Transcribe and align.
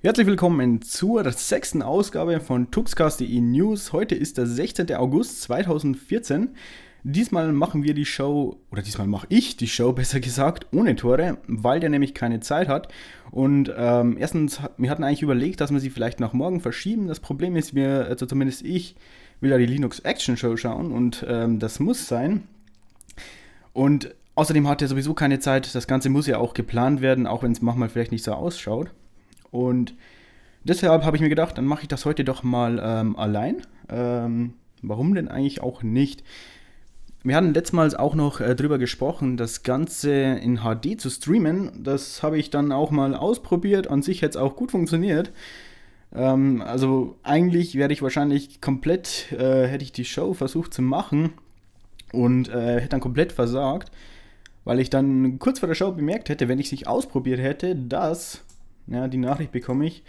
Herzlich 0.00 0.28
willkommen 0.28 0.80
zur 0.80 1.28
sechsten 1.32 1.82
Ausgabe 1.82 2.38
von 2.38 2.70
Tuxcast.de 2.70 3.40
News. 3.40 3.92
Heute 3.92 4.14
ist 4.14 4.38
der 4.38 4.46
16. 4.46 4.94
August 4.94 5.42
2014. 5.42 6.50
Diesmal 7.02 7.52
machen 7.52 7.82
wir 7.82 7.94
die 7.94 8.04
Show, 8.04 8.60
oder 8.70 8.82
diesmal 8.82 9.08
mache 9.08 9.26
ich 9.28 9.56
die 9.56 9.66
Show, 9.66 9.92
besser 9.94 10.20
gesagt, 10.20 10.68
ohne 10.70 10.94
Tore, 10.94 11.38
weil 11.48 11.80
der 11.80 11.90
nämlich 11.90 12.14
keine 12.14 12.38
Zeit 12.38 12.68
hat. 12.68 12.92
Und 13.32 13.74
ähm, 13.76 14.16
erstens, 14.20 14.60
wir 14.76 14.88
hatten 14.88 15.02
eigentlich 15.02 15.22
überlegt, 15.22 15.60
dass 15.60 15.72
wir 15.72 15.80
sie 15.80 15.90
vielleicht 15.90 16.20
nach 16.20 16.32
morgen 16.32 16.60
verschieben. 16.60 17.08
Das 17.08 17.18
Problem 17.18 17.56
ist, 17.56 17.74
wir, 17.74 18.06
also 18.06 18.24
zumindest 18.24 18.62
ich, 18.62 18.94
will 19.40 19.50
ja 19.50 19.58
die 19.58 19.66
Linux 19.66 19.98
Action 19.98 20.36
Show 20.36 20.56
schauen 20.56 20.92
und 20.92 21.26
ähm, 21.28 21.58
das 21.58 21.80
muss 21.80 22.06
sein. 22.06 22.44
Und 23.72 24.14
außerdem 24.36 24.68
hat 24.68 24.80
er 24.80 24.86
sowieso 24.86 25.14
keine 25.14 25.40
Zeit. 25.40 25.74
Das 25.74 25.88
Ganze 25.88 26.08
muss 26.08 26.28
ja 26.28 26.38
auch 26.38 26.54
geplant 26.54 27.00
werden, 27.00 27.26
auch 27.26 27.42
wenn 27.42 27.50
es 27.50 27.62
manchmal 27.62 27.88
vielleicht 27.88 28.12
nicht 28.12 28.22
so 28.22 28.32
ausschaut. 28.34 28.92
Und 29.50 29.94
deshalb 30.64 31.04
habe 31.04 31.16
ich 31.16 31.22
mir 31.22 31.28
gedacht, 31.28 31.58
dann 31.58 31.64
mache 31.64 31.82
ich 31.82 31.88
das 31.88 32.04
heute 32.04 32.24
doch 32.24 32.42
mal 32.42 32.80
ähm, 32.82 33.16
allein. 33.16 33.62
Ähm, 33.88 34.54
warum 34.82 35.14
denn 35.14 35.28
eigentlich 35.28 35.62
auch 35.62 35.82
nicht? 35.82 36.22
Wir 37.24 37.36
hatten 37.36 37.52
letztmals 37.52 37.94
auch 37.94 38.14
noch 38.14 38.40
äh, 38.40 38.54
drüber 38.54 38.78
gesprochen, 38.78 39.36
das 39.36 39.62
Ganze 39.62 40.12
in 40.12 40.60
HD 40.60 41.00
zu 41.00 41.10
streamen. 41.10 41.82
Das 41.82 42.22
habe 42.22 42.38
ich 42.38 42.50
dann 42.50 42.72
auch 42.72 42.90
mal 42.90 43.14
ausprobiert. 43.14 43.88
An 43.88 44.02
sich 44.02 44.22
hätte 44.22 44.38
es 44.38 44.42
auch 44.42 44.56
gut 44.56 44.70
funktioniert. 44.70 45.32
Ähm, 46.14 46.62
also 46.62 47.16
eigentlich 47.22 47.74
werde 47.74 47.92
ich 47.92 48.02
wahrscheinlich 48.02 48.60
komplett, 48.60 49.32
äh, 49.32 49.66
hätte 49.66 49.84
ich 49.84 49.92
die 49.92 50.04
Show 50.04 50.32
versucht 50.32 50.72
zu 50.72 50.82
machen 50.82 51.32
und 52.12 52.48
äh, 52.48 52.76
hätte 52.76 52.90
dann 52.90 53.00
komplett 53.00 53.32
versagt, 53.32 53.90
weil 54.64 54.80
ich 54.80 54.90
dann 54.90 55.38
kurz 55.38 55.58
vor 55.58 55.66
der 55.66 55.74
Show 55.74 55.92
bemerkt 55.92 56.28
hätte, 56.28 56.48
wenn 56.48 56.58
ich 56.58 56.66
es 56.66 56.72
nicht 56.72 56.86
ausprobiert 56.86 57.40
hätte, 57.40 57.76
dass 57.76 58.44
ja, 58.90 59.08
die 59.08 59.18
Nachricht 59.18 59.52
bekomme 59.52 59.86
ich, 59.86 60.02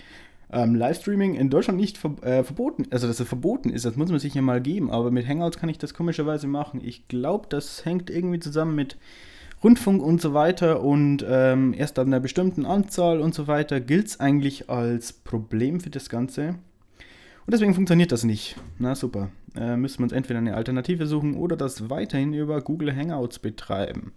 ähm, 0.51 0.75
Livestreaming 0.75 1.35
in 1.35 1.49
Deutschland 1.49 1.79
nicht 1.79 1.97
ver 1.97 2.15
äh, 2.23 2.43
verboten, 2.43 2.87
also 2.89 3.07
dass 3.07 3.19
es 3.19 3.27
verboten 3.27 3.69
ist, 3.69 3.85
das 3.85 3.95
muss 3.95 4.09
man 4.09 4.19
sich 4.19 4.33
ja 4.33 4.41
mal 4.41 4.61
geben, 4.61 4.89
aber 4.89 5.11
mit 5.11 5.27
Hangouts 5.27 5.57
kann 5.57 5.69
ich 5.69 5.77
das 5.77 5.93
komischerweise 5.93 6.47
machen. 6.47 6.81
Ich 6.83 7.07
glaube, 7.07 7.47
das 7.49 7.85
hängt 7.85 8.09
irgendwie 8.09 8.39
zusammen 8.39 8.75
mit 8.75 8.97
Rundfunk 9.63 10.01
und 10.01 10.21
so 10.21 10.33
weiter 10.33 10.81
und 10.81 11.23
ähm, 11.27 11.75
erst 11.77 11.99
ab 11.99 12.07
einer 12.07 12.19
bestimmten 12.19 12.65
Anzahl 12.65 13.19
und 13.19 13.35
so 13.35 13.47
weiter 13.47 13.79
gilt 13.79 14.07
es 14.07 14.19
eigentlich 14.19 14.69
als 14.69 15.13
Problem 15.13 15.81
für 15.81 15.89
das 15.89 16.09
Ganze. 16.09 16.55
Und 17.45 17.53
deswegen 17.53 17.73
funktioniert 17.73 18.11
das 18.11 18.23
nicht. 18.23 18.55
Na 18.77 18.95
super. 18.95 19.29
Äh, 19.55 19.75
müssen 19.75 19.99
wir 19.99 20.03
uns 20.03 20.13
entweder 20.13 20.39
eine 20.39 20.55
Alternative 20.55 21.07
suchen 21.07 21.35
oder 21.35 21.57
das 21.57 21.89
weiterhin 21.89 22.33
über 22.33 22.61
Google 22.61 22.95
Hangouts 22.95 23.39
betreiben 23.39 24.13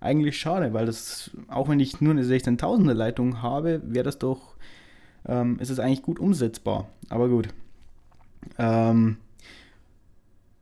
eigentlich 0.00 0.38
schade, 0.38 0.72
weil 0.72 0.86
das, 0.86 1.30
auch 1.48 1.68
wenn 1.68 1.80
ich 1.80 2.00
nur 2.00 2.12
eine 2.12 2.24
16.000er 2.24 2.94
Leitung 2.94 3.42
habe, 3.42 3.82
wäre 3.84 4.04
das 4.04 4.18
doch, 4.18 4.56
ähm, 5.26 5.58
ist 5.60 5.70
es 5.70 5.78
eigentlich 5.78 6.02
gut 6.02 6.18
umsetzbar. 6.18 6.88
Aber 7.08 7.28
gut. 7.28 7.48
Ähm, 8.58 9.18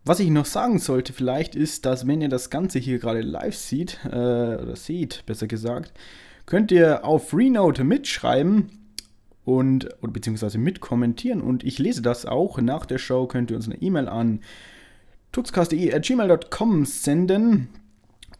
was 0.04 0.20
ich 0.20 0.30
noch 0.30 0.46
sagen 0.46 0.78
sollte 0.78 1.12
vielleicht 1.12 1.54
ist, 1.54 1.86
dass 1.86 2.06
wenn 2.06 2.20
ihr 2.20 2.28
das 2.28 2.50
Ganze 2.50 2.78
hier 2.78 2.98
gerade 2.98 3.20
live 3.20 3.56
seht, 3.56 4.00
äh, 4.04 4.08
oder 4.08 4.74
seht, 4.74 5.24
besser 5.26 5.46
gesagt, 5.46 5.92
könnt 6.46 6.72
ihr 6.72 7.04
auf 7.04 7.28
Freenode 7.28 7.84
mitschreiben 7.84 8.70
und, 9.44 9.88
oder 10.02 10.12
beziehungsweise 10.12 10.58
mitkommentieren 10.58 11.40
und 11.40 11.62
ich 11.62 11.78
lese 11.78 12.02
das 12.02 12.26
auch. 12.26 12.58
Nach 12.58 12.86
der 12.86 12.98
Show 12.98 13.26
könnt 13.26 13.50
ihr 13.50 13.56
uns 13.56 13.66
eine 13.66 13.80
E-Mail 13.80 14.08
an 14.08 14.40
tuxcast.de.gmail.com 15.32 16.86
senden 16.86 17.68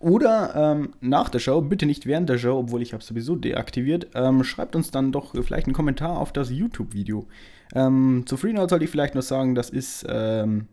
oder 0.01 0.55
ähm, 0.55 0.93
nach 1.01 1.29
der 1.29 1.41
Show, 1.41 1.61
bitte 1.61 1.85
nicht 1.85 2.07
während 2.07 2.29
der 2.29 2.39
Show, 2.39 2.59
obwohl 2.59 2.83
ich 2.83 2.93
habe 2.93 3.03
sowieso 3.03 3.35
deaktiviert, 3.35 4.09
ähm, 4.15 4.45
schreibt 4.45 4.77
uns 4.77 4.91
dann 4.91 5.11
doch 5.11 5.35
vielleicht 5.43 5.67
einen 5.67 5.75
Kommentar 5.75 6.19
auf 6.19 6.33
das 6.33 6.51
YouTube-Video. 6.51 7.27
Ähm, 7.75 8.23
zu 8.27 8.37
Freenode 8.37 8.69
sollte 8.69 8.85
ich 8.85 8.91
vielleicht 8.91 9.17
noch 9.17 9.23
sagen, 9.23 9.57
das 9.57 9.71
ist, 9.71 10.07
ähm, 10.09 10.67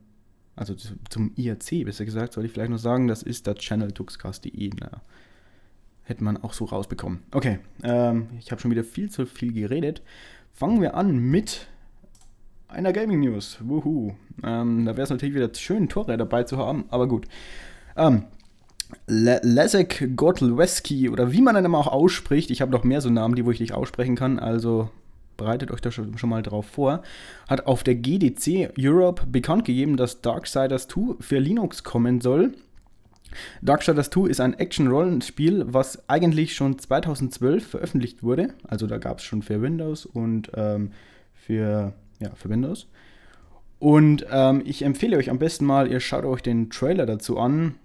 also 0.55 0.75
zum 1.09 1.31
IRC 1.35 1.85
besser 1.85 2.05
gesagt, 2.05 2.33
sollte 2.33 2.45
ich 2.47 2.53
vielleicht 2.53 2.69
noch 2.69 2.77
sagen, 2.77 3.07
das 3.07 3.23
ist 3.23 3.47
der 3.47 3.55
Channel 3.55 3.91
tuxcast.de. 3.91 4.69
Hätte 6.03 6.23
man 6.23 6.37
auch 6.37 6.53
so 6.53 6.65
rausbekommen. 6.65 7.23
Okay, 7.31 7.57
ähm, 7.83 8.27
ich 8.39 8.51
habe 8.51 8.61
schon 8.61 8.69
wieder 8.69 8.83
viel 8.83 9.09
zu 9.09 9.25
viel 9.25 9.53
geredet. 9.53 10.03
Fangen 10.53 10.81
wir 10.81 10.93
an 10.93 11.17
mit 11.17 11.67
einer 12.67 12.93
Gaming 12.93 13.21
News. 13.21 13.57
Wuhu. 13.61 14.13
Ähm, 14.43 14.85
da 14.85 14.91
wäre 14.95 15.03
es 15.03 15.09
natürlich 15.09 15.33
wieder 15.33 15.51
schön, 15.55 15.89
Tore 15.89 16.15
dabei 16.15 16.43
zu 16.43 16.57
haben, 16.57 16.85
aber 16.89 17.07
gut. 17.07 17.27
Ähm, 17.97 18.25
Le 19.07 19.39
Leszek 19.43 20.07
oder 20.19 21.31
wie 21.31 21.41
man 21.41 21.55
dann 21.55 21.65
immer 21.65 21.79
auch 21.79 21.87
ausspricht, 21.87 22.51
ich 22.51 22.61
habe 22.61 22.71
noch 22.71 22.83
mehr 22.83 23.01
so 23.01 23.09
Namen, 23.09 23.35
die 23.35 23.45
wo 23.45 23.51
ich 23.51 23.59
nicht 23.59 23.73
aussprechen 23.73 24.15
kann, 24.15 24.39
also 24.39 24.89
bereitet 25.37 25.71
euch 25.71 25.81
da 25.81 25.91
schon, 25.91 26.17
schon 26.17 26.29
mal 26.29 26.43
drauf 26.43 26.65
vor, 26.65 27.03
hat 27.47 27.67
auf 27.67 27.83
der 27.83 27.95
GDC 27.95 28.73
Europe 28.79 29.25
bekannt 29.27 29.65
gegeben, 29.65 29.97
dass 29.97 30.21
Darksiders 30.21 30.87
2 30.87 31.15
für 31.19 31.39
Linux 31.39 31.83
kommen 31.83 32.21
soll. 32.21 32.53
Darksiders 33.61 34.09
2 34.11 34.29
ist 34.29 34.39
ein 34.39 34.53
Action-Rollenspiel, 34.53 35.65
was 35.67 36.07
eigentlich 36.07 36.55
schon 36.55 36.79
2012 36.79 37.67
veröffentlicht 37.67 38.23
wurde. 38.23 38.53
Also 38.67 38.87
da 38.87 38.97
gab 38.97 39.19
es 39.19 39.25
schon 39.25 39.41
für 39.41 39.61
Windows 39.61 40.05
und 40.05 40.51
ähm, 40.55 40.91
für, 41.33 41.93
ja, 42.19 42.31
für 42.35 42.49
Windows. 42.49 42.87
Und 43.79 44.25
ähm, 44.31 44.61
ich 44.65 44.83
empfehle 44.83 45.17
euch 45.17 45.29
am 45.29 45.39
besten 45.39 45.65
mal, 45.65 45.91
ihr 45.91 45.99
schaut 45.99 46.23
euch 46.23 46.41
den 46.41 46.69
Trailer 46.69 47.05
dazu 47.05 47.37
an. 47.37 47.75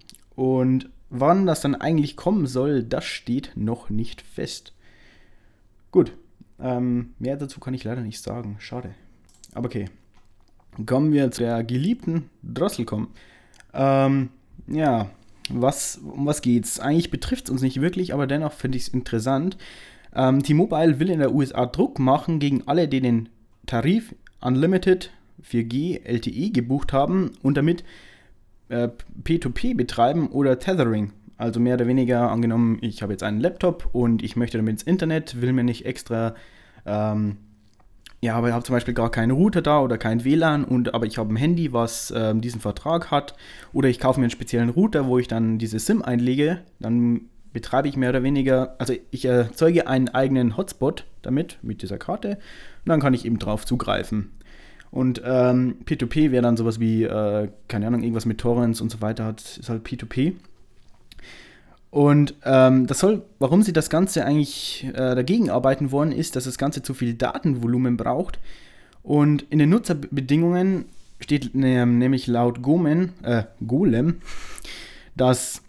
Und 0.41 0.89
wann 1.11 1.45
das 1.45 1.61
dann 1.61 1.75
eigentlich 1.75 2.17
kommen 2.17 2.47
soll, 2.47 2.83
das 2.83 3.05
steht 3.05 3.53
noch 3.57 3.91
nicht 3.91 4.23
fest. 4.23 4.73
Gut, 5.91 6.15
ähm, 6.59 7.13
mehr 7.19 7.37
dazu 7.37 7.61
kann 7.61 7.75
ich 7.75 7.85
leider 7.85 8.01
nicht 8.01 8.23
sagen. 8.23 8.57
Schade. 8.59 8.95
Aber 9.53 9.67
okay. 9.67 9.91
Kommen 10.87 11.13
wir 11.13 11.31
zu 11.31 11.43
der 11.43 11.63
geliebten 11.63 12.31
Drosselcom. 12.43 13.09
Ähm, 13.75 14.31
ja, 14.67 15.11
was, 15.51 15.99
um 15.99 16.25
was 16.25 16.41
geht's? 16.41 16.81
Eigentlich 16.81 17.11
betrifft 17.11 17.45
es 17.45 17.51
uns 17.51 17.61
nicht 17.61 17.83
wirklich, 17.83 18.15
aber 18.15 18.27
dennoch 18.27 18.55
finde 18.55 18.79
ich 18.79 18.85
es 18.85 18.95
interessant. 18.95 19.59
Ähm, 20.15 20.43
T-Mobile 20.43 20.99
will 20.99 21.11
in 21.11 21.19
der 21.19 21.35
USA 21.35 21.67
Druck 21.67 21.99
machen 21.99 22.39
gegen 22.39 22.67
alle, 22.67 22.89
die 22.89 23.03
den 23.03 23.29
Tarif 23.67 24.15
Unlimited 24.41 25.11
4G 25.45 26.03
LTE 26.03 26.51
gebucht 26.51 26.95
haben 26.95 27.33
und 27.43 27.59
damit 27.59 27.85
äh, 28.71 28.89
P2P 29.23 29.77
betreiben 29.77 30.29
oder 30.29 30.59
Tethering. 30.59 31.13
Also 31.37 31.59
mehr 31.59 31.75
oder 31.75 31.87
weniger 31.87 32.31
angenommen, 32.31 32.79
ich 32.83 33.03
habe 33.03 33.13
jetzt 33.13 33.23
einen 33.23 33.41
Laptop 33.41 33.89
und 33.93 34.23
ich 34.23 34.37
möchte 34.37 34.59
damit 34.59 34.73
ins 34.73 34.83
Internet, 34.83 35.41
will 35.41 35.55
mir 35.55 35.65
nicht 35.65 35.87
extra, 35.87 36.35
ähm, 36.85 37.39
ja, 38.21 38.35
aber 38.35 38.49
ich 38.49 38.53
habe 38.53 38.65
zum 38.65 38.75
Beispiel 38.75 38.93
gar 38.93 39.11
keinen 39.11 39.31
Router 39.31 39.63
da 39.63 39.81
oder 39.81 39.97
kein 39.97 40.25
WLAN 40.25 40.65
und 40.65 40.93
aber 40.93 41.07
ich 41.07 41.17
habe 41.17 41.33
ein 41.33 41.37
Handy, 41.37 41.73
was 41.73 42.13
ähm, 42.15 42.43
diesen 42.43 42.61
Vertrag 42.61 43.11
hat 43.11 43.35
oder 43.73 43.89
ich 43.89 43.99
kaufe 43.99 44.21
mir 44.21 44.25
einen 44.25 44.31
speziellen 44.31 44.69
Router, 44.69 45.07
wo 45.07 45.19
ich 45.19 45.29
dann 45.29 45.57
diese 45.57 45.79
SIM 45.79 46.03
einlege, 46.03 46.61
dann 46.79 47.23
betreibe 47.55 47.89
ich 47.89 47.97
mehr 47.97 48.11
oder 48.11 48.23
weniger, 48.23 48.77
also 48.79 48.93
ich 49.11 49.25
erzeuge 49.25 49.87
einen 49.87 50.11
eigenen 50.11 50.59
Hotspot 50.59 51.07
damit, 51.23 51.59
mit 51.63 51.81
dieser 51.81 51.97
Karte 51.97 52.33
und 52.85 52.89
dann 52.91 53.01
kann 53.01 53.15
ich 53.15 53.25
eben 53.25 53.39
drauf 53.39 53.65
zugreifen. 53.65 54.31
Und 54.91 55.23
ähm, 55.25 55.77
P2P 55.85 56.33
wäre 56.33 56.43
dann 56.43 56.57
sowas 56.57 56.81
wie, 56.81 57.05
äh, 57.05 57.49
keine 57.69 57.87
Ahnung, 57.87 58.03
irgendwas 58.03 58.27
mit 58.27 58.39
Torrents 58.39 58.81
und 58.81 58.91
so 58.91 59.01
weiter 59.01 59.25
hat, 59.25 59.59
ist 59.59 59.69
halt 59.69 59.87
P2P. 59.87 60.35
Und 61.91 62.35
ähm, 62.45 62.87
das 62.87 63.01
soll, 63.01 63.23
warum 63.39 63.63
sie 63.63 63.73
das 63.73 63.91
Ganze 63.91 64.25
eigentlich 64.25 64.87
äh, 64.93 65.15
dagegen 65.15 65.51
arbeiten 65.51 65.91
wollen, 65.91 66.13
ist, 66.13 66.37
dass 66.37 66.45
das 66.45 66.59
Ganze 66.59 66.83
zu 66.83 66.95
viel 66.95 67.15
Datenvolumen 67.15 67.97
braucht. 67.97 68.39
Und 69.03 69.43
in 69.51 69.59
den 69.59 69.71
Nutzerbedingungen 69.71 70.87
steht 71.21 71.55
ne, 71.55 71.87
nämlich 71.87 72.27
laut 72.27 72.63
Gomen, 72.63 73.13
äh, 73.23 73.45
Golem, 73.67 74.21
dass 75.17 75.63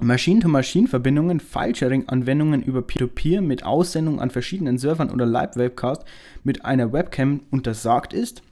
Machine-to-Machine-Verbindungen, 0.00 1.40
File-Sharing-Anwendungen 1.40 2.62
über 2.62 2.82
Peer-to-Peer 2.82 3.42
mit 3.42 3.64
Aussendung 3.64 4.20
an 4.20 4.30
verschiedenen 4.30 4.78
Servern 4.78 5.10
oder 5.10 5.26
Live-Webcast 5.26 6.04
mit 6.44 6.64
einer 6.64 6.92
Webcam 6.92 7.40
untersagt 7.50 8.12
ist. 8.12 8.42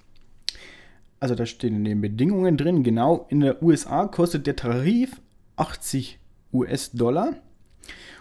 Also 1.20 1.34
da 1.34 1.46
stehen 1.46 1.76
in 1.76 1.84
den 1.84 2.00
Bedingungen 2.00 2.56
drin, 2.56 2.82
genau, 2.82 3.26
in 3.30 3.40
der 3.40 3.62
USA 3.62 4.06
kostet 4.06 4.46
der 4.46 4.56
Tarif 4.56 5.20
80 5.56 6.18
US-Dollar. 6.52 7.34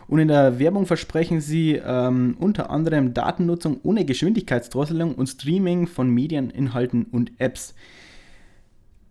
Und 0.08 0.20
in 0.20 0.28
der 0.28 0.60
Werbung 0.60 0.86
versprechen 0.86 1.42
sie 1.42 1.82
ähm, 1.84 2.38
unter 2.40 2.70
anderem 2.70 3.14
Datennutzung 3.14 3.80
ohne 3.84 4.06
Geschwindigkeitsdrosselung 4.06 5.16
und 5.16 5.28
Streaming 5.28 5.88
von 5.88 6.10
Medieninhalten 6.10 7.06
und 7.06 7.32
Apps 7.40 7.74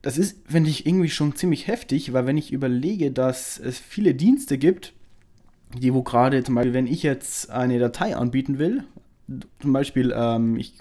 das 0.05 0.19
ist, 0.19 0.47
finde 0.47 0.69
ich, 0.69 0.85
irgendwie 0.85 1.09
schon 1.09 1.35
ziemlich 1.35 1.67
heftig, 1.67 2.12
weil 2.12 2.27
wenn 2.27 2.37
ich 2.37 2.53
überlege, 2.53 3.11
dass 3.11 3.59
es 3.59 3.79
viele 3.79 4.15
Dienste 4.15 4.59
gibt, 4.59 4.93
die 5.79 5.95
wo 5.95 6.03
gerade 6.03 6.45
zum 6.45 6.56
Beispiel, 6.56 6.75
wenn 6.75 6.87
ich 6.87 7.03
jetzt 7.03 7.49
eine 7.49 7.79
Datei 7.79 8.15
anbieten 8.15 8.59
will, 8.59 8.85
zum 9.61 9.73
Beispiel, 9.73 10.12
ähm, 10.15 10.56
ich, 10.56 10.75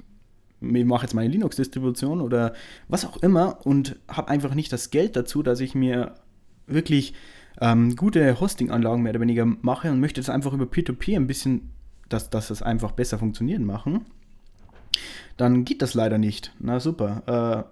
ich 0.60 0.86
mache 0.86 1.04
jetzt 1.04 1.14
meine 1.14 1.30
Linux-Distribution 1.30 2.20
oder 2.20 2.54
was 2.90 3.06
auch 3.06 3.16
immer 3.24 3.66
und 3.66 3.96
habe 4.10 4.28
einfach 4.28 4.56
nicht 4.56 4.74
das 4.74 4.92
Geld 4.92 5.16
dazu, 5.16 5.42
dass 5.42 5.62
ich 5.62 5.74
mir 5.74 6.16
wirklich 6.68 7.14
ähm, 7.62 7.96
gute 7.96 8.42
Hosting-Anlagen 8.42 9.04
mehr 9.04 9.12
oder 9.12 9.22
weniger 9.22 9.46
mache 9.46 9.90
und 9.90 10.02
möchte 10.02 10.20
das 10.20 10.30
einfach 10.30 10.52
über 10.52 10.66
P2P 10.66 11.16
ein 11.16 11.28
bisschen, 11.28 11.70
dass, 12.10 12.30
dass 12.30 12.50
das 12.50 12.62
einfach 12.62 12.92
besser 12.92 13.18
funktionieren 13.18 13.64
machen 13.64 14.06
dann 15.38 15.66
geht 15.66 15.82
das 15.82 15.94
leider 15.94 16.18
nicht. 16.18 16.54
Na 16.60 16.80
super. 16.80 17.72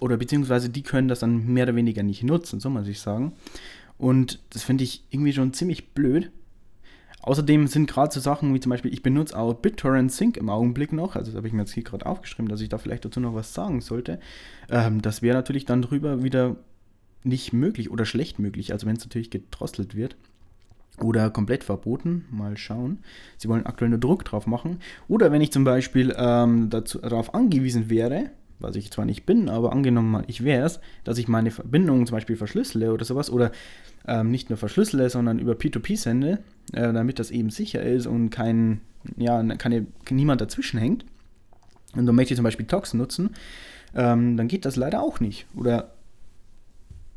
Oder 0.00 0.16
beziehungsweise 0.16 0.70
die 0.70 0.82
können 0.82 1.08
das 1.08 1.20
dann 1.20 1.46
mehr 1.46 1.64
oder 1.64 1.76
weniger 1.76 2.02
nicht 2.02 2.22
nutzen, 2.22 2.60
so 2.60 2.70
muss 2.70 2.86
ich 2.86 3.00
sagen. 3.00 3.32
Und 3.98 4.40
das 4.50 4.62
finde 4.62 4.84
ich 4.84 5.04
irgendwie 5.10 5.32
schon 5.32 5.52
ziemlich 5.52 5.90
blöd. 5.90 6.30
Außerdem 7.22 7.66
sind 7.66 7.90
gerade 7.90 8.14
so 8.14 8.20
Sachen 8.20 8.54
wie 8.54 8.60
zum 8.60 8.70
Beispiel, 8.70 8.92
ich 8.92 9.02
benutze 9.02 9.36
auch 9.36 9.52
BitTorrent 9.54 10.12
Sync 10.12 10.36
im 10.36 10.48
Augenblick 10.48 10.92
noch, 10.92 11.16
also 11.16 11.30
das 11.30 11.36
habe 11.36 11.48
ich 11.48 11.52
mir 11.52 11.62
jetzt 11.62 11.72
hier 11.72 11.82
gerade 11.82 12.06
aufgeschrieben, 12.06 12.48
dass 12.48 12.60
ich 12.60 12.68
da 12.68 12.78
vielleicht 12.78 13.04
dazu 13.04 13.18
noch 13.20 13.34
was 13.34 13.52
sagen 13.52 13.80
sollte. 13.80 14.20
Ähm, 14.70 15.02
das 15.02 15.20
wäre 15.20 15.36
natürlich 15.36 15.66
dann 15.66 15.82
drüber 15.82 16.22
wieder 16.22 16.56
nicht 17.24 17.52
möglich 17.52 17.90
oder 17.90 18.04
schlecht 18.04 18.38
möglich, 18.38 18.72
also 18.72 18.86
wenn 18.86 18.96
es 18.96 19.04
natürlich 19.04 19.30
gedrosselt 19.30 19.96
wird 19.96 20.16
oder 21.02 21.30
komplett 21.30 21.64
verboten. 21.64 22.24
Mal 22.30 22.56
schauen. 22.56 22.98
Sie 23.36 23.48
wollen 23.48 23.66
aktuell 23.66 23.90
nur 23.90 23.98
Druck 23.98 24.24
drauf 24.24 24.46
machen. 24.46 24.78
Oder 25.08 25.30
wenn 25.32 25.42
ich 25.42 25.52
zum 25.52 25.64
Beispiel 25.64 26.14
ähm, 26.16 26.70
dazu, 26.70 26.98
darauf 26.98 27.34
angewiesen 27.34 27.90
wäre, 27.90 28.30
was 28.60 28.76
ich 28.76 28.90
zwar 28.90 29.04
nicht 29.04 29.26
bin, 29.26 29.48
aber 29.48 29.72
angenommen 29.72 30.10
mal, 30.10 30.24
ich 30.26 30.44
wäre 30.44 30.66
es, 30.66 30.80
dass 31.04 31.18
ich 31.18 31.28
meine 31.28 31.50
Verbindungen 31.50 32.06
zum 32.06 32.16
Beispiel 32.16 32.36
verschlüssele 32.36 32.92
oder 32.92 33.04
sowas 33.04 33.30
oder 33.30 33.52
ähm, 34.06 34.30
nicht 34.30 34.50
nur 34.50 34.56
verschlüssele, 34.56 35.10
sondern 35.10 35.38
über 35.38 35.52
P2P 35.52 35.96
sende, 35.96 36.40
äh, 36.72 36.92
damit 36.92 37.18
das 37.18 37.30
eben 37.30 37.50
sicher 37.50 37.82
ist 37.82 38.06
und 38.06 38.30
kein, 38.30 38.80
ja, 39.16 39.42
keine, 39.56 39.86
niemand 40.10 40.40
dazwischen 40.40 40.78
hängt. 40.78 41.04
Und 41.94 42.06
dann 42.06 42.14
möchte 42.14 42.34
ich 42.34 42.36
zum 42.36 42.44
Beispiel 42.44 42.66
Tox 42.66 42.94
nutzen, 42.94 43.30
ähm, 43.94 44.36
dann 44.36 44.48
geht 44.48 44.64
das 44.64 44.76
leider 44.76 45.02
auch 45.02 45.20
nicht. 45.20 45.46
Oder 45.54 45.92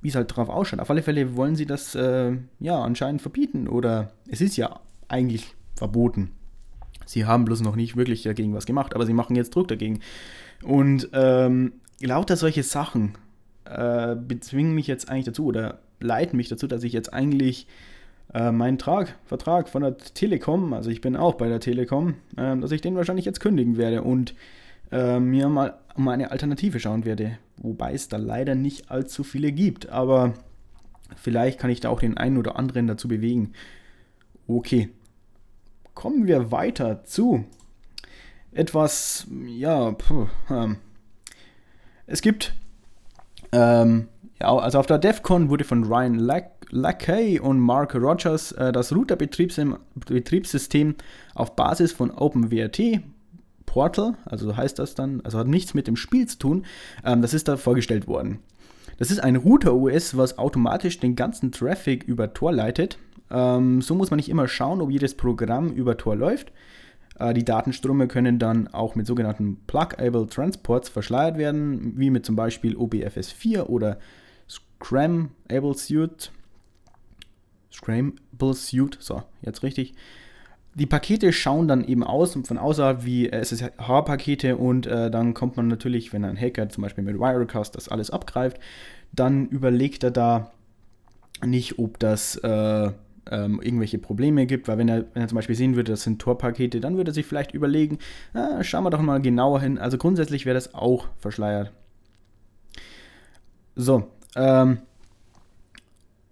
wie 0.02 0.10
es 0.10 0.16
halt 0.16 0.36
drauf 0.36 0.50
ausschaut. 0.50 0.80
Auf 0.80 0.90
alle 0.90 1.04
Fälle 1.04 1.36
wollen 1.36 1.56
sie 1.56 1.66
das 1.66 1.96
äh, 1.96 2.36
ja 2.60 2.82
anscheinend 2.82 3.22
verbieten 3.22 3.68
oder 3.68 4.12
es 4.28 4.42
ist 4.42 4.58
ja 4.58 4.80
eigentlich 5.08 5.56
verboten. 5.76 6.32
Sie 7.12 7.26
haben 7.26 7.44
bloß 7.46 7.62
noch 7.62 7.76
nicht 7.76 7.98
wirklich 7.98 8.24
dagegen 8.24 8.54
was 8.54 8.66
gemacht, 8.66 8.96
aber 8.96 9.06
sie 9.06 9.14
machen 9.14 9.36
jetzt 9.36 9.54
Druck 9.54 9.68
dagegen. 9.68 10.00
Und 10.64 11.10
ähm, 11.12 11.74
lauter 12.00 12.38
solche 12.38 12.64
Sachen 12.64 13.16
äh, 13.66 14.16
bezwingen 14.16 14.74
mich 14.74 14.88
jetzt 14.88 15.10
eigentlich 15.10 15.26
dazu 15.26 15.46
oder 15.46 15.80
leiten 16.00 16.38
mich 16.38 16.48
dazu, 16.48 16.68
dass 16.68 16.84
ich 16.84 16.94
jetzt 16.94 17.14
eigentlich 17.14 17.68
äh, 18.34 18.52
meinen 18.52 18.78
Trag, 18.78 19.16
Vertrag 19.26 19.68
von 19.68 19.82
der 19.82 19.98
Telekom, 19.98 20.74
also 20.74 20.90
ich 20.90 21.02
bin 21.02 21.18
auch 21.18 21.36
bei 21.36 21.50
der 21.50 21.60
Telekom, 21.60 22.16
äh, 22.38 22.56
dass 22.58 22.72
ich 22.72 22.80
den 22.80 22.96
wahrscheinlich 22.96 23.26
jetzt 23.26 23.42
kündigen 23.42 23.76
werde 23.76 24.04
und 24.04 24.34
äh, 24.92 25.20
mir 25.20 25.50
mal 25.50 25.76
um 25.96 26.08
eine 26.08 26.32
Alternative 26.32 26.80
schauen 26.80 27.04
werde. 27.04 27.38
Wobei 27.58 27.94
es 27.94 28.08
da 28.08 28.18
leider 28.18 28.56
nicht 28.56 28.90
allzu 28.90 29.24
viele 29.24 29.52
gibt, 29.52 29.90
aber 29.90 30.34
vielleicht 31.18 31.60
kann 31.60 31.70
ich 31.70 31.82
da 31.82 31.90
auch 31.90 32.00
den 32.00 32.18
einen 32.18 32.38
oder 32.38 32.58
anderen 32.58 32.88
dazu 32.88 33.10
bewegen. 33.10 33.52
Okay, 34.48 34.90
kommen 35.94 36.28
wir 36.28 36.52
weiter 36.52 37.04
zu 37.04 37.46
etwas, 38.52 39.28
ja, 39.46 39.92
puh, 39.92 40.28
ähm, 40.50 40.78
es 42.06 42.22
gibt, 42.22 42.54
ähm, 43.52 44.08
ja, 44.40 44.56
also 44.56 44.80
auf 44.80 44.88
der 44.88 44.98
DEFCON 44.98 45.50
wurde 45.50 45.64
von 45.64 45.86
Ryan 45.86 46.20
Lackey 46.70 47.40
und 47.40 47.60
Mark 47.60 47.96
Rogers 47.96 48.52
äh, 48.54 48.72
das 48.72 48.94
Router-Betriebssystem 48.94 50.96
auf 51.36 51.56
Basis 51.56 51.92
von 51.94 52.12
OpenWRT 52.12 53.02
Portal, 53.66 54.16
also 54.26 54.48
so 54.48 54.58
heißt 54.58 54.80
das 54.80 54.96
dann, 54.96 55.22
also 55.22 55.38
hat 55.38 55.48
nichts 55.48 55.74
mit 55.74 55.88
dem 55.88 55.96
Spiel 55.96 56.28
zu 56.28 56.38
tun, 56.38 56.66
ähm, 57.06 57.22
das 57.22 57.34
ist 57.34 57.48
da 57.48 57.56
vorgestellt 57.56 58.08
worden. 58.08 58.40
Das 58.98 59.12
ist 59.12 59.20
ein 59.20 59.38
Router-OS, 59.38 60.18
was 60.18 60.38
automatisch 60.38 61.00
den 61.00 61.16
ganzen 61.16 61.52
Traffic 61.52 62.04
über 62.04 62.34
Tor 62.34 62.52
leitet. 62.52 62.98
Ähm, 63.32 63.82
so 63.82 63.96
muss 63.96 64.12
man 64.12 64.18
nicht 64.18 64.30
immer 64.30 64.48
schauen, 64.48 64.82
ob 64.82 64.92
jedes 64.92 65.16
Programm 65.16 65.72
über 65.72 65.98
Tor 65.98 66.16
läuft. 66.16 66.52
Äh, 67.20 67.34
die 67.34 67.46
Datenströme 67.46 68.08
können 68.08 68.40
dann 68.40 68.68
auch 68.68 68.96
mit 68.96 69.08
sogenannten 69.08 69.58
Plugable 69.68 70.28
Transports 70.28 70.90
verschleiert 70.90 71.38
werden, 71.38 71.98
wie 71.98 72.10
mit 72.10 72.26
zum 72.26 72.36
Beispiel 72.36 72.76
OBFS4 72.76 73.64
oder 73.64 73.98
Scramble 74.48 75.76
Suite. 75.76 76.32
Scramble 77.72 78.54
Suite, 78.54 78.98
so, 79.00 79.24
jetzt 79.42 79.64
richtig. 79.64 79.94
Die 80.74 80.86
Pakete 80.86 81.34
schauen 81.34 81.68
dann 81.68 81.84
eben 81.84 82.04
aus 82.04 82.34
von 82.34 82.58
außerhalb 82.58 83.04
wie 83.04 83.30
SSH-Pakete 83.30 84.56
und 84.56 84.88
äh, 84.88 85.12
dann 85.12 85.34
kommt 85.34 85.58
man 85.58 85.68
natürlich, 85.68 86.14
wenn 86.14 86.24
ein 86.24 86.40
Hacker 86.40 86.70
zum 86.70 86.84
Beispiel 86.84 87.04
mit 87.04 87.20
Wirecast 87.20 87.76
das 87.76 87.90
alles 87.90 88.10
abgreift, 88.10 88.58
dann 89.12 89.48
überlegt 89.48 90.04
er 90.04 90.12
da 90.12 90.52
nicht, 91.46 91.78
ob 91.78 92.00
das 92.00 92.38
äh, 92.38 92.92
ähm, 93.30 93.62
irgendwelche 93.62 93.98
Probleme 93.98 94.46
gibt, 94.46 94.68
weil 94.68 94.78
wenn 94.78 94.90
er, 94.90 95.06
wenn 95.14 95.24
er 95.24 95.28
zum 95.28 95.36
Beispiel 95.36 95.56
sehen 95.56 95.76
würde, 95.76 95.92
das 95.92 96.04
sind 96.04 96.20
Tor-Pakete, 96.20 96.80
dann 96.80 96.98
würde 96.98 97.12
er 97.12 97.14
sich 97.14 97.26
vielleicht 97.26 97.54
überlegen, 97.54 98.00
ah, 98.34 98.64
schauen 98.64 98.84
wir 98.84 98.90
doch 98.90 99.02
mal 99.02 99.22
genauer 99.22 99.62
hin. 99.62 99.78
Also 99.78 99.98
grundsätzlich 99.98 100.46
wäre 100.46 100.56
das 100.56 100.74
auch 100.74 101.08
verschleiert. 101.20 101.72
So, 103.76 104.08
ähm, 104.36 104.80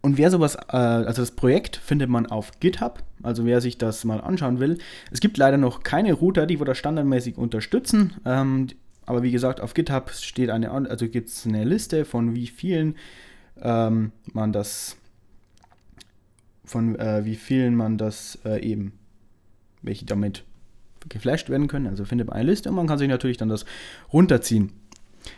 und 0.01 0.17
wer 0.17 0.31
sowas, 0.31 0.55
äh, 0.55 0.75
also 0.75 1.21
das 1.21 1.31
Projekt 1.31 1.75
findet 1.75 2.09
man 2.09 2.25
auf 2.25 2.59
GitHub, 2.59 3.03
also 3.21 3.45
wer 3.45 3.59
sich 3.61 3.77
das 3.77 4.05
mal 4.05 4.21
anschauen 4.21 4.59
will. 4.59 4.77
Es 5.11 5.19
gibt 5.19 5.37
leider 5.37 5.57
noch 5.57 5.83
keine 5.83 6.13
Router, 6.13 6.45
die 6.45 6.59
wir 6.59 6.65
das 6.65 6.77
standardmäßig 6.77 7.37
unterstützen. 7.37 8.13
Ähm, 8.25 8.67
aber 9.05 9.23
wie 9.23 9.31
gesagt, 9.31 9.59
auf 9.59 9.73
GitHub 9.73 10.11
steht 10.11 10.49
eine, 10.49 10.71
also 10.71 11.09
gibt 11.09 11.29
es 11.29 11.45
eine 11.45 11.63
Liste 11.65 12.05
von 12.05 12.35
wie 12.35 12.47
vielen 12.47 12.95
ähm, 13.61 14.11
man 14.31 14.53
das 14.53 14.97
von 16.69 16.95
äh, 16.97 17.25
wie 17.25 17.35
vielen 17.35 17.75
man 17.75 17.97
das 17.97 18.37
äh, 18.45 18.61
eben, 18.63 18.93
welche 19.81 20.05
damit 20.05 20.43
geflasht 21.07 21.49
werden 21.49 21.67
können. 21.67 21.87
Also 21.87 22.05
findet 22.05 22.27
man 22.27 22.37
eine 22.37 22.51
Liste 22.51 22.69
und 22.69 22.75
man 22.75 22.85
kann 22.85 22.99
sich 22.99 23.07
natürlich 23.07 23.37
dann 23.37 23.49
das 23.49 23.65
runterziehen. 24.13 24.71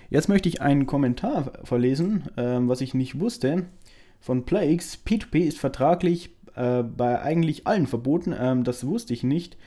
Jetzt 0.09 0.27
möchte 0.27 0.49
ich 0.49 0.61
einen 0.61 0.85
Kommentar 0.87 1.53
verlesen, 1.63 2.23
äh, 2.35 2.59
was 2.59 2.81
ich 2.81 2.93
nicht 2.93 3.19
wusste, 3.19 3.65
von 4.19 4.45
Plagues. 4.45 4.99
P2P 5.05 5.39
ist 5.39 5.57
vertraglich 5.57 6.31
äh, 6.55 6.83
bei 6.83 7.21
eigentlich 7.21 7.65
allen 7.65 7.87
verboten, 7.87 8.35
ähm, 8.37 8.65
das 8.65 8.85
wusste 8.85 9.13
ich 9.13 9.23
nicht. 9.23 9.57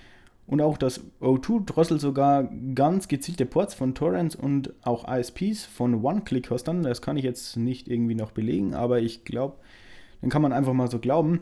Und 0.46 0.60
auch 0.60 0.76
das 0.76 1.00
O2 1.22 1.64
drosselt 1.64 2.02
sogar 2.02 2.50
ganz 2.74 3.08
gezielte 3.08 3.46
Ports 3.46 3.72
von 3.72 3.94
Torrents 3.94 4.36
und 4.36 4.74
auch 4.82 5.08
ISPs 5.08 5.64
von 5.64 6.04
One-Click-Hostern. 6.04 6.82
Das 6.82 7.00
kann 7.00 7.16
ich 7.16 7.24
jetzt 7.24 7.56
nicht 7.56 7.88
irgendwie 7.88 8.14
noch 8.14 8.32
belegen, 8.32 8.74
aber 8.74 9.00
ich 9.00 9.24
glaube, 9.24 9.56
dann 10.20 10.28
kann 10.28 10.42
man 10.42 10.52
einfach 10.52 10.74
mal 10.74 10.90
so 10.90 10.98
glauben 10.98 11.40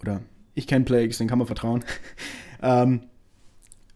oder 0.00 0.22
ich 0.54 0.66
kenne 0.66 0.84
Plagues, 0.84 1.18
den 1.18 1.28
kann 1.28 1.38
man 1.38 1.46
vertrauen. 1.46 1.84
ähm, 2.62 3.02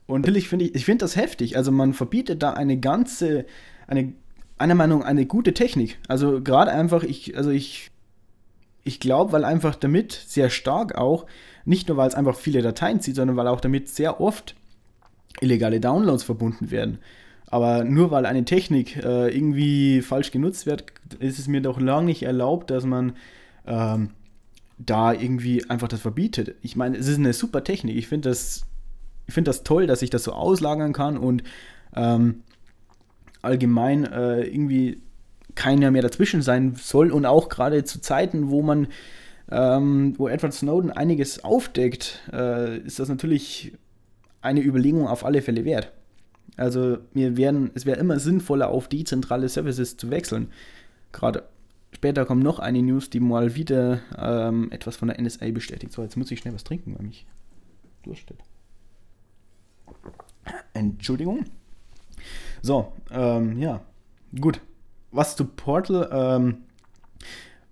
und 0.06 0.23
natürlich 0.23 0.49
finde 0.49 0.67
ich, 0.67 0.75
ich 0.75 0.85
finde 0.85 1.05
das 1.05 1.17
heftig. 1.17 1.56
Also 1.56 1.73
man 1.73 1.95
verbietet 1.95 2.43
da 2.43 2.53
eine 2.53 2.79
ganze, 2.79 3.46
eine, 3.87 4.13
einer 4.58 4.75
Meinung 4.75 5.03
eine 5.03 5.27
gute 5.27 5.55
Technik. 5.55 5.99
Also 6.08 6.43
gerade 6.43 6.70
einfach, 6.70 7.03
ich, 7.03 7.37
also 7.37 7.51
ich, 7.51 7.91
ich 8.82 9.01
glaube, 9.01 9.32
weil 9.32 9.44
einfach 9.44 9.75
damit 9.75 10.13
sehr 10.13 10.51
stark 10.51 10.96
auch, 10.96 11.27
nicht 11.65 11.89
nur 11.89 11.96
weil 11.96 12.08
es 12.08 12.15
einfach 12.15 12.37
viele 12.37 12.61
Dateien 12.61 13.01
zieht, 13.01 13.17
sondern 13.17 13.37
weil 13.37 13.49
auch 13.49 13.61
damit 13.61 13.89
sehr 13.89 14.20
oft 14.20 14.55
illegale 15.41 15.81
Downloads 15.81 16.23
verbunden 16.23 16.70
werden. 16.70 16.99
Aber 17.46 17.84
nur 17.84 18.11
weil 18.11 18.27
eine 18.27 18.44
Technik 18.44 18.96
äh, 18.96 19.34
irgendwie 19.34 20.03
falsch 20.03 20.32
genutzt 20.32 20.67
wird, 20.67 20.84
ist 21.19 21.39
es 21.39 21.46
mir 21.46 21.61
doch 21.61 21.81
lange 21.81 22.06
nicht 22.06 22.23
erlaubt, 22.25 22.70
dass 22.70 22.84
man 22.84 23.15
ähm, 23.67 24.11
da 24.86 25.12
irgendwie 25.12 25.69
einfach 25.69 25.88
das 25.88 26.00
verbietet. 26.00 26.56
Ich 26.62 26.76
meine, 26.76 26.96
es 26.96 27.08
ist 27.08 27.19
eine 27.19 27.32
super 27.32 27.64
Technik. 27.64 27.96
Ich 27.96 28.08
finde 28.08 28.29
das, 28.29 28.67
find 29.29 29.48
das 29.48 29.62
toll, 29.62 29.86
dass 29.86 30.03
ich 30.03 30.10
das 30.10 30.24
so 30.24 30.32
auslagern 30.32 30.93
kann 30.93 31.17
und 31.17 31.43
ähm, 31.94 32.43
allgemein 33.43 34.05
äh, 34.05 34.43
irgendwie 34.43 35.00
keiner 35.55 35.91
mehr 35.91 36.03
dazwischen 36.03 36.43
sein 36.43 36.74
soll 36.74 37.10
und 37.12 37.26
auch 37.26 37.48
gerade 37.48 37.84
zu 37.84 38.00
Zeiten, 38.00 38.50
wo 38.50 38.62
man, 38.62 38.88
ähm, 39.50 40.14
wo 40.19 40.29
Edward 40.29 40.53
Snowden 40.53 40.91
einiges 40.91 41.44
aufdeckt, 41.44 42.22
äh, 42.32 42.79
ist 42.79 42.98
das 42.98 43.08
natürlich 43.08 43.72
eine 44.41 44.62
Überlegung 44.62 45.06
auf 45.06 45.24
alle 45.24 45.43
Fälle 45.43 45.64
wert. 45.64 45.93
Also 46.56 46.98
wir 47.12 47.36
werden, 47.36 47.70
es 47.74 47.86
wäre 47.86 47.98
immer 47.98 48.19
sinnvoller, 48.19 48.69
auf 48.69 48.88
dezentrale 48.88 49.48
Services 49.48 49.96
zu 49.96 50.10
wechseln. 50.10 50.48
Gerade 51.12 51.44
Später 52.05 52.27
kommt 52.27 52.43
noch 52.43 52.58
eine 52.58 52.82
News, 52.82 53.08
die 53.08 53.19
mal 53.19 53.55
wieder 53.55 54.03
ähm, 54.19 54.70
etwas 54.73 54.94
von 54.94 55.08
der 55.08 55.19
NSA 55.19 55.51
bestätigt. 55.53 55.91
So, 55.91 56.03
jetzt 56.03 56.19
muss 56.19 56.31
ich 56.31 56.39
schnell 56.39 56.53
was 56.53 56.63
trinken, 56.63 56.94
weil 56.94 57.06
mich 57.06 57.25
durchsteht. 58.03 58.37
Entschuldigung. 60.75 61.46
So, 62.61 62.93
ähm, 63.11 63.58
ja, 63.58 63.81
gut. 64.39 64.61
Was 65.13 65.34
zu 65.34 65.46
Portal, 65.46 66.11
ähm, 66.13 66.56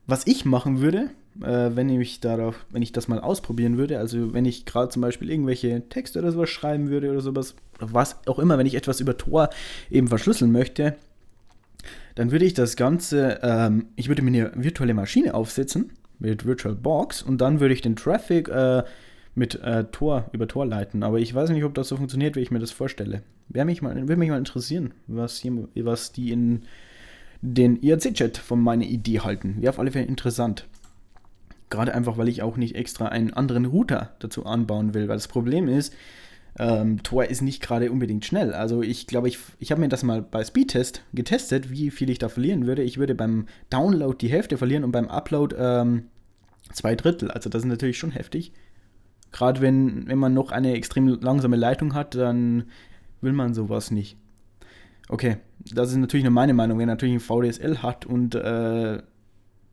was 0.06 0.26
ich 0.26 0.46
machen 0.46 0.80
würde, 0.80 1.10
äh, 1.42 1.76
wenn 1.76 1.90
ich 1.90 2.20
darauf, 2.20 2.64
wenn 2.70 2.80
ich 2.80 2.92
das 2.92 3.08
mal 3.08 3.20
ausprobieren 3.20 3.76
würde, 3.76 3.98
also 3.98 4.32
wenn 4.32 4.46
ich 4.46 4.64
gerade 4.64 4.88
zum 4.88 5.02
Beispiel 5.02 5.30
irgendwelche 5.30 5.86
Texte 5.90 6.20
oder 6.20 6.32
sowas 6.32 6.48
schreiben 6.48 6.88
würde 6.88 7.10
oder 7.10 7.20
sowas, 7.20 7.54
was 7.80 8.26
auch 8.26 8.38
immer, 8.38 8.56
wenn 8.56 8.66
ich 8.66 8.76
etwas 8.76 8.98
über 9.00 9.18
Tor 9.18 9.50
eben 9.90 10.08
verschlüsseln 10.08 10.52
möchte, 10.52 10.96
dann 12.14 12.30
würde 12.30 12.44
ich 12.44 12.54
das 12.54 12.76
Ganze, 12.76 13.40
ähm, 13.42 13.86
ich 13.96 14.08
würde 14.08 14.22
mir 14.22 14.50
eine 14.52 14.64
virtuelle 14.64 14.94
Maschine 14.94 15.34
aufsetzen 15.34 15.92
mit 16.18 16.44
VirtualBox 16.44 17.22
und 17.22 17.40
dann 17.40 17.60
würde 17.60 17.74
ich 17.74 17.80
den 17.80 17.96
Traffic 17.96 18.48
äh, 18.48 18.82
mit 19.34 19.60
äh, 19.62 19.84
Tor 19.84 20.28
über 20.32 20.46
Tor 20.46 20.66
leiten. 20.66 21.02
Aber 21.02 21.18
ich 21.18 21.34
weiß 21.34 21.50
nicht, 21.50 21.64
ob 21.64 21.74
das 21.74 21.88
so 21.88 21.96
funktioniert, 21.96 22.36
wie 22.36 22.40
ich 22.40 22.50
mir 22.50 22.58
das 22.58 22.70
vorstelle. 22.70 23.22
Wäre 23.48 23.64
mich 23.66 23.82
mal, 23.82 23.94
würde 23.96 24.16
mich 24.16 24.30
mal 24.30 24.38
interessieren, 24.38 24.92
was, 25.06 25.38
hier, 25.38 25.68
was 25.76 26.12
die 26.12 26.32
in 26.32 26.62
den 27.40 27.76
IRC-Chat 27.82 28.38
von 28.38 28.60
meiner 28.60 28.84
Idee 28.84 29.20
halten. 29.20 29.56
Wäre 29.60 29.70
auf 29.70 29.78
alle 29.78 29.90
Fälle 29.90 30.06
interessant. 30.06 30.66
Gerade 31.70 31.94
einfach, 31.94 32.18
weil 32.18 32.28
ich 32.28 32.42
auch 32.42 32.56
nicht 32.56 32.76
extra 32.76 33.06
einen 33.06 33.32
anderen 33.32 33.64
Router 33.64 34.14
dazu 34.18 34.44
anbauen 34.44 34.94
will. 34.94 35.08
Weil 35.08 35.16
das 35.16 35.28
Problem 35.28 35.68
ist, 35.68 35.94
ähm, 36.58 37.02
Tor 37.02 37.24
ist 37.24 37.40
nicht 37.42 37.62
gerade 37.62 37.90
unbedingt 37.90 38.24
schnell. 38.24 38.52
Also 38.52 38.82
ich 38.82 39.06
glaube, 39.06 39.28
ich, 39.28 39.38
ich 39.58 39.70
habe 39.70 39.80
mir 39.80 39.88
das 39.88 40.02
mal 40.02 40.22
bei 40.22 40.44
Speedtest 40.44 41.02
getestet, 41.14 41.70
wie 41.70 41.90
viel 41.90 42.10
ich 42.10 42.18
da 42.18 42.28
verlieren 42.28 42.66
würde. 42.66 42.82
Ich 42.82 42.98
würde 42.98 43.14
beim 43.14 43.46
Download 43.70 44.16
die 44.18 44.30
Hälfte 44.30 44.58
verlieren 44.58 44.84
und 44.84 44.92
beim 44.92 45.08
Upload 45.08 45.56
ähm, 45.58 46.04
zwei 46.72 46.94
Drittel. 46.94 47.30
Also 47.30 47.48
das 47.48 47.62
ist 47.62 47.68
natürlich 47.68 47.98
schon 47.98 48.10
heftig. 48.10 48.52
Gerade 49.30 49.62
wenn, 49.62 50.06
wenn 50.08 50.18
man 50.18 50.34
noch 50.34 50.52
eine 50.52 50.74
extrem 50.74 51.08
langsame 51.08 51.56
Leitung 51.56 51.94
hat, 51.94 52.14
dann 52.14 52.64
will 53.22 53.32
man 53.32 53.54
sowas 53.54 53.90
nicht. 53.90 54.18
Okay, 55.08 55.38
das 55.72 55.90
ist 55.90 55.96
natürlich 55.96 56.24
nur 56.24 56.32
meine 56.32 56.54
Meinung. 56.54 56.78
Wer 56.78 56.86
natürlich 56.86 57.14
ein 57.14 57.20
VDSL 57.20 57.78
hat 57.78 58.04
und 58.04 58.34
äh, 58.34 59.02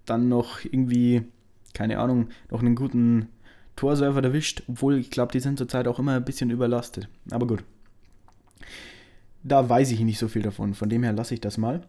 dann 0.06 0.30
noch 0.30 0.64
irgendwie, 0.64 1.24
keine 1.74 2.00
Ahnung, 2.00 2.30
noch 2.50 2.62
einen 2.62 2.76
guten 2.76 3.28
Tor-Server 3.80 4.22
erwischt, 4.22 4.64
obwohl 4.68 4.98
ich 4.98 5.10
glaube, 5.10 5.32
die 5.32 5.40
sind 5.40 5.58
zurzeit 5.58 5.88
auch 5.88 6.00
immer 6.00 6.16
ein 6.16 6.26
bisschen 6.26 6.50
überlastet. 6.50 7.08
Aber 7.32 7.48
gut. 7.48 7.64
Da 9.42 9.70
weiß 9.70 9.92
ich 9.92 10.02
nicht 10.02 10.20
so 10.20 10.28
viel 10.28 10.42
davon, 10.42 10.74
von 10.74 10.90
dem 10.90 11.04
her 11.04 11.14
lasse 11.14 11.34
ich 11.34 11.40
das 11.40 11.58
mal. 11.58 11.88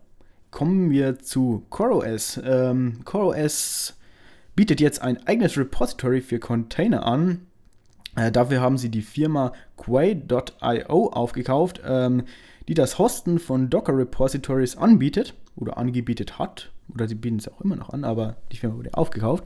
Kommen 0.53 0.91
wir 0.91 1.19
zu 1.19 1.67
CoreOS. 1.69 2.41
Ähm, 2.45 3.01
CoreOS 3.05 3.97
bietet 4.55 4.81
jetzt 4.81 5.03
ein 5.03 5.27
eigenes 5.27 5.59
Repository 5.59 6.21
für 6.21 6.39
Container 6.39 7.05
an. 7.05 7.47
Äh, 8.15 8.31
dafür 8.31 8.61
haben 8.61 8.79
sie 8.79 8.91
die 8.91 9.03
Firma 9.03 9.53
Quay.io 9.77 11.09
aufgekauft, 11.09 11.81
ähm, 11.85 12.23
die 12.69 12.75
das 12.75 13.01
Hosten 13.01 13.41
von 13.41 13.69
Docker 13.69 13.97
Repositories 13.97 14.77
anbietet 14.77 15.35
oder 15.57 15.77
angebietet 15.77 16.39
hat. 16.39 16.71
Oder 16.95 17.09
sie 17.09 17.17
bieten 17.17 17.39
es 17.39 17.49
auch 17.49 17.61
immer 17.61 17.77
noch 17.77 17.91
an, 17.91 18.05
aber 18.05 18.37
die 18.53 18.59
Firma 18.59 18.77
wurde 18.77 18.95
aufgekauft. 18.95 19.45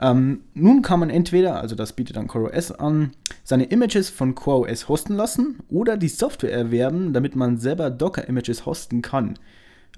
Ähm, 0.00 0.42
nun 0.54 0.82
kann 0.82 1.00
man 1.00 1.10
entweder, 1.10 1.60
also 1.60 1.74
das 1.74 1.92
bietet 1.92 2.16
dann 2.16 2.28
CoreOS 2.28 2.72
an, 2.72 3.12
seine 3.44 3.64
Images 3.64 4.10
von 4.10 4.34
CoreOS 4.34 4.88
hosten 4.88 5.14
lassen 5.14 5.60
oder 5.68 5.96
die 5.96 6.08
Software 6.08 6.52
erwerben, 6.52 7.12
damit 7.12 7.36
man 7.36 7.58
selber 7.58 7.90
Docker-Images 7.90 8.66
hosten 8.66 9.02
kann. 9.02 9.38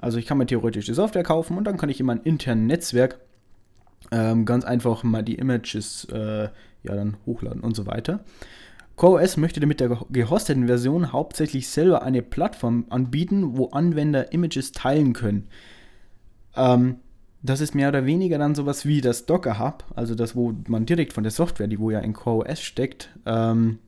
Also 0.00 0.18
ich 0.18 0.26
kann 0.26 0.38
mir 0.38 0.46
theoretisch 0.46 0.86
die 0.86 0.94
Software 0.94 1.22
kaufen 1.22 1.56
und 1.56 1.64
dann 1.64 1.76
kann 1.76 1.88
ich 1.88 2.00
in 2.00 2.06
meinem 2.06 2.22
internen 2.24 2.66
Netzwerk 2.66 3.20
ähm, 4.10 4.44
ganz 4.44 4.64
einfach 4.64 5.02
mal 5.02 5.22
die 5.22 5.36
Images 5.36 6.06
äh, 6.12 6.48
ja 6.82 6.94
dann 6.94 7.16
hochladen 7.26 7.62
und 7.62 7.74
so 7.74 7.86
weiter. 7.86 8.20
CoreOS 8.96 9.36
möchte 9.38 9.64
mit 9.66 9.80
der 9.80 9.98
gehosteten 10.10 10.66
Version 10.66 11.12
hauptsächlich 11.12 11.68
selber 11.68 12.02
eine 12.02 12.22
Plattform 12.22 12.86
anbieten, 12.90 13.56
wo 13.56 13.70
Anwender 13.70 14.32
Images 14.32 14.72
teilen 14.72 15.14
können. 15.14 15.48
Ähm, 16.54 16.96
das 17.44 17.60
ist 17.60 17.74
mehr 17.74 17.90
oder 17.90 18.06
weniger 18.06 18.38
dann 18.38 18.54
sowas 18.54 18.86
wie 18.86 19.02
das 19.02 19.26
Docker 19.26 19.58
Hub, 19.58 19.84
also 19.94 20.14
das, 20.14 20.34
wo 20.34 20.54
man 20.66 20.86
direkt 20.86 21.12
von 21.12 21.24
der 21.24 21.30
Software, 21.30 21.66
die 21.66 21.78
wo 21.78 21.90
ja 21.90 21.98
in 21.98 22.14
CoreOS 22.14 22.60
steckt, 22.60 23.10
ähm, 23.26 23.80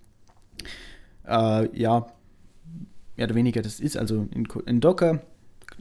äh, 1.27 1.67
ja, 1.77 2.07
mehr 3.17 3.27
oder 3.27 3.35
weniger 3.35 3.63
das 3.63 3.81
ist. 3.81 3.97
Also 3.97 4.29
in, 4.31 4.47
in 4.67 4.81
Docker, 4.81 5.23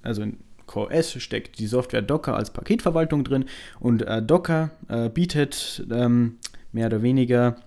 also 0.03 0.21
in 0.21 0.37
CoreOS 0.67 1.21
steckt 1.21 1.59
die 1.59 1.67
Software 1.67 2.01
Docker 2.01 2.37
als 2.37 2.51
Paketverwaltung 2.51 3.25
drin 3.25 3.43
und 3.81 4.03
äh, 4.03 4.23
Docker 4.23 4.71
äh, 4.87 5.09
bietet 5.09 5.85
ähm, 5.91 6.37
mehr 6.71 6.87
oder 6.87 7.01
weniger 7.01 7.57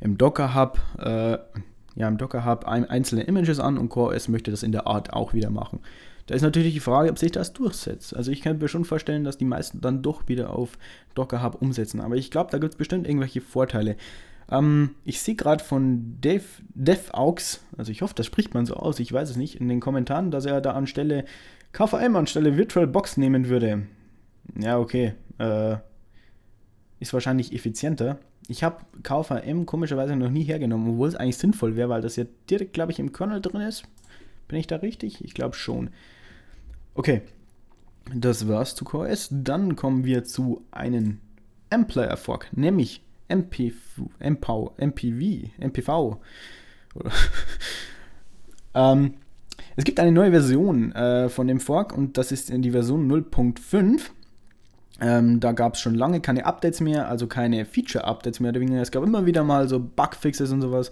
im 0.00 0.18
Docker 0.18 0.56
Hub, 0.56 0.80
äh, 0.98 1.38
ja, 1.94 2.08
im 2.08 2.18
Docker 2.18 2.44
Hub 2.44 2.66
ein, 2.66 2.84
einzelne 2.84 3.22
Images 3.22 3.60
an 3.60 3.78
und 3.78 3.88
CoreOS 3.88 4.26
möchte 4.26 4.50
das 4.50 4.64
in 4.64 4.72
der 4.72 4.88
Art 4.88 5.12
auch 5.12 5.32
wieder 5.32 5.50
machen. 5.50 5.78
Da 6.26 6.34
ist 6.34 6.42
natürlich 6.42 6.74
die 6.74 6.80
Frage, 6.80 7.10
ob 7.10 7.18
sich 7.18 7.30
das 7.30 7.52
durchsetzt. 7.52 8.14
Also 8.14 8.32
ich 8.32 8.40
kann 8.40 8.58
mir 8.58 8.68
schon 8.68 8.84
vorstellen, 8.84 9.24
dass 9.24 9.38
die 9.38 9.44
meisten 9.44 9.80
dann 9.80 10.02
doch 10.02 10.28
wieder 10.28 10.50
auf 10.50 10.76
Docker 11.14 11.42
Hub 11.42 11.62
umsetzen. 11.62 12.00
Aber 12.00 12.16
ich 12.16 12.30
glaube, 12.30 12.50
da 12.50 12.58
gibt 12.58 12.74
es 12.74 12.78
bestimmt 12.78 13.06
irgendwelche 13.06 13.40
Vorteile. 13.40 13.96
Ähm, 14.50 14.90
ich 15.04 15.20
sehe 15.20 15.36
gerade 15.36 15.62
von 15.62 16.18
DevAux, 16.20 17.60
also 17.76 17.92
ich 17.92 18.02
hoffe, 18.02 18.14
das 18.14 18.26
spricht 18.26 18.54
man 18.54 18.66
so 18.66 18.74
aus, 18.74 18.98
ich 18.98 19.12
weiß 19.12 19.30
es 19.30 19.36
nicht, 19.36 19.60
in 19.60 19.68
den 19.68 19.80
Kommentaren, 19.80 20.30
dass 20.30 20.46
er 20.46 20.60
da 20.60 20.72
anstelle 20.72 21.24
KVM 21.72 22.16
anstelle 22.16 22.56
VirtualBox 22.56 23.16
nehmen 23.18 23.48
würde. 23.48 23.82
Ja, 24.58 24.78
okay. 24.78 25.14
Äh, 25.38 25.76
ist 26.98 27.12
wahrscheinlich 27.12 27.52
effizienter. 27.52 28.18
Ich 28.48 28.64
habe 28.64 28.84
KVM 29.02 29.66
komischerweise 29.66 30.16
noch 30.16 30.30
nie 30.30 30.44
hergenommen, 30.44 30.90
obwohl 30.90 31.08
es 31.08 31.16
eigentlich 31.16 31.36
sinnvoll 31.36 31.76
wäre, 31.76 31.88
weil 31.88 32.00
das 32.00 32.16
ja 32.16 32.24
direkt, 32.48 32.72
glaube 32.72 32.92
ich, 32.92 32.98
im 32.98 33.12
Kernel 33.12 33.40
drin 33.40 33.60
ist. 33.60 33.84
Bin 34.48 34.58
ich 34.58 34.66
da 34.66 34.76
richtig? 34.76 35.24
Ich 35.24 35.34
glaube 35.34 35.56
schon. 35.56 35.90
Okay, 36.98 37.20
das 38.14 38.48
war's 38.48 38.74
zu 38.74 38.86
CoreOS. 38.86 39.28
Dann 39.30 39.76
kommen 39.76 40.04
wir 40.06 40.24
zu 40.24 40.62
einem 40.70 41.18
Amplifier 41.68 42.16
Fork, 42.16 42.48
nämlich 42.56 43.02
MPV, 43.28 44.08
MPV, 44.18 44.72
MPV, 44.78 45.50
MPV. 45.58 46.16
ähm, 48.74 49.14
es 49.76 49.84
gibt 49.84 50.00
eine 50.00 50.10
neue 50.10 50.30
Version 50.30 50.92
äh, 50.92 51.28
von 51.28 51.46
dem 51.46 51.60
Fork 51.60 51.94
und 51.94 52.16
das 52.16 52.32
ist 52.32 52.48
in 52.48 52.62
die 52.62 52.70
Version 52.70 53.12
0.5. 53.12 54.00
Ähm, 55.02 55.38
da 55.38 55.52
gab 55.52 55.74
es 55.74 55.80
schon 55.80 55.94
lange 55.94 56.22
keine 56.22 56.46
Updates 56.46 56.80
mehr, 56.80 57.10
also 57.10 57.26
keine 57.26 57.66
Feature-Updates 57.66 58.40
mehr. 58.40 58.54
Es 58.80 58.90
gab 58.90 59.04
immer 59.04 59.26
wieder 59.26 59.44
mal 59.44 59.68
so 59.68 59.80
Bugfixes 59.80 60.50
und 60.50 60.62
sowas. 60.62 60.90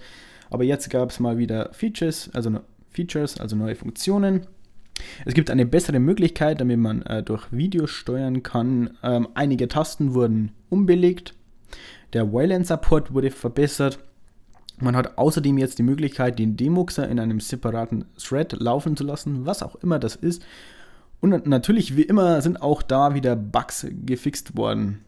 Aber 0.51 0.65
jetzt 0.65 0.91
gab 0.91 1.11
es 1.11 1.19
mal 1.19 1.39
wieder 1.39 1.73
Features, 1.73 2.29
also 2.35 2.61
Features, 2.91 3.41
also 3.41 3.57
neue 3.57 3.75
Funktionen. 3.75 4.47
Es 5.25 5.35
gibt 5.35 5.51
eine 5.51 5.67
bessere 5.67 5.99
Möglichkeit, 5.99 6.61
damit 6.61 6.79
man 6.79 7.03
äh, 7.03 7.23
durch 7.23 7.51
Videos 7.51 7.91
steuern 7.91 8.43
kann. 8.43 8.97
Ähm, 9.03 9.29
einige 9.35 9.69
Tasten 9.69 10.15
wurden 10.15 10.53
umbelegt. 10.71 11.35
Der 12.13 12.33
Wayland-Support 12.33 13.13
wurde 13.13 13.31
verbessert. 13.31 13.99
Man 14.79 14.97
hat 14.97 15.19
außerdem 15.19 15.59
jetzt 15.59 15.79
die 15.79 15.85
Möglichkeit, 15.85 16.39
den 16.39 16.57
Demuxer 16.57 17.09
in 17.09 17.21
einem 17.21 17.41
separaten 17.41 18.05
Thread 18.19 18.55
laufen 18.55 18.97
zu 18.97 19.05
lassen, 19.05 19.47
was 19.47 19.63
auch 19.63 19.77
immer 19.77 19.99
das 19.99 20.17
ist. 20.17 20.45
Und 21.21 21.47
natürlich, 21.47 21.97
wie 21.97 22.03
immer, 22.03 22.43
sind 22.43 22.61
auch 22.61 22.83
da 22.83 23.15
wieder 23.15 23.35
Bugs 23.37 23.87
gefixt 24.05 24.57
worden. 24.57 25.01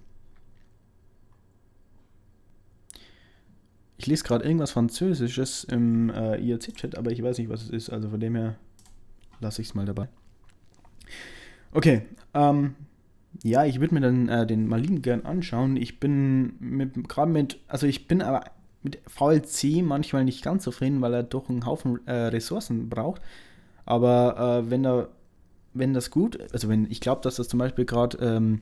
Ich 3.99 4.07
lese 4.07 4.25
gerade 4.25 4.45
irgendwas 4.45 4.71
Französisches 4.73 5.64
im 5.64 6.11
äh, 6.11 6.38
IRC-Chat, 6.38 6.97
aber 6.97 7.11
ich 7.11 7.23
weiß 7.23 7.38
nicht, 7.38 7.49
was 7.49 7.62
es 7.62 7.71
ist. 7.71 7.90
Also 7.90 8.11
von 8.11 8.21
dem 8.21 8.35
her 8.35 8.57
lasse 9.40 9.62
ich 9.62 9.69
es 9.69 9.75
mal 9.75 9.87
dabei. 9.87 10.09
Okay, 11.73 12.02
ähm, 12.35 12.75
ja, 13.43 13.64
ich 13.64 13.81
würde 13.81 13.95
mir 13.95 14.00
dann 14.00 14.28
äh, 14.28 14.47
den 14.47 14.66
Malin 14.66 15.02
gern 15.02 15.25
anschauen. 15.25 15.76
Ich 15.76 16.00
bin 16.00 17.05
gerade 17.09 17.31
mit, 17.31 17.59
also 17.69 17.87
ich 17.87 18.09
bin 18.09 18.23
aber 18.23 18.45
mit 18.83 19.00
VLC 19.07 19.83
manchmal 19.83 20.25
nicht 20.25 20.43
ganz 20.43 20.62
zufrieden, 20.64 21.00
weil 21.00 21.12
er 21.12 21.23
doch 21.23 21.49
einen 21.49 21.66
Haufen 21.66 22.07
äh, 22.07 22.12
Ressourcen 22.12 22.88
braucht. 22.88 23.21
Aber 23.85 24.64
äh, 24.64 24.71
wenn 24.71 24.85
er, 24.87 25.09
wenn 25.75 25.93
das 25.93 26.11
gut, 26.11 26.38
also 26.52 26.69
wenn 26.69 26.90
ich 26.90 27.00
glaube, 27.00 27.21
dass 27.23 27.37
das 27.37 27.49
zum 27.49 27.59
Beispiel 27.59 27.85
gerade 27.85 28.19
ähm, 28.19 28.61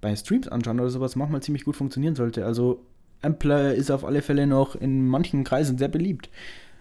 bei 0.00 0.14
Streams 0.14 0.48
anschauen 0.48 0.80
oder 0.80 0.90
sowas 0.90 1.16
manchmal 1.16 1.42
ziemlich 1.42 1.64
gut 1.64 1.76
funktionieren 1.76 2.14
sollte. 2.14 2.44
Also 2.44 2.84
Ampler 3.22 3.74
ist 3.74 3.90
auf 3.90 4.04
alle 4.04 4.22
Fälle 4.22 4.46
noch 4.46 4.76
in 4.76 5.08
manchen 5.08 5.44
Kreisen 5.44 5.78
sehr 5.78 5.88
beliebt. 5.88 6.28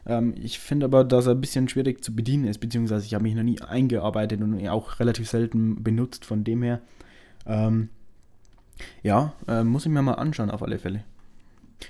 Ähm, 0.06 0.36
ich 0.42 0.60
finde 0.60 0.86
aber, 0.86 1.04
dass 1.04 1.28
er 1.28 1.34
ein 1.34 1.42
bisschen 1.42 1.70
schwierig 1.70 2.04
zu 2.04 2.16
bedienen 2.16 2.46
ist, 2.46 2.60
beziehungsweise 2.60 3.06
ich 3.06 3.14
habe 3.14 3.24
mich 3.24 3.36
noch 3.36 3.44
nie 3.44 3.62
eingearbeitet 3.62 4.42
und 4.42 4.68
auch 4.68 5.00
relativ 5.00 5.30
selten 5.30 5.84
benutzt, 5.84 6.26
von 6.26 6.44
dem 6.44 6.64
her. 6.64 6.82
Ähm, 7.46 7.90
ja, 9.02 9.34
äh, 9.48 9.64
muss 9.64 9.86
ich 9.86 9.92
mir 9.92 10.02
mal 10.02 10.14
anschauen, 10.14 10.52
auf 10.52 10.64
alle 10.64 10.80
Fälle. 10.80 11.04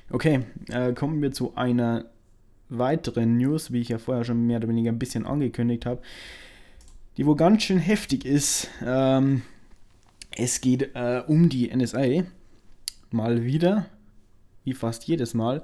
Okay, 0.09 0.41
äh, 0.69 0.93
kommen 0.93 1.21
wir 1.21 1.31
zu 1.31 1.55
einer 1.55 2.05
weiteren 2.69 3.37
News, 3.37 3.71
wie 3.71 3.81
ich 3.81 3.89
ja 3.89 3.97
vorher 3.97 4.23
schon 4.23 4.45
mehr 4.45 4.57
oder 4.57 4.67
weniger 4.67 4.91
ein 4.91 4.99
bisschen 4.99 5.25
angekündigt 5.25 5.85
habe, 5.85 6.01
die 7.17 7.25
wohl 7.25 7.35
ganz 7.35 7.63
schön 7.63 7.79
heftig 7.79 8.25
ist. 8.25 8.69
Ähm, 8.83 9.43
es 10.35 10.61
geht 10.61 10.95
äh, 10.95 11.21
um 11.27 11.49
die 11.49 11.75
NSA. 11.75 12.23
Mal 13.11 13.43
wieder 13.43 13.85
wie 14.63 14.73
fast 14.73 15.05
jedes 15.05 15.33
Mal. 15.33 15.61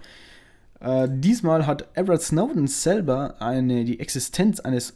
Äh, 0.79 1.07
diesmal 1.11 1.67
hat 1.67 1.89
Edward 1.93 2.21
Snowden 2.21 2.67
selber 2.67 3.41
eine, 3.41 3.83
die 3.83 3.99
Existenz 3.99 4.59
eines 4.59 4.95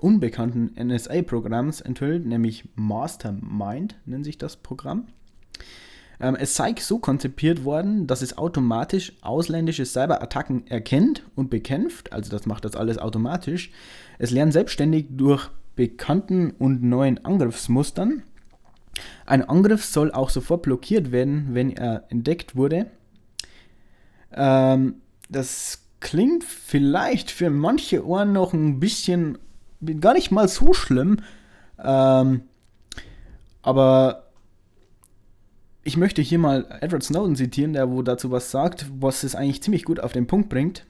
unbekannten 0.00 0.72
NSA-Programms 0.76 1.80
enthüllt, 1.80 2.26
nämlich 2.26 2.68
Mastermind 2.74 3.96
nennt 4.04 4.24
sich 4.24 4.36
das 4.36 4.56
Programm. 4.56 5.06
Ähm, 6.20 6.36
es 6.36 6.54
sei 6.54 6.74
so 6.78 6.98
konzipiert 6.98 7.64
worden, 7.64 8.06
dass 8.06 8.20
es 8.20 8.36
automatisch 8.36 9.12
ausländische 9.22 9.84
Cyberattacken 9.86 10.66
erkennt 10.66 11.22
und 11.34 11.50
bekämpft, 11.50 12.12
also 12.12 12.30
das 12.30 12.46
macht 12.46 12.64
das 12.64 12.76
alles 12.76 12.98
automatisch. 12.98 13.70
Es 14.18 14.30
lernt 14.30 14.52
selbstständig 14.52 15.06
durch 15.10 15.48
bekannten 15.76 16.50
und 16.50 16.82
neuen 16.82 17.24
Angriffsmustern. 17.24 18.22
Ein 19.24 19.48
Angriff 19.48 19.84
soll 19.84 20.12
auch 20.12 20.30
sofort 20.30 20.62
blockiert 20.62 21.12
werden, 21.12 21.48
wenn 21.52 21.70
er 21.70 22.04
entdeckt 22.10 22.56
wurde. 22.56 22.86
Ähm, 24.32 24.96
das 25.32 25.82
klingt 26.00 26.44
vielleicht 26.44 27.30
für 27.30 27.50
manche 27.50 28.06
Ohren 28.06 28.32
noch 28.32 28.52
ein 28.52 28.80
bisschen, 28.80 29.38
gar 30.00 30.14
nicht 30.14 30.30
mal 30.30 30.48
so 30.48 30.72
schlimm. 30.72 31.18
Ähm, 31.82 32.42
aber 33.62 34.24
ich 35.84 35.96
möchte 35.96 36.22
hier 36.22 36.38
mal 36.38 36.66
Edward 36.80 37.02
Snowden 37.02 37.36
zitieren, 37.36 37.72
der 37.72 37.90
wo 37.90 38.02
dazu 38.02 38.30
was 38.30 38.50
sagt, 38.50 38.86
was 39.00 39.22
es 39.22 39.34
eigentlich 39.34 39.62
ziemlich 39.62 39.84
gut 39.84 40.00
auf 40.00 40.12
den 40.12 40.26
Punkt 40.26 40.48
bringt. 40.48 40.84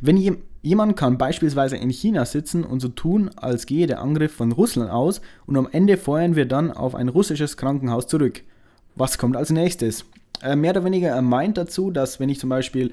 Wenn 0.00 0.16
je, 0.16 0.36
jemand 0.62 0.96
kann 0.96 1.18
beispielsweise 1.18 1.76
in 1.76 1.90
China 1.90 2.24
sitzen 2.24 2.64
und 2.64 2.80
so 2.80 2.88
tun, 2.88 3.30
als 3.36 3.66
gehe 3.66 3.86
der 3.86 4.00
Angriff 4.00 4.34
von 4.34 4.52
Russland 4.52 4.90
aus 4.90 5.20
und 5.46 5.56
am 5.56 5.68
Ende 5.70 5.96
feuern 5.96 6.36
wir 6.36 6.46
dann 6.46 6.70
auf 6.70 6.94
ein 6.94 7.08
russisches 7.08 7.56
Krankenhaus 7.56 8.06
zurück. 8.06 8.42
Was 8.94 9.16
kommt 9.16 9.36
als 9.36 9.50
nächstes? 9.50 10.04
Äh, 10.42 10.56
mehr 10.56 10.72
oder 10.72 10.84
weniger 10.84 11.08
er 11.10 11.22
meint 11.22 11.56
dazu, 11.56 11.90
dass 11.90 12.20
wenn 12.20 12.28
ich 12.28 12.40
zum 12.40 12.50
Beispiel 12.50 12.92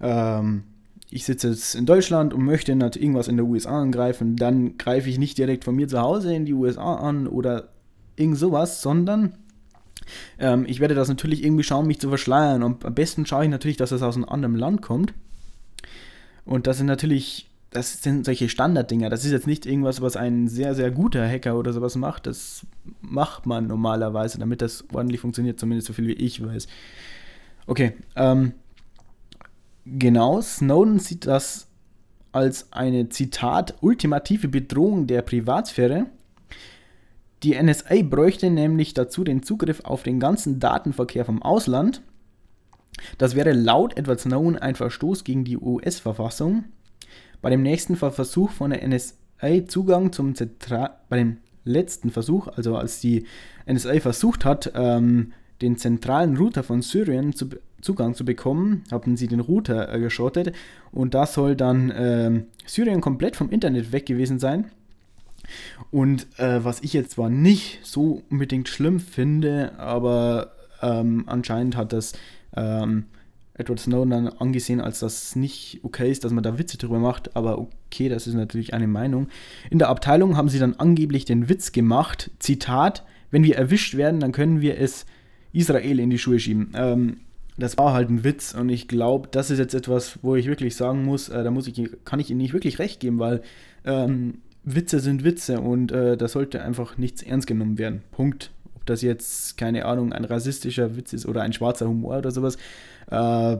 ähm, 0.00 0.64
ich 1.10 1.24
sitze 1.24 1.48
jetzt 1.48 1.74
in 1.74 1.86
Deutschland 1.86 2.32
und 2.32 2.44
möchte 2.44 2.72
irgendwas 2.72 3.28
in 3.28 3.36
der 3.36 3.46
USA 3.46 3.80
angreifen, 3.80 4.36
dann 4.36 4.78
greife 4.78 5.08
ich 5.08 5.18
nicht 5.18 5.38
direkt 5.38 5.64
von 5.64 5.74
mir 5.74 5.88
zu 5.88 6.00
Hause 6.00 6.34
in 6.34 6.46
die 6.46 6.54
USA 6.54 6.94
an 6.94 7.26
oder 7.26 7.68
irgend 8.16 8.38
sowas, 8.38 8.80
sondern 8.80 9.34
ähm, 10.38 10.64
ich 10.68 10.80
werde 10.80 10.94
das 10.94 11.08
natürlich 11.08 11.44
irgendwie 11.44 11.64
schauen, 11.64 11.86
mich 11.86 12.00
zu 12.00 12.08
verschleiern. 12.08 12.62
Und 12.62 12.84
am 12.84 12.94
besten 12.94 13.26
schaue 13.26 13.44
ich 13.44 13.50
natürlich, 13.50 13.76
dass 13.76 13.92
es 13.92 14.02
aus 14.02 14.16
einem 14.16 14.24
anderen 14.26 14.56
Land 14.56 14.82
kommt. 14.82 15.12
Und 16.44 16.66
das 16.66 16.78
sind 16.78 16.86
natürlich, 16.86 17.48
das 17.70 18.02
sind 18.02 18.24
solche 18.24 18.48
Standarddinger. 18.48 19.10
Das 19.10 19.24
ist 19.24 19.32
jetzt 19.32 19.46
nicht 19.46 19.66
irgendwas, 19.66 20.00
was 20.00 20.16
ein 20.16 20.48
sehr, 20.48 20.74
sehr 20.74 20.90
guter 20.90 21.26
Hacker 21.28 21.56
oder 21.56 21.72
sowas 21.72 21.96
macht. 21.96 22.26
Das 22.26 22.66
macht 23.00 23.46
man 23.46 23.66
normalerweise, 23.66 24.38
damit 24.38 24.62
das 24.62 24.84
ordentlich 24.92 25.20
funktioniert, 25.20 25.58
zumindest 25.58 25.88
so 25.88 25.92
viel 25.92 26.06
wie 26.06 26.12
ich 26.12 26.44
weiß. 26.44 26.68
Okay, 27.66 27.92
ähm, 28.16 28.52
genau, 29.98 30.40
Snowden 30.40 30.98
sieht 30.98 31.26
das 31.26 31.68
als 32.32 32.72
eine, 32.72 33.08
Zitat, 33.08 33.74
ultimative 33.80 34.48
Bedrohung 34.48 35.06
der 35.06 35.22
Privatsphäre 35.22 36.06
die 37.42 37.60
NSA 37.60 38.02
bräuchte 38.02 38.50
nämlich 38.50 38.92
dazu 38.92 39.24
den 39.24 39.42
Zugriff 39.42 39.80
auf 39.84 40.02
den 40.02 40.20
ganzen 40.20 40.60
Datenverkehr 40.60 41.24
vom 41.24 41.42
Ausland. 41.42 42.02
Das 43.16 43.34
wäre 43.34 43.52
laut 43.52 43.96
Edward 43.96 44.20
Snowden 44.20 44.58
ein 44.58 44.74
Verstoß 44.74 45.24
gegen 45.24 45.44
die 45.44 45.56
US-Verfassung. 45.56 46.64
Bei 47.40 47.48
dem 47.48 47.62
nächsten 47.62 47.96
Versuch 47.96 48.50
von 48.50 48.70
der 48.70 48.86
NSA 48.86 49.66
Zugang 49.66 50.12
zum 50.12 50.34
Zentral 50.34 50.90
bei 51.08 51.16
dem 51.16 51.38
letzten 51.64 52.10
Versuch, 52.10 52.48
also 52.48 52.76
als 52.76 53.00
die 53.00 53.24
NSA 53.66 54.00
versucht 54.00 54.44
hat, 54.44 54.72
ähm, 54.74 55.32
den 55.62 55.76
zentralen 55.76 56.36
Router 56.36 56.62
von 56.62 56.82
Syrien 56.82 57.32
zu, 57.32 57.48
Zugang 57.80 58.14
zu 58.14 58.24
bekommen, 58.24 58.84
haben 58.90 59.16
sie 59.16 59.26
den 59.26 59.40
Router 59.40 59.92
äh, 59.92 60.00
geschottet 60.00 60.54
und 60.92 61.14
da 61.14 61.26
soll 61.26 61.56
dann 61.56 61.92
ähm, 61.94 62.44
Syrien 62.66 63.00
komplett 63.00 63.36
vom 63.36 63.50
Internet 63.50 63.92
weg 63.92 64.06
gewesen 64.06 64.38
sein. 64.38 64.70
Und 65.90 66.26
äh, 66.38 66.62
was 66.64 66.82
ich 66.82 66.92
jetzt 66.92 67.12
zwar 67.12 67.30
nicht 67.30 67.80
so 67.82 68.22
unbedingt 68.30 68.68
schlimm 68.68 69.00
finde, 69.00 69.78
aber 69.78 70.52
ähm, 70.82 71.24
anscheinend 71.26 71.76
hat 71.76 71.92
das 71.92 72.12
ähm, 72.56 73.06
Edward 73.54 73.80
Snowden 73.80 74.10
dann 74.10 74.28
angesehen, 74.28 74.80
als 74.80 75.00
das 75.00 75.36
nicht 75.36 75.80
okay 75.82 76.10
ist, 76.10 76.24
dass 76.24 76.32
man 76.32 76.42
da 76.42 76.58
Witze 76.58 76.78
drüber 76.78 76.98
macht, 76.98 77.36
aber 77.36 77.58
okay, 77.58 78.08
das 78.08 78.26
ist 78.26 78.34
natürlich 78.34 78.72
eine 78.74 78.88
Meinung. 78.88 79.28
In 79.70 79.78
der 79.78 79.88
Abteilung 79.88 80.36
haben 80.36 80.48
sie 80.48 80.58
dann 80.58 80.74
angeblich 80.74 81.24
den 81.24 81.48
Witz 81.48 81.72
gemacht, 81.72 82.30
Zitat, 82.38 83.04
wenn 83.30 83.44
wir 83.44 83.56
erwischt 83.56 83.96
werden, 83.96 84.20
dann 84.20 84.32
können 84.32 84.60
wir 84.60 84.78
es 84.78 85.04
Israel 85.52 85.98
in 85.98 86.10
die 86.10 86.18
Schuhe 86.18 86.38
schieben. 86.38 86.72
Ähm, 86.74 87.16
das 87.58 87.76
war 87.76 87.92
halt 87.92 88.10
ein 88.10 88.24
Witz 88.24 88.54
und 88.54 88.68
ich 88.68 88.88
glaube, 88.88 89.28
das 89.30 89.50
ist 89.50 89.58
jetzt 89.58 89.74
etwas, 89.74 90.18
wo 90.22 90.34
ich 90.34 90.46
wirklich 90.46 90.76
sagen 90.76 91.04
muss, 91.04 91.28
äh, 91.28 91.44
da 91.44 91.50
muss 91.50 91.66
ich, 91.66 91.90
kann 92.04 92.20
ich 92.20 92.30
Ihnen 92.30 92.38
nicht 92.38 92.52
wirklich 92.52 92.78
recht 92.78 93.00
geben, 93.00 93.18
weil 93.18 93.42
ähm, 93.84 94.38
Witze 94.64 95.00
sind 95.00 95.24
Witze 95.24 95.60
und 95.60 95.92
äh, 95.92 96.16
da 96.16 96.28
sollte 96.28 96.62
einfach 96.62 96.98
nichts 96.98 97.22
ernst 97.22 97.46
genommen 97.46 97.78
werden. 97.78 98.02
Punkt. 98.12 98.50
Ob 98.74 98.86
das 98.86 99.02
jetzt, 99.02 99.58
keine 99.58 99.84
Ahnung, 99.84 100.12
ein 100.12 100.24
rassistischer 100.24 100.96
Witz 100.96 101.12
ist 101.12 101.26
oder 101.26 101.42
ein 101.42 101.52
schwarzer 101.52 101.86
Humor 101.86 102.18
oder 102.18 102.30
sowas. 102.30 102.56
Äh, 103.10 103.58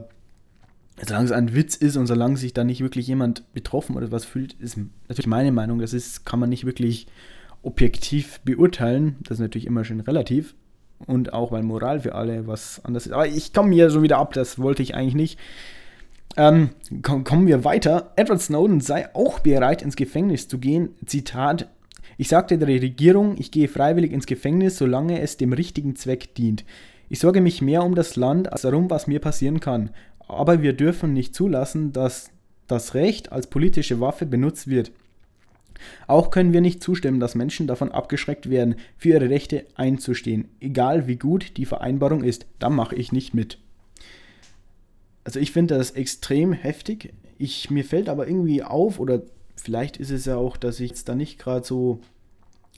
solange 1.05 1.25
es 1.25 1.31
ein 1.31 1.55
Witz 1.55 1.75
ist 1.75 1.95
und 1.97 2.07
solange 2.07 2.37
sich 2.37 2.53
da 2.53 2.63
nicht 2.63 2.81
wirklich 2.81 3.07
jemand 3.07 3.43
betroffen 3.53 3.95
oder 3.95 4.11
was 4.11 4.25
fühlt, 4.25 4.53
ist 4.53 4.77
natürlich 5.07 5.27
meine 5.27 5.51
Meinung. 5.51 5.79
Das 5.79 5.93
ist, 5.93 6.25
kann 6.25 6.39
man 6.39 6.49
nicht 6.49 6.65
wirklich 6.65 7.07
objektiv 7.63 8.39
beurteilen. 8.41 9.17
Das 9.23 9.37
ist 9.37 9.41
natürlich 9.41 9.67
immer 9.67 9.83
schön 9.83 9.99
relativ. 9.99 10.55
Und 11.07 11.33
auch 11.33 11.51
weil 11.51 11.63
Moral 11.63 11.99
für 12.01 12.15
alle 12.15 12.47
was 12.47 12.83
anderes 12.85 13.07
ist. 13.07 13.13
Aber 13.13 13.27
ich 13.27 13.53
komme 13.53 13.73
hier 13.73 13.89
schon 13.89 14.03
wieder 14.03 14.17
ab, 14.17 14.33
das 14.33 14.59
wollte 14.59 14.83
ich 14.83 14.95
eigentlich 14.95 15.15
nicht. 15.15 15.39
Ähm, 16.37 16.69
kommen 17.01 17.47
wir 17.47 17.63
weiter. 17.63 18.13
Edward 18.15 18.41
Snowden 18.41 18.79
sei 18.79 19.13
auch 19.13 19.39
bereit, 19.39 19.81
ins 19.81 19.95
Gefängnis 19.95 20.47
zu 20.47 20.59
gehen. 20.59 20.95
Zitat: 21.05 21.67
Ich 22.17 22.29
sagte 22.29 22.57
der 22.57 22.67
Regierung, 22.67 23.35
ich 23.37 23.51
gehe 23.51 23.67
freiwillig 23.67 24.11
ins 24.11 24.25
Gefängnis, 24.25 24.77
solange 24.77 25.19
es 25.19 25.37
dem 25.37 25.53
richtigen 25.53 25.95
Zweck 25.95 26.35
dient. 26.35 26.63
Ich 27.09 27.19
sorge 27.19 27.41
mich 27.41 27.61
mehr 27.61 27.83
um 27.83 27.95
das 27.95 28.15
Land 28.15 28.51
als 28.53 28.61
darum, 28.61 28.89
was 28.89 29.07
mir 29.07 29.19
passieren 29.19 29.59
kann. 29.59 29.89
Aber 30.27 30.61
wir 30.61 30.71
dürfen 30.71 31.11
nicht 31.11 31.35
zulassen, 31.35 31.91
dass 31.91 32.31
das 32.67 32.93
Recht 32.93 33.33
als 33.33 33.47
politische 33.47 33.99
Waffe 33.99 34.25
benutzt 34.25 34.67
wird. 34.67 34.93
Auch 36.07 36.31
können 36.31 36.53
wir 36.53 36.61
nicht 36.61 36.83
zustimmen, 36.83 37.19
dass 37.19 37.35
Menschen 37.35 37.67
davon 37.67 37.91
abgeschreckt 37.91 38.49
werden, 38.49 38.75
für 38.97 39.09
ihre 39.09 39.29
Rechte 39.29 39.65
einzustehen, 39.75 40.49
egal 40.59 41.07
wie 41.07 41.17
gut 41.17 41.57
die 41.57 41.65
Vereinbarung 41.65 42.23
ist. 42.23 42.45
Da 42.59 42.69
mache 42.69 42.95
ich 42.95 43.11
nicht 43.11 43.33
mit 43.33 43.57
also 45.23 45.39
ich 45.39 45.51
finde 45.51 45.77
das 45.77 45.91
extrem 45.91 46.53
heftig. 46.53 47.13
Ich, 47.37 47.69
mir 47.69 47.85
fällt 47.85 48.09
aber 48.09 48.27
irgendwie 48.27 48.63
auf, 48.63 48.99
oder 48.99 49.21
vielleicht 49.55 49.97
ist 49.97 50.11
es 50.11 50.25
ja 50.25 50.37
auch, 50.37 50.57
dass 50.57 50.79
ich 50.79 50.91
es 50.91 51.05
da 51.05 51.15
nicht 51.15 51.39
gerade 51.39 51.65
so 51.65 51.99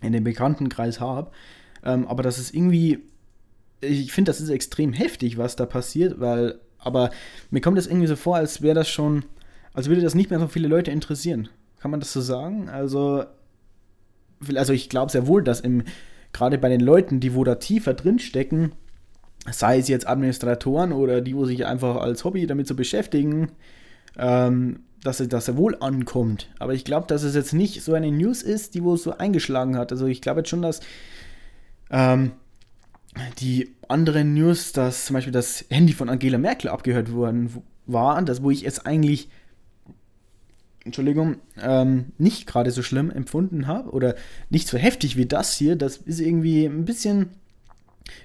in 0.01 0.13
den 0.13 0.23
Bekanntenkreis 0.23 0.99
habe, 0.99 1.31
ähm, 1.83 2.07
aber 2.07 2.23
das 2.23 2.39
ist 2.39 2.53
irgendwie, 2.53 2.99
ich 3.81 4.11
finde, 4.11 4.29
das 4.29 4.41
ist 4.41 4.49
extrem 4.49 4.93
heftig, 4.93 5.37
was 5.37 5.55
da 5.55 5.65
passiert, 5.65 6.19
weil, 6.19 6.59
aber 6.77 7.11
mir 7.51 7.61
kommt 7.61 7.77
das 7.77 7.87
irgendwie 7.87 8.07
so 8.07 8.15
vor, 8.15 8.35
als 8.35 8.61
wäre 8.61 8.75
das 8.75 8.89
schon, 8.89 9.25
als 9.73 9.87
würde 9.87 10.01
das 10.01 10.15
nicht 10.15 10.29
mehr 10.29 10.39
so 10.39 10.47
viele 10.47 10.67
Leute 10.67 10.91
interessieren. 10.91 11.49
Kann 11.83 11.91
man 11.91 11.99
das 11.99 12.13
so 12.13 12.21
sagen? 12.21 12.69
Also, 12.69 13.25
also 14.55 14.71
ich 14.71 14.87
glaube 14.87 15.11
sehr 15.11 15.27
wohl, 15.27 15.43
dass 15.43 15.59
im, 15.59 15.83
gerade 16.31 16.57
bei 16.57 16.69
den 16.69 16.79
Leuten, 16.79 17.19
die 17.19 17.35
wo 17.35 17.43
da 17.43 17.55
tiefer 17.55 17.93
drin 17.93 18.19
stecken, 18.19 18.71
sei 19.51 19.79
es 19.79 19.89
jetzt 19.89 20.07
Administratoren 20.07 20.93
oder 20.93 21.19
die, 21.19 21.35
wo 21.35 21.43
sich 21.43 21.65
einfach 21.65 21.97
als 21.97 22.23
Hobby 22.23 22.47
damit 22.47 22.67
zu 22.67 22.77
beschäftigen, 22.77 23.51
ähm, 24.17 24.79
dass, 25.03 25.17
dass 25.17 25.49
er 25.49 25.57
wohl 25.57 25.75
ankommt. 25.81 26.49
Aber 26.57 26.73
ich 26.73 26.85
glaube, 26.85 27.07
dass 27.07 27.23
es 27.23 27.35
jetzt 27.35 27.51
nicht 27.51 27.81
so 27.81 27.93
eine 27.93 28.13
News 28.13 28.43
ist, 28.43 28.75
die 28.75 28.83
wo 28.85 28.95
so 28.95 29.17
eingeschlagen 29.17 29.77
hat. 29.77 29.91
Also 29.91 30.05
ich 30.05 30.21
glaube 30.21 30.39
jetzt 30.39 30.49
schon, 30.51 30.61
dass 30.61 30.79
ähm, 31.91 32.31
die 33.39 33.75
anderen 33.89 34.33
News, 34.33 34.71
dass 34.71 35.07
zum 35.07 35.15
Beispiel 35.15 35.33
das 35.33 35.65
Handy 35.69 35.91
von 35.91 36.07
Angela 36.07 36.37
Merkel 36.37 36.69
abgehört 36.69 37.11
worden 37.11 37.61
war, 37.87 38.21
das 38.21 38.41
wo 38.41 38.51
ich 38.51 38.61
jetzt 38.61 38.87
eigentlich 38.87 39.27
Entschuldigung, 40.85 41.37
ähm, 41.61 42.11
nicht 42.17 42.45
gerade 42.45 42.71
so 42.71 42.83
schlimm 42.83 43.09
empfunden 43.09 43.67
habe 43.67 43.91
oder 43.91 44.15
nicht 44.49 44.67
so 44.67 44.77
heftig 44.77 45.15
wie 45.15 45.25
das 45.25 45.53
hier, 45.53 45.75
das 45.75 45.97
ist 45.97 46.19
irgendwie 46.19 46.65
ein 46.65 46.85
bisschen 46.85 47.29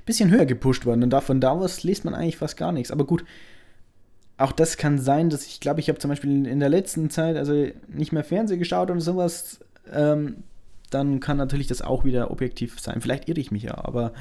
bisschen 0.05 0.31
höher 0.31 0.47
gepusht 0.47 0.87
worden. 0.87 1.03
Und 1.05 1.11
davon 1.11 1.41
da 1.41 1.51
aus 1.51 1.83
liest 1.85 2.05
man 2.05 2.15
eigentlich 2.15 2.37
fast 2.37 2.57
gar 2.57 2.73
nichts. 2.73 2.91
Aber 2.91 3.05
gut, 3.05 3.25
auch 4.37 4.53
das 4.53 4.77
kann 4.77 4.99
sein, 4.99 5.31
dass 5.31 5.47
ich 5.47 5.61
glaube, 5.61 5.81
ich 5.81 5.89
habe 5.89 5.99
zum 5.99 6.09
Beispiel 6.09 6.47
in 6.47 6.61
der 6.61 6.69
letzten 6.69 7.11
Zeit 7.11 7.37
also 7.37 7.67
nicht 7.89 8.13
mehr 8.13 8.25
Fernsehen 8.25 8.59
geschaut 8.59 8.91
und 8.91 9.01
sowas. 9.01 9.61
Ähm, 9.93 10.43
dann 10.91 11.21
kann 11.21 11.37
natürlich 11.37 11.67
das 11.67 11.83
auch 11.83 12.05
wieder 12.05 12.31
objektiv 12.31 12.81
sein. 12.81 13.01
Vielleicht 13.01 13.29
irre 13.29 13.41
ich 13.41 13.51
mich 13.51 13.65
ja, 13.65 13.77
aber 13.77 14.13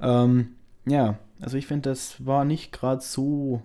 ähm, 0.00 0.54
ja, 0.86 1.18
also 1.40 1.56
ich 1.56 1.66
finde, 1.66 1.90
das 1.90 2.24
war 2.24 2.44
nicht 2.44 2.72
gerade 2.72 3.02
so 3.02 3.62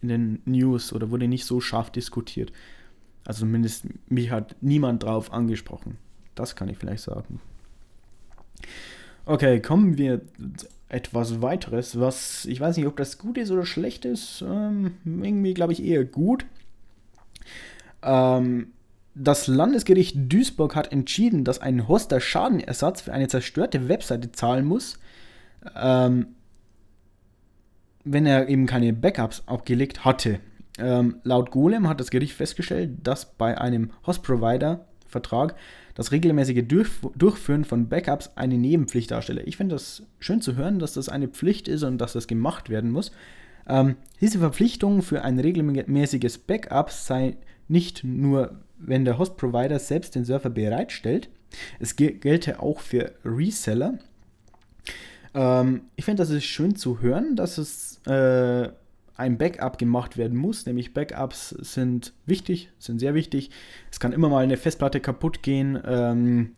in 0.00 0.08
den 0.08 0.42
News 0.46 0.92
oder 0.92 1.10
wurde 1.10 1.28
nicht 1.28 1.44
so 1.44 1.60
scharf 1.60 1.90
diskutiert. 1.90 2.52
Also 3.28 3.40
zumindest 3.40 3.84
mich 4.08 4.30
hat 4.30 4.56
niemand 4.62 5.02
drauf 5.02 5.34
angesprochen. 5.34 5.98
Das 6.34 6.56
kann 6.56 6.70
ich 6.70 6.78
vielleicht 6.78 7.02
sagen. 7.02 7.40
Okay, 9.26 9.60
kommen 9.60 9.98
wir 9.98 10.22
etwas 10.88 11.42
weiteres, 11.42 12.00
was 12.00 12.46
ich 12.46 12.58
weiß 12.58 12.78
nicht, 12.78 12.86
ob 12.86 12.96
das 12.96 13.18
gut 13.18 13.36
ist 13.36 13.50
oder 13.50 13.66
schlecht 13.66 14.06
ist. 14.06 14.42
Ähm, 14.42 14.94
irgendwie 15.04 15.52
glaube 15.52 15.74
ich 15.74 15.84
eher 15.84 16.06
gut. 16.06 16.46
Ähm, 18.02 18.68
das 19.14 19.46
Landesgericht 19.46 20.16
Duisburg 20.32 20.74
hat 20.74 20.90
entschieden, 20.90 21.44
dass 21.44 21.60
ein 21.60 21.86
Hoster 21.86 22.20
Schadenersatz 22.20 23.02
für 23.02 23.12
eine 23.12 23.28
zerstörte 23.28 23.90
Webseite 23.90 24.32
zahlen 24.32 24.64
muss, 24.64 24.98
ähm, 25.76 26.28
wenn 28.04 28.24
er 28.24 28.48
eben 28.48 28.64
keine 28.64 28.94
Backups 28.94 29.42
abgelegt 29.44 30.06
hatte. 30.06 30.40
Ähm, 30.78 31.16
laut 31.24 31.50
Golem 31.50 31.88
hat 31.88 32.00
das 32.00 32.10
Gericht 32.10 32.34
festgestellt, 32.34 32.90
dass 33.02 33.34
bei 33.36 33.58
einem 33.58 33.90
Host-Provider-Vertrag 34.06 35.54
das 35.94 36.12
regelmäßige 36.12 36.64
Durchführen 36.64 37.64
von 37.64 37.88
Backups 37.88 38.30
eine 38.36 38.56
Nebenpflicht 38.56 39.10
darstelle. 39.10 39.42
Ich 39.42 39.56
finde 39.56 39.74
das 39.74 40.04
schön 40.20 40.40
zu 40.40 40.54
hören, 40.54 40.78
dass 40.78 40.92
das 40.92 41.08
eine 41.08 41.28
Pflicht 41.28 41.66
ist 41.66 41.82
und 41.82 41.98
dass 41.98 42.12
das 42.12 42.28
gemacht 42.28 42.70
werden 42.70 42.92
muss. 42.92 43.10
Ähm, 43.68 43.96
diese 44.20 44.38
Verpflichtung 44.38 45.02
für 45.02 45.22
ein 45.22 45.38
regelmäßiges 45.38 46.38
Backup 46.38 46.90
sei 46.90 47.36
nicht 47.66 48.04
nur, 48.04 48.60
wenn 48.78 49.04
der 49.04 49.18
Host-Provider 49.18 49.78
selbst 49.78 50.14
den 50.14 50.24
Server 50.24 50.50
bereitstellt, 50.50 51.28
es 51.78 51.96
gelte 51.96 52.62
auch 52.62 52.80
für 52.80 53.12
Reseller. 53.24 53.98
Ähm, 55.34 55.82
ich 55.96 56.04
finde, 56.04 56.22
das 56.22 56.30
ist 56.30 56.44
schön 56.44 56.76
zu 56.76 57.00
hören, 57.00 57.36
dass 57.36 57.58
es 57.58 58.00
äh, 58.06 58.70
ein 59.18 59.36
Backup 59.36 59.78
gemacht 59.78 60.16
werden 60.16 60.38
muss, 60.38 60.64
nämlich 60.64 60.94
Backups 60.94 61.50
sind 61.50 62.14
wichtig, 62.24 62.70
sind 62.78 63.00
sehr 63.00 63.14
wichtig. 63.14 63.50
Es 63.90 63.98
kann 63.98 64.12
immer 64.12 64.28
mal 64.28 64.44
eine 64.44 64.56
Festplatte 64.56 65.00
kaputt 65.00 65.42
gehen. 65.42 65.78
Ähm, 65.84 66.52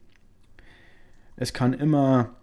es 1.37 1.55
kann 1.55 1.73
immer 1.73 2.37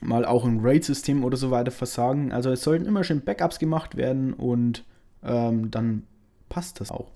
mal 0.00 0.24
auch 0.24 0.44
ein 0.44 0.60
RAID-System 0.60 1.24
oder 1.24 1.36
so 1.36 1.50
weiter 1.50 1.72
versagen. 1.72 2.32
Also 2.32 2.50
es 2.50 2.62
sollten 2.62 2.86
immer 2.86 3.02
schön 3.02 3.22
Backups 3.22 3.58
gemacht 3.58 3.96
werden 3.96 4.32
und 4.32 4.84
ähm, 5.24 5.72
dann 5.72 6.04
passt 6.48 6.80
das 6.80 6.92
auch. 6.92 7.10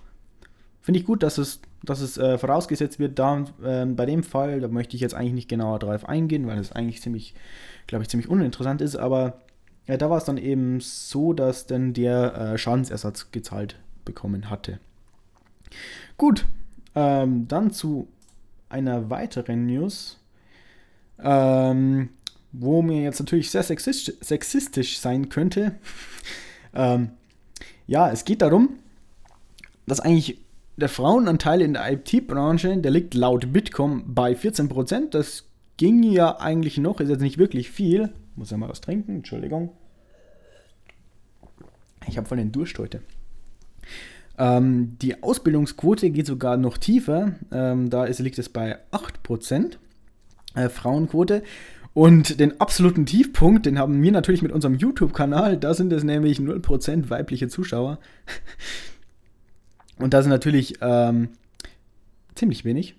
Finde 0.81 0.99
ich 0.99 1.07
gut, 1.07 1.23
dass 1.23 1.39
es, 1.39 1.61
dass 1.85 2.01
es 2.01 2.19
äh, 2.19 2.39
vorausgesetzt 2.39 2.99
wird. 2.99 3.21
Da, 3.21 3.45
äh, 3.63 3.87
bei 3.87 4.07
dem 4.07 4.25
Fall, 4.25 4.61
da 4.61 4.67
möchte 4.67 4.97
ich 4.97 5.01
jetzt 5.01 5.15
eigentlich 5.15 5.35
nicht 5.35 5.49
genauer 5.49 5.79
drauf 5.79 6.09
eingehen, 6.09 6.49
weil 6.49 6.59
es 6.59 6.73
eigentlich 6.73 7.03
ziemlich, 7.03 7.35
glaube 7.87 8.03
ich, 8.03 8.09
ziemlich 8.09 8.29
uninteressant 8.29 8.81
ist, 8.81 8.97
aber 8.97 9.39
ja, 9.91 9.97
da 9.97 10.09
war 10.09 10.19
es 10.19 10.25
dann 10.25 10.39
eben 10.39 10.81
so, 10.81 11.33
dass 11.33 11.67
dann 11.67 11.93
der 11.93 12.35
äh, 12.35 12.59
Schadensersatz 12.59 13.31
gezahlt 13.33 13.77
bekommen 14.05 14.49
hatte. 14.49 14.79
Gut, 16.17 16.47
ähm, 16.95 17.49
dann 17.49 17.71
zu 17.73 18.09
einer 18.69 19.11
weiteren 19.11 19.67
News. 19.67 20.19
Ähm, 21.23 22.11
wo 22.53 22.83
mir 22.83 23.03
jetzt 23.03 23.21
natürlich 23.21 23.51
sehr 23.51 23.63
sexistisch, 23.63 24.15
sexistisch 24.21 24.99
sein 24.99 25.29
könnte. 25.29 25.75
ähm, 26.75 27.11
ja, 27.87 28.11
es 28.11 28.25
geht 28.25 28.43
darum, 28.43 28.77
dass 29.87 30.01
eigentlich 30.01 30.39
der 30.77 30.89
Frauenanteil 30.89 31.61
in 31.61 31.75
der 31.75 31.93
IT-Branche, 31.93 32.77
der 32.79 32.91
liegt 32.91 33.15
laut 33.15 33.53
Bitkom 33.53 34.15
bei 34.15 34.33
14%. 34.33 35.11
Das 35.11 35.47
ging 35.77 36.03
ja 36.03 36.39
eigentlich 36.39 36.79
noch, 36.79 37.01
ist 37.01 37.09
jetzt 37.09 37.21
nicht 37.21 37.39
wirklich 37.39 37.71
viel. 37.71 38.11
Muss 38.37 38.51
ja 38.51 38.57
mal 38.57 38.69
was 38.69 38.81
trinken, 38.81 39.17
Entschuldigung. 39.17 39.73
Ich 42.09 42.17
habe 42.17 42.29
voll 42.29 42.39
den 42.39 42.53
Durst 42.53 42.79
heute. 42.79 43.03
Ähm, 44.39 44.97
die 45.03 45.23
Ausbildungsquote 45.23 46.11
geht 46.11 46.27
sogar 46.27 46.57
noch 46.57 46.79
tiefer. 46.79 47.35
Ähm, 47.53 47.91
da 47.91 48.05
ist, 48.07 48.21
liegt 48.21 48.39
es 48.39 48.49
bei 48.49 48.79
8% 48.91 49.77
äh, 50.55 50.69
Frauenquote. 50.69 51.43
Und 51.93 52.39
den 52.39 52.61
absoluten 52.61 53.05
Tiefpunkt, 53.05 53.67
den 53.67 53.79
haben 53.79 54.01
wir 54.01 54.13
natürlich 54.13 54.43
mit 54.43 54.53
unserem 54.53 54.77
YouTube-Kanal. 54.77 55.57
Da 55.57 55.75
sind 55.75 55.93
es 55.93 56.05
nämlich 56.05 56.39
0% 56.39 57.11
weibliche 57.11 57.49
Zuschauer. 57.49 57.99
Und 59.99 60.15
das 60.15 60.25
ist 60.25 60.31
natürlich 60.31 60.79
ähm, 60.81 61.29
ziemlich 62.35 62.65
wenig. 62.65 62.95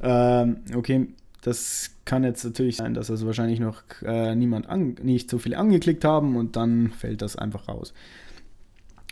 ähm, 0.00 0.56
okay, 0.74 1.08
das 1.46 1.92
kann 2.04 2.24
jetzt 2.24 2.44
natürlich 2.44 2.76
sein, 2.76 2.94
dass 2.94 3.06
das 3.06 3.24
wahrscheinlich 3.24 3.60
noch 3.60 3.84
äh, 4.04 4.34
niemand 4.34 4.68
an, 4.68 4.96
nicht 5.00 5.30
so 5.30 5.38
viele 5.38 5.58
angeklickt 5.58 6.04
haben 6.04 6.36
und 6.36 6.56
dann 6.56 6.90
fällt 6.90 7.22
das 7.22 7.36
einfach 7.36 7.68
raus. 7.68 7.94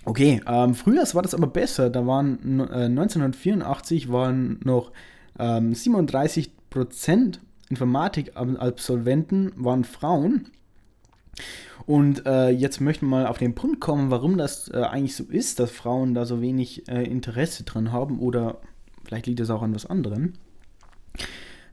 Okay, 0.05 0.41
ähm, 0.47 0.75
früher 0.75 1.05
war 1.15 1.23
das 1.23 1.35
aber 1.35 1.47
besser. 1.47 1.91
Da 1.91 2.07
waren 2.09 2.59
äh, 2.59 2.87
1984 2.87 4.11
waren 4.11 4.59
noch 4.65 4.91
ähm, 5.39 5.75
37 5.75 6.51
Prozent 6.71 7.41
Informatik-Absolventen 7.71 9.53
waren 9.57 9.85
Frauen. 9.85 10.49
Und 11.87 12.27
äh, 12.27 12.51
jetzt 12.51 12.81
möchten 12.81 13.07
wir 13.07 13.11
mal 13.11 13.27
auf 13.29 13.39
den 13.39 13.55
Punkt 13.55 13.81
kommen, 13.81 14.11
warum 14.11 14.39
das 14.39 14.69
äh, 14.71 14.79
eigentlich 14.79 15.15
so 15.15 15.25
ist, 15.25 15.61
dass 15.61 15.71
Frauen 15.71 16.15
da 16.15 16.25
so 16.25 16.41
wenig 16.41 16.89
äh, 16.89 17.05
Interesse 17.05 17.63
dran 17.63 17.93
haben 17.93 18.19
oder 18.19 18.59
vielleicht 19.05 19.27
liegt 19.27 19.41
es 19.41 19.51
auch 19.51 19.63
an 19.63 19.75
was 19.75 19.87
anderem. 19.87 20.33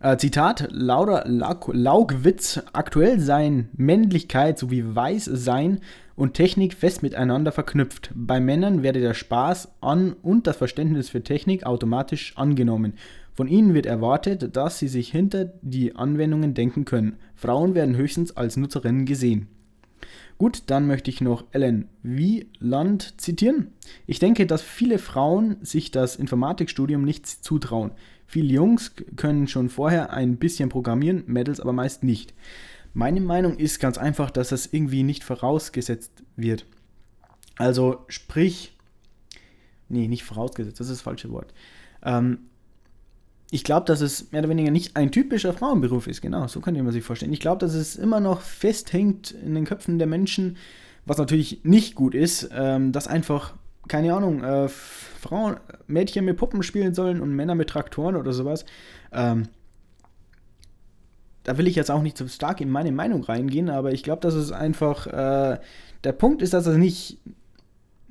Äh, 0.04 0.18
Zitat, 0.18 0.68
Laura 0.72 1.24
Laugwitz, 1.28 2.60
aktuell 2.74 3.20
seien 3.20 3.70
Männlichkeit 3.74 4.58
sowie 4.58 4.84
Weißsein 4.84 5.80
und 6.16 6.34
Technik 6.34 6.74
fest 6.74 7.04
miteinander 7.04 7.52
verknüpft. 7.52 8.10
Bei 8.16 8.40
Männern 8.40 8.82
werde 8.82 9.00
der 9.00 9.14
Spaß 9.14 9.74
an 9.80 10.14
und 10.24 10.48
das 10.48 10.58
Verständnis 10.58 11.10
für 11.10 11.22
Technik 11.22 11.68
automatisch 11.68 12.36
angenommen. 12.36 12.94
Von 13.36 13.48
ihnen 13.48 13.76
wird 13.76 13.86
erwartet, 13.86 14.56
dass 14.56 14.80
sie 14.80 14.88
sich 14.88 15.12
hinter 15.12 15.54
die 15.62 15.96
Anwendungen 15.96 16.56
denken 16.56 16.84
können. 16.84 17.18
Frauen 17.36 17.76
werden 17.76 17.96
höchstens 17.96 18.36
als 18.36 18.58
Nutzerinnen 18.58 19.06
gesehen. 19.06 19.50
Gut, 20.40 20.64
dann 20.66 20.88
möchte 20.88 21.12
ich 21.12 21.22
noch 21.22 21.46
Ellen 21.52 21.88
Wieland 22.02 23.22
zitieren. 23.22 23.68
Ich 24.08 24.18
denke, 24.18 24.48
dass 24.48 24.64
viele 24.64 24.98
Frauen 24.98 25.58
sich 25.62 25.92
das 25.92 26.16
Informatikstudium 26.16 27.04
nicht 27.04 27.28
zutrauen. 27.28 27.92
Viele 28.32 28.54
Jungs 28.54 28.94
können 29.17 29.50
schon 29.50 29.67
vorher 29.67 30.13
ein 30.13 30.38
bisschen 30.38 30.70
programmieren, 30.70 31.26
Mädels 31.28 31.60
aber 31.60 31.74
meist 31.74 32.02
nicht. 32.02 32.34
Meine 32.94 33.20
Meinung 33.20 33.58
ist 33.58 33.82
ganz 33.82 33.98
einfach, 33.98 34.32
dass 34.32 34.48
das 34.48 34.67
irgendwie 34.67 35.04
nicht 35.04 35.26
vorausgesetzt 35.26 36.24
wird. 36.38 36.65
Also 37.58 38.06
sprich, 38.08 38.72
nee, 39.89 40.08
nicht 40.08 40.24
vorausgesetzt, 40.24 40.80
das 40.80 40.88
ist 40.88 41.00
das 41.00 41.02
falsche 41.02 41.30
Wort. 41.30 41.54
Ähm, 42.04 42.38
ich 43.52 43.65
glaube, 43.65 43.86
dass 43.86 44.00
es 44.00 44.32
mehr 44.32 44.39
oder 44.39 44.50
weniger 44.50 44.72
nicht 44.72 44.96
ein 44.96 45.12
typischer 45.12 45.52
Frauenberuf 45.52 46.08
ist. 46.08 46.22
Genau, 46.22 46.48
so 46.48 46.62
kann 46.62 46.74
man 46.82 46.94
sich 46.94 47.04
vorstellen. 47.04 47.34
Ich 47.34 47.41
glaube, 47.41 47.60
dass 47.60 47.74
es 47.74 47.98
immer 47.98 48.22
noch 48.22 48.39
festhängt 48.39 49.32
in 49.32 49.56
den 49.56 49.65
Köpfen 49.65 50.00
der 50.00 50.08
Menschen, 50.08 50.56
was 51.06 51.17
natürlich 51.17 51.65
nicht 51.65 51.96
gut 51.96 52.15
ist, 52.15 52.50
ähm, 52.54 52.94
dass 52.94 53.10
einfach, 53.10 53.56
keine 53.88 54.13
Ahnung, 54.13 54.44
äh, 54.44 54.67
Frauen, 54.67 55.58
Mädchen 55.88 56.26
mit 56.26 56.38
Puppen 56.38 56.63
spielen 56.63 56.94
sollen 56.94 57.22
und 57.22 57.36
Männer 57.36 57.56
mit 57.56 57.70
Traktoren 57.70 58.15
oder 58.15 58.34
sowas. 58.34 58.65
Ähm, 59.12 59.48
da 61.44 61.58
will 61.58 61.67
ich 61.67 61.76
jetzt 61.76 61.89
auch 61.89 62.02
nicht 62.02 62.17
so 62.17 62.28
stark 62.28 62.62
in 62.62 62.70
meine 62.70 62.91
Meinung 62.91 63.24
reingehen, 63.24 63.70
aber 63.70 63.91
ich 63.91 64.04
glaube, 64.04 64.22
dass 64.22 64.36
es 64.36 64.52
einfach 64.52 65.08
äh, 65.08 65.60
der 66.04 66.12
Punkt 66.12 66.41
ist, 66.41 66.54
dass 66.54 66.67
es 66.67 66.78
nicht 66.78 67.17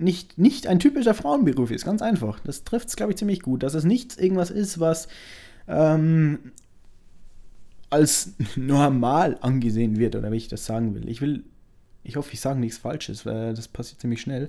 nicht, 0.01 0.39
nicht 0.39 0.67
ein 0.67 0.79
typischer 0.79 1.13
Frauenberuf 1.13 1.71
ist, 1.71 1.85
ganz 1.85 2.01
einfach. 2.01 2.41
Das 2.41 2.65
trifft 2.65 2.89
es, 2.89 2.97
glaube 2.97 3.13
ich, 3.13 3.19
ziemlich 3.19 3.43
gut. 3.43 3.63
Dass 3.63 3.75
es 3.75 3.85
nicht 3.85 4.19
irgendwas 4.19 4.51
ist, 4.51 4.81
was 4.81 5.09
ähm, 5.69 6.53
als 7.91 8.33
normal 8.57 9.37
angesehen 9.43 9.99
wird, 9.99 10.17
oder 10.17 10.33
wie 10.33 10.37
ich 10.37 10.49
das 10.49 10.65
sagen 10.65 10.95
will. 10.95 11.09
Ich 11.09 11.21
will, 11.21 11.45
ich 12.03 12.17
hoffe, 12.17 12.33
ich 12.33 12.41
sage 12.41 12.59
nichts 12.59 12.79
Falsches, 12.79 13.27
weil 13.27 13.53
das 13.53 13.69
passiert 13.69 14.01
ziemlich 14.01 14.23
schnell. 14.23 14.49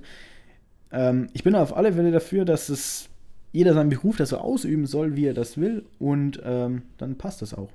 Ähm, 0.92 1.28
ich 1.32 1.42
bin 1.42 1.54
auf 1.54 1.76
alle 1.76 1.94
Fälle 1.94 2.12
dafür, 2.12 2.44
dass 2.44 2.68
es 2.68 3.08
jeder 3.52 3.74
seinen 3.74 3.90
Beruf 3.90 4.16
das 4.16 4.30
so 4.30 4.38
ausüben 4.38 4.86
soll, 4.86 5.16
wie 5.16 5.26
er 5.26 5.34
das 5.34 5.58
will, 5.58 5.84
und 5.98 6.40
ähm, 6.44 6.82
dann 6.98 7.18
passt 7.18 7.42
das 7.42 7.54
auch. 7.54 7.70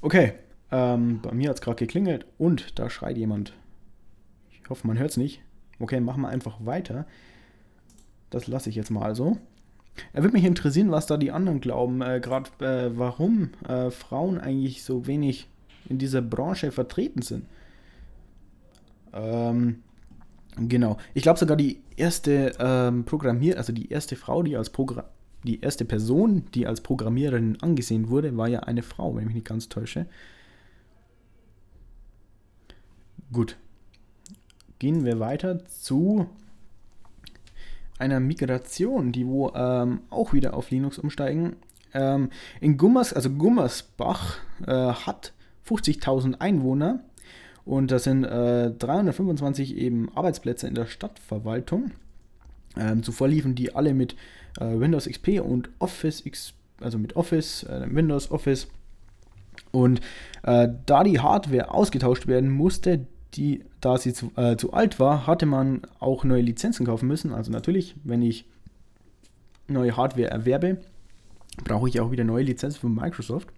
Okay, 0.00 0.32
ähm, 0.70 1.20
bei 1.22 1.32
mir 1.32 1.48
hat 1.48 1.56
es 1.56 1.62
gerade 1.62 1.78
geklingelt 1.78 2.26
und 2.38 2.78
da 2.78 2.90
schreit 2.90 3.16
jemand. 3.16 3.52
Ich 4.50 4.68
hoffe, 4.68 4.86
man 4.86 4.98
hört 4.98 5.10
es 5.10 5.16
nicht. 5.16 5.42
Okay, 5.78 6.00
machen 6.00 6.22
wir 6.22 6.28
einfach 6.28 6.64
weiter. 6.64 7.06
Das 8.30 8.46
lasse 8.46 8.70
ich 8.70 8.76
jetzt 8.76 8.90
mal 8.90 9.14
so. 9.14 9.38
Er 10.12 10.22
würde 10.22 10.34
mich 10.34 10.44
interessieren, 10.44 10.90
was 10.90 11.06
da 11.06 11.16
die 11.16 11.30
anderen 11.30 11.60
glauben, 11.60 12.02
äh, 12.02 12.20
gerade 12.20 12.50
äh, 12.60 12.90
warum 12.98 13.50
äh, 13.66 13.90
Frauen 13.90 14.38
eigentlich 14.38 14.82
so 14.82 15.06
wenig 15.06 15.48
in 15.88 15.98
dieser 15.98 16.20
Branche 16.20 16.72
vertreten 16.72 17.22
sind. 17.22 17.46
Ähm, 19.12 19.82
genau. 20.56 20.98
Ich 21.14 21.22
glaube 21.22 21.38
sogar 21.38 21.56
die 21.56 21.82
erste 21.96 22.52
ähm, 22.58 23.04
Programmier, 23.04 23.58
also 23.58 23.72
die 23.72 23.90
erste 23.90 24.16
Frau, 24.16 24.42
die 24.42 24.56
als 24.56 24.70
Programm 24.70 25.04
die 25.44 25.60
erste 25.60 25.84
Person, 25.84 26.44
die 26.54 26.66
als 26.66 26.80
Programmiererin 26.80 27.58
angesehen 27.62 28.08
wurde, 28.08 28.36
war 28.36 28.48
ja 28.48 28.60
eine 28.60 28.82
Frau, 28.82 29.14
wenn 29.14 29.22
ich 29.22 29.26
mich 29.26 29.34
nicht 29.36 29.46
ganz 29.46 29.68
täusche. 29.68 30.06
Gut, 33.32 33.56
gehen 34.78 35.04
wir 35.04 35.20
weiter 35.20 35.64
zu 35.66 36.26
einer 37.98 38.20
Migration, 38.20 39.12
die 39.12 39.26
wo 39.26 39.50
ähm, 39.54 40.00
auch 40.10 40.32
wieder 40.32 40.54
auf 40.54 40.70
Linux 40.70 40.98
umsteigen. 40.98 41.56
Ähm, 41.94 42.30
in 42.60 42.76
Gummers, 42.76 43.12
also 43.12 43.30
Gummersbach 43.30 44.38
äh, 44.66 44.72
hat 44.72 45.32
50.000 45.66 46.40
Einwohner 46.40 47.00
und 47.66 47.90
das 47.90 48.04
sind 48.04 48.24
äh, 48.24 48.70
325 48.70 49.76
eben 49.76 50.08
Arbeitsplätze 50.14 50.68
in 50.68 50.74
der 50.74 50.86
Stadtverwaltung. 50.86 51.90
Ähm, 52.78 53.02
zuvor 53.02 53.26
liefen 53.26 53.56
die 53.56 53.74
alle 53.74 53.92
mit 53.92 54.14
äh, 54.60 54.78
Windows 54.78 55.06
XP 55.06 55.40
und 55.40 55.68
Office 55.80 56.24
X, 56.24 56.54
also 56.80 56.96
mit 56.96 57.16
Office, 57.16 57.64
äh, 57.64 57.86
Windows 57.90 58.30
Office. 58.30 58.68
Und 59.72 60.00
äh, 60.44 60.68
da 60.86 61.02
die 61.02 61.18
Hardware 61.18 61.72
ausgetauscht 61.72 62.28
werden 62.28 62.50
musste, 62.50 63.04
die, 63.34 63.64
da 63.80 63.98
sie 63.98 64.12
zu, 64.12 64.30
äh, 64.36 64.56
zu 64.56 64.72
alt 64.72 65.00
war, 65.00 65.26
hatte 65.26 65.44
man 65.44 65.82
auch 65.98 66.22
neue 66.22 66.42
Lizenzen 66.42 66.86
kaufen 66.86 67.08
müssen. 67.08 67.32
Also 67.32 67.50
natürlich, 67.50 67.96
wenn 68.04 68.22
ich 68.22 68.46
neue 69.66 69.96
Hardware 69.96 70.30
erwerbe, 70.30 70.78
brauche 71.64 71.88
ich 71.88 71.98
auch 71.98 72.12
wieder 72.12 72.22
neue 72.22 72.44
Lizenzen 72.44 72.78
von 72.78 72.94
Microsoft. 72.94 73.48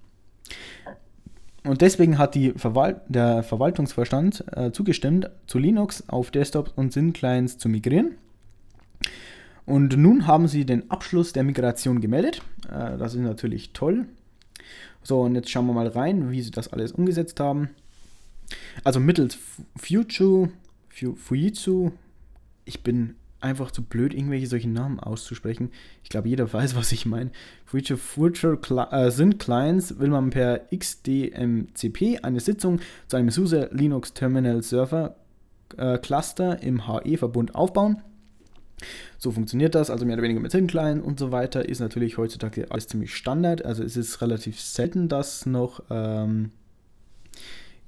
Und 1.68 1.82
deswegen 1.82 2.16
hat 2.16 2.34
Verwalt 2.56 3.02
der 3.08 3.42
Verwaltungsverstand 3.42 4.44
äh, 4.56 4.72
zugestimmt, 4.72 5.30
zu 5.46 5.58
Linux 5.58 6.08
auf 6.08 6.30
Desktops 6.30 6.72
und 6.74 6.94
Syn-Clients 6.94 7.58
zu 7.58 7.68
migrieren. 7.68 8.16
Und 9.66 9.98
nun 9.98 10.26
haben 10.26 10.48
sie 10.48 10.64
den 10.64 10.90
Abschluss 10.90 11.34
der 11.34 11.44
Migration 11.44 12.00
gemeldet. 12.00 12.42
Äh, 12.70 12.96
das 12.96 13.14
ist 13.14 13.20
natürlich 13.20 13.74
toll. 13.74 14.06
So, 15.02 15.20
und 15.20 15.34
jetzt 15.34 15.50
schauen 15.50 15.66
wir 15.66 15.74
mal 15.74 15.88
rein, 15.88 16.30
wie 16.30 16.40
sie 16.40 16.50
das 16.50 16.72
alles 16.72 16.92
umgesetzt 16.92 17.38
haben. 17.38 17.68
Also 18.82 18.98
mittels 18.98 19.36
Fujitsu, 19.76 20.48
Fujitsu, 20.88 21.92
ich 22.64 22.82
bin 22.82 23.16
einfach 23.40 23.70
zu 23.70 23.82
blöd, 23.82 24.14
irgendwelche 24.14 24.46
solchen 24.46 24.72
Namen 24.72 25.00
auszusprechen. 25.00 25.70
Ich 26.02 26.08
glaube, 26.08 26.28
jeder 26.28 26.52
weiß, 26.52 26.76
was 26.76 26.92
ich 26.92 27.06
meine. 27.06 27.30
Future 27.64 27.98
Future 27.98 28.58
äh, 28.90 29.10
sind 29.10 29.38
Clients, 29.38 29.98
will 29.98 30.08
man 30.08 30.30
per 30.30 30.66
XDMCP 30.74 32.20
eine 32.22 32.40
Sitzung 32.40 32.80
zu 33.06 33.16
einem 33.16 33.30
SUSE 33.30 33.68
Linux 33.72 34.14
Terminal 34.14 34.62
Server 34.62 35.16
äh, 35.76 35.98
Cluster 35.98 36.62
im 36.62 36.86
HE-Verbund 36.86 37.54
aufbauen. 37.54 38.02
So 39.18 39.32
funktioniert 39.32 39.74
das, 39.74 39.90
also 39.90 40.06
mehr 40.06 40.14
oder 40.14 40.22
weniger 40.22 40.40
mit 40.40 40.52
SIM-Client 40.52 41.02
und 41.02 41.18
so 41.18 41.32
weiter, 41.32 41.68
ist 41.68 41.80
natürlich 41.80 42.16
heutzutage 42.16 42.70
alles 42.70 42.86
ziemlich 42.86 43.14
Standard. 43.14 43.64
Also 43.64 43.82
es 43.82 43.96
ist 43.96 44.22
relativ 44.22 44.60
selten, 44.60 45.08
dass 45.08 45.46
noch 45.46 45.82
ähm, 45.90 46.52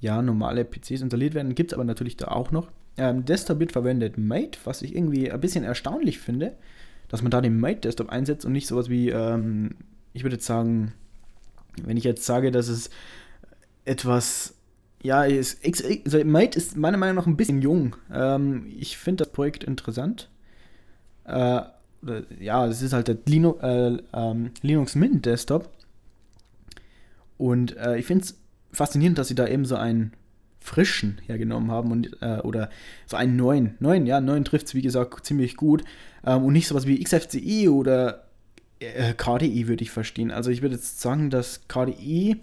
ja, 0.00 0.20
normale 0.22 0.64
PCs 0.64 1.02
installiert 1.02 1.34
werden. 1.34 1.54
Gibt 1.54 1.72
es 1.72 1.74
aber 1.74 1.84
natürlich 1.84 2.16
da 2.16 2.28
auch 2.28 2.50
noch. 2.50 2.68
Ähm, 2.96 3.24
Desktop 3.24 3.58
wird 3.58 3.72
verwendet 3.72 4.18
Mate, 4.18 4.58
was 4.64 4.82
ich 4.82 4.94
irgendwie 4.94 5.30
ein 5.30 5.40
bisschen 5.40 5.64
erstaunlich 5.64 6.18
finde, 6.18 6.56
dass 7.08 7.22
man 7.22 7.30
da 7.30 7.40
den 7.40 7.58
Mate 7.58 7.80
Desktop 7.80 8.08
einsetzt 8.10 8.44
und 8.44 8.52
nicht 8.52 8.66
sowas 8.66 8.88
wie, 8.88 9.10
ähm, 9.10 9.76
ich 10.12 10.22
würde 10.22 10.36
jetzt 10.36 10.46
sagen, 10.46 10.92
wenn 11.82 11.96
ich 11.96 12.04
jetzt 12.04 12.24
sage, 12.24 12.50
dass 12.50 12.68
es 12.68 12.90
etwas, 13.84 14.54
ja, 15.02 15.24
ist, 15.24 15.64
also 16.04 16.24
Mate 16.24 16.58
ist 16.58 16.76
meiner 16.76 16.98
Meinung 16.98 17.16
nach 17.16 17.26
ein 17.26 17.36
bisschen 17.36 17.62
jung. 17.62 17.96
Ähm, 18.12 18.66
ich 18.78 18.98
finde 18.98 19.24
das 19.24 19.32
Projekt 19.32 19.64
interessant. 19.64 20.28
Äh, 21.24 21.62
ja, 22.38 22.66
es 22.66 22.82
ist 22.82 22.92
halt 22.92 23.08
der 23.08 23.18
Linux, 23.26 23.62
äh, 23.62 23.98
ähm, 24.12 24.50
Linux 24.62 24.94
Mint 24.94 25.26
Desktop. 25.26 25.68
Und 27.38 27.76
äh, 27.76 27.98
ich 27.98 28.06
finde 28.06 28.24
es 28.24 28.38
faszinierend, 28.72 29.18
dass 29.18 29.28
sie 29.28 29.34
da 29.34 29.46
eben 29.46 29.64
so 29.64 29.76
einen 29.76 30.12
frischen 30.70 31.20
hergenommen 31.26 31.70
haben 31.70 31.90
und 31.90 32.16
äh, 32.22 32.38
oder 32.38 32.70
so 33.06 33.16
einen 33.16 33.34
neuen. 33.34 33.74
Neuen, 33.80 34.06
ja, 34.06 34.20
neuen 34.20 34.44
trifft 34.44 34.68
es 34.68 34.74
wie 34.74 34.82
gesagt 34.82 35.26
ziemlich 35.26 35.56
gut. 35.56 35.82
Ähm, 36.24 36.44
und 36.44 36.52
nicht 36.52 36.68
sowas 36.68 36.86
wie 36.86 37.02
XFCE 37.02 37.68
oder 37.72 38.28
äh, 38.78 39.12
KDE 39.14 39.66
würde 39.66 39.82
ich 39.82 39.90
verstehen. 39.90 40.30
Also 40.30 40.50
ich 40.50 40.62
würde 40.62 40.76
jetzt 40.76 41.00
sagen, 41.00 41.28
dass 41.28 41.66
KDE 41.66 42.36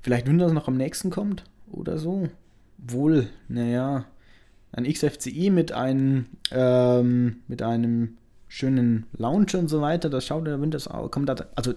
vielleicht 0.00 0.28
Windows 0.28 0.52
noch 0.52 0.68
am 0.68 0.76
nächsten 0.76 1.10
kommt 1.10 1.42
oder 1.72 1.98
so. 1.98 2.28
Wohl, 2.78 3.28
naja, 3.48 4.04
ein 4.70 4.84
XFCE 4.84 5.50
mit 5.50 5.72
einem, 5.72 6.26
ähm, 6.52 7.38
mit 7.48 7.62
einem 7.62 8.16
schönen 8.48 9.06
Launcher 9.16 9.58
und 9.58 9.68
so 9.68 9.80
weiter, 9.80 10.08
das 10.08 10.24
schaut 10.24 10.46
der 10.46 10.60
Windows 10.60 10.86
aus, 10.86 11.10
kommt 11.10 11.28
da, 11.28 11.34
also 11.56 11.74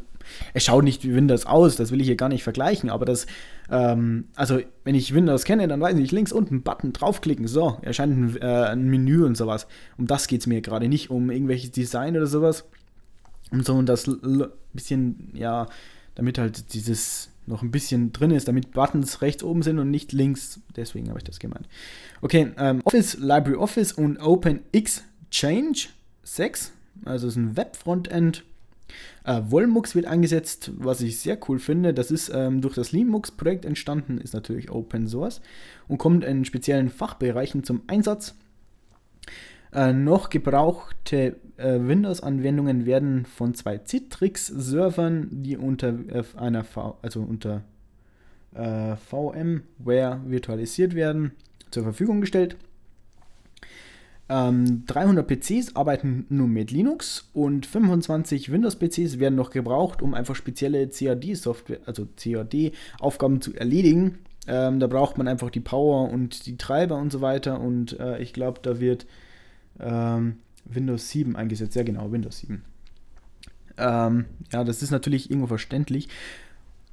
es 0.53 0.63
schaut 0.63 0.83
nicht 0.83 1.03
wie 1.03 1.15
Windows 1.15 1.45
aus, 1.45 1.75
das 1.75 1.91
will 1.91 1.99
ich 1.99 2.07
hier 2.07 2.15
gar 2.15 2.29
nicht 2.29 2.43
vergleichen, 2.43 2.89
aber 2.89 3.05
das, 3.05 3.25
ähm, 3.71 4.25
also 4.35 4.59
wenn 4.83 4.95
ich 4.95 5.13
Windows 5.13 5.45
kenne, 5.45 5.67
dann 5.67 5.81
weiß 5.81 5.97
ich, 5.97 6.11
links 6.11 6.31
unten 6.31 6.61
Button 6.61 6.93
draufklicken, 6.93 7.47
so, 7.47 7.77
erscheint 7.81 8.15
ein, 8.15 8.41
äh, 8.41 8.45
ein 8.45 8.87
Menü 8.87 9.25
und 9.25 9.35
sowas. 9.35 9.67
Um 9.97 10.05
das 10.05 10.27
geht 10.27 10.41
es 10.41 10.47
mir 10.47 10.61
gerade 10.61 10.87
nicht, 10.87 11.09
um 11.09 11.31
irgendwelches 11.31 11.71
Design 11.71 12.15
oder 12.15 12.27
sowas. 12.27 12.65
Um 13.51 13.63
so 13.63 13.73
und 13.73 13.87
das 13.87 14.09
bisschen, 14.73 15.31
ja, 15.33 15.67
damit 16.13 16.37
halt 16.37 16.73
dieses 16.73 17.31
noch 17.47 17.63
ein 17.63 17.71
bisschen 17.71 18.13
drin 18.13 18.29
ist, 18.29 18.47
damit 18.47 18.71
Buttons 18.71 19.21
rechts 19.23 19.43
oben 19.43 19.63
sind 19.63 19.79
und 19.79 19.89
nicht 19.89 20.13
links. 20.13 20.61
Deswegen 20.75 21.09
habe 21.09 21.17
ich 21.17 21.23
das 21.23 21.39
gemeint. 21.39 21.67
Okay, 22.21 22.51
ähm, 22.57 22.81
Office, 22.83 23.17
Library 23.17 23.55
Office 23.55 23.91
und 23.91 24.19
Open 24.19 24.59
Exchange 24.71 25.87
6. 26.35 26.73
Also 27.05 27.27
es 27.27 27.33
ist 27.33 27.37
ein 27.37 27.57
Web-Frontend. 27.57 28.43
Äh, 29.23 29.41
Volmux 29.49 29.95
wird 29.95 30.05
eingesetzt, 30.05 30.71
was 30.77 31.01
ich 31.01 31.19
sehr 31.19 31.37
cool 31.47 31.59
finde. 31.59 31.93
Das 31.93 32.11
ist 32.11 32.31
ähm, 32.33 32.61
durch 32.61 32.75
das 32.75 32.91
Linux-Projekt 32.91 33.65
entstanden, 33.65 34.17
ist 34.17 34.33
natürlich 34.33 34.71
Open 34.71 35.07
Source 35.07 35.41
und 35.87 35.97
kommt 35.97 36.23
in 36.23 36.45
speziellen 36.45 36.89
Fachbereichen 36.89 37.63
zum 37.63 37.81
Einsatz. 37.87 38.35
Äh, 39.71 39.93
noch 39.93 40.29
gebrauchte 40.29 41.35
äh, 41.57 41.79
Windows-Anwendungen 41.79 42.85
werden 42.85 43.25
von 43.25 43.53
zwei 43.53 43.77
Citrix-Servern, 43.77 45.27
die 45.31 45.57
unter 45.57 45.89
äh, 46.09 46.23
einer 46.37 46.63
v 46.63 46.97
also 47.03 47.21
unter 47.21 47.63
äh, 48.55 48.95
VMware 48.95 50.21
virtualisiert 50.25 50.95
werden, 50.95 51.33
zur 51.69 51.83
Verfügung 51.83 52.21
gestellt. 52.21 52.57
Ähm, 54.29 54.83
300 54.85 55.27
PCs 55.27 55.75
arbeiten 55.75 56.25
nur 56.29 56.47
mit 56.47 56.69
Linux 56.69 57.29
und 57.33 57.65
25 57.65 58.51
Windows-PCs 58.51 59.19
werden 59.19 59.35
noch 59.35 59.49
gebraucht, 59.49 60.03
um 60.03 60.13
einfach 60.13 60.35
spezielle 60.35 60.87
CAD-Software, 60.87 61.79
also 61.85 62.07
CAD-Aufgaben 62.15 63.41
zu 63.41 63.55
erledigen. 63.55 64.19
Ähm, 64.47 64.79
da 64.79 64.87
braucht 64.87 65.17
man 65.17 65.27
einfach 65.27 65.49
die 65.49 65.59
Power 65.59 66.09
und 66.09 66.45
die 66.45 66.57
Treiber 66.57 66.97
und 66.97 67.11
so 67.11 67.21
weiter 67.21 67.59
und 67.59 67.99
äh, 67.99 68.19
ich 68.19 68.33
glaube, 68.33 68.59
da 68.61 68.79
wird 68.79 69.07
ähm, 69.79 70.37
Windows 70.65 71.09
7 71.09 71.35
eingesetzt. 71.35 71.75
Ja, 71.75 71.83
genau, 71.83 72.11
Windows 72.11 72.39
7. 72.39 72.63
Ähm, 73.77 74.25
ja, 74.51 74.63
das 74.63 74.83
ist 74.83 74.91
natürlich 74.91 75.29
irgendwo 75.31 75.47
verständlich. 75.47 76.07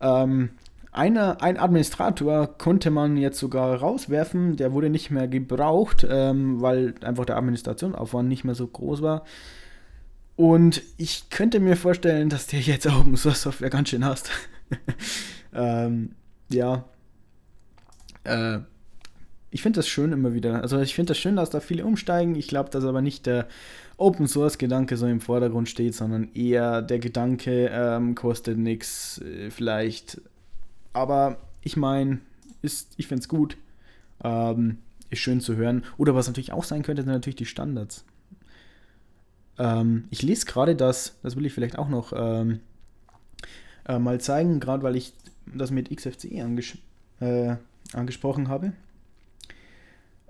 Ähm, 0.01 0.51
eine, 0.97 1.41
ein 1.43 1.59
Administrator 1.59 2.47
konnte 2.59 2.91
man 2.91 3.17
jetzt 3.17 3.39
sogar 3.39 3.77
rauswerfen, 3.79 4.57
der 4.57 4.73
wurde 4.73 4.91
nicht 4.91 5.11
mehr 5.11 5.29
gebraucht, 5.29 6.07
ähm, 6.09 6.61
weil 6.61 6.95
einfach 7.03 7.25
der 7.25 7.37
Administrationsaufwand 7.37 8.29
nicht 8.29 8.45
mehr 8.45 8.55
so 8.55 8.67
groß 8.67 9.03
war. 9.03 9.25
Und 10.37 10.83
ich 10.97 11.31
könnte 11.31 11.61
mir 11.61 11.77
vorstellen, 11.77 12.29
dass 12.29 12.47
der 12.47 12.61
jetzt 12.61 12.87
Open 12.87 13.17
Source 13.17 13.43
Software 13.43 13.71
ganz 13.71 13.91
schön 13.91 14.05
hasst. 14.05 14.31
ähm, 15.55 16.15
ja. 16.51 16.85
Äh, 18.25 18.59
ich 19.51 19.63
finde 19.63 19.79
das 19.79 19.89
schön 19.89 20.13
immer 20.13 20.35
wieder. 20.35 20.63
Also 20.63 20.81
ich 20.81 20.95
finde 20.95 21.13
das 21.13 21.19
schön, 21.19 21.37
dass 21.37 21.51
da 21.51 21.61
viele 21.61 21.85
umsteigen. 21.85 22.35
Ich 22.35 22.49
glaube, 22.49 22.71
dass 22.71 22.85
aber 22.85 23.01
nicht 23.01 23.27
der 23.27 23.49
Open 23.97 24.29
Source 24.29 24.59
Gedanke 24.59 24.97
so 24.97 25.07
im 25.07 25.21
Vordergrund 25.21 25.69
steht, 25.69 25.95
sondern 25.95 26.29
eher 26.35 26.83
der 26.83 26.99
Gedanke 26.99 27.71
ähm, 27.73 28.15
kostet 28.15 28.59
nichts, 28.59 29.21
äh, 29.23 29.51
vielleicht 29.51 30.21
aber 30.97 31.37
ich 31.61 31.77
meine, 31.77 32.21
ich 32.63 33.07
finde 33.07 33.21
es 33.21 33.29
gut. 33.29 33.59
Ähm, 34.25 34.79
ist 35.11 35.19
schön 35.19 35.43
zu 35.43 35.57
hören. 35.57 35.85
Oder 35.99 36.15
was 36.15 36.27
natürlich 36.27 36.53
auch 36.53 36.65
sein 36.65 36.83
könnte, 36.83 37.03
sind 37.03 37.13
natürlich 37.13 37.37
die 37.37 37.45
Standards. 37.45 38.05
Ähm, 39.59 40.05
ich 40.11 40.23
lese 40.23 40.47
gerade 40.47 40.75
das, 40.75 41.17
das 41.23 41.37
will 41.37 41.45
ich 41.45 41.53
vielleicht 41.53 41.79
auch 41.79 41.91
noch 41.91 42.15
ähm, 42.17 42.61
äh, 43.87 43.99
mal 43.99 44.21
zeigen, 44.21 44.59
gerade 44.59 44.83
weil 44.83 44.97
ich 44.97 45.13
das 45.55 45.71
mit 45.71 45.95
XFCE 45.95 46.43
anges 46.43 46.79
äh, 47.21 47.57
angesprochen 47.93 48.49
habe. 48.49 48.73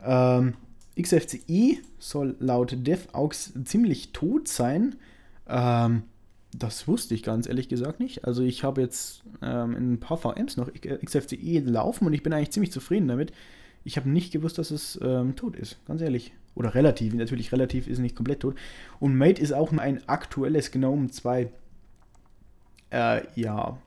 Ähm, 0.02 0.54
XFCE 1.00 1.78
soll 2.00 2.36
laut 2.40 2.76
DevAux 2.86 3.52
ziemlich 3.64 4.12
tot 4.12 4.48
sein. 4.48 4.96
Ähm, 5.48 6.02
das 6.58 6.88
wusste 6.88 7.14
ich 7.14 7.22
ganz 7.22 7.46
ehrlich 7.48 7.68
gesagt 7.68 8.00
nicht. 8.00 8.24
Also 8.24 8.42
ich 8.42 8.64
habe 8.64 8.80
jetzt 8.80 9.22
ähm, 9.42 9.76
in 9.76 9.92
ein 9.92 10.00
paar 10.00 10.16
VMs 10.16 10.56
noch 10.56 10.70
XFCE 10.72 11.60
laufen 11.60 12.06
und 12.06 12.12
ich 12.12 12.22
bin 12.22 12.32
eigentlich 12.32 12.50
ziemlich 12.50 12.72
zufrieden 12.72 13.08
damit. 13.08 13.32
Ich 13.84 13.96
habe 13.96 14.08
nicht 14.08 14.32
gewusst, 14.32 14.58
dass 14.58 14.70
es 14.70 14.98
ähm, 15.02 15.36
tot 15.36 15.56
ist, 15.56 15.78
ganz 15.86 16.00
ehrlich. 16.00 16.32
Oder 16.54 16.74
relativ, 16.74 17.14
natürlich 17.14 17.52
relativ 17.52 17.86
ist 17.86 17.98
nicht 17.98 18.16
komplett 18.16 18.40
tot. 18.40 18.56
Und 18.98 19.16
Mate 19.16 19.40
ist 19.40 19.52
auch 19.52 19.72
ein 19.72 20.08
aktuelles 20.08 20.70
Gnome 20.70 21.10
2. 21.10 21.50
Äh, 22.90 23.22
ja, 23.34 23.78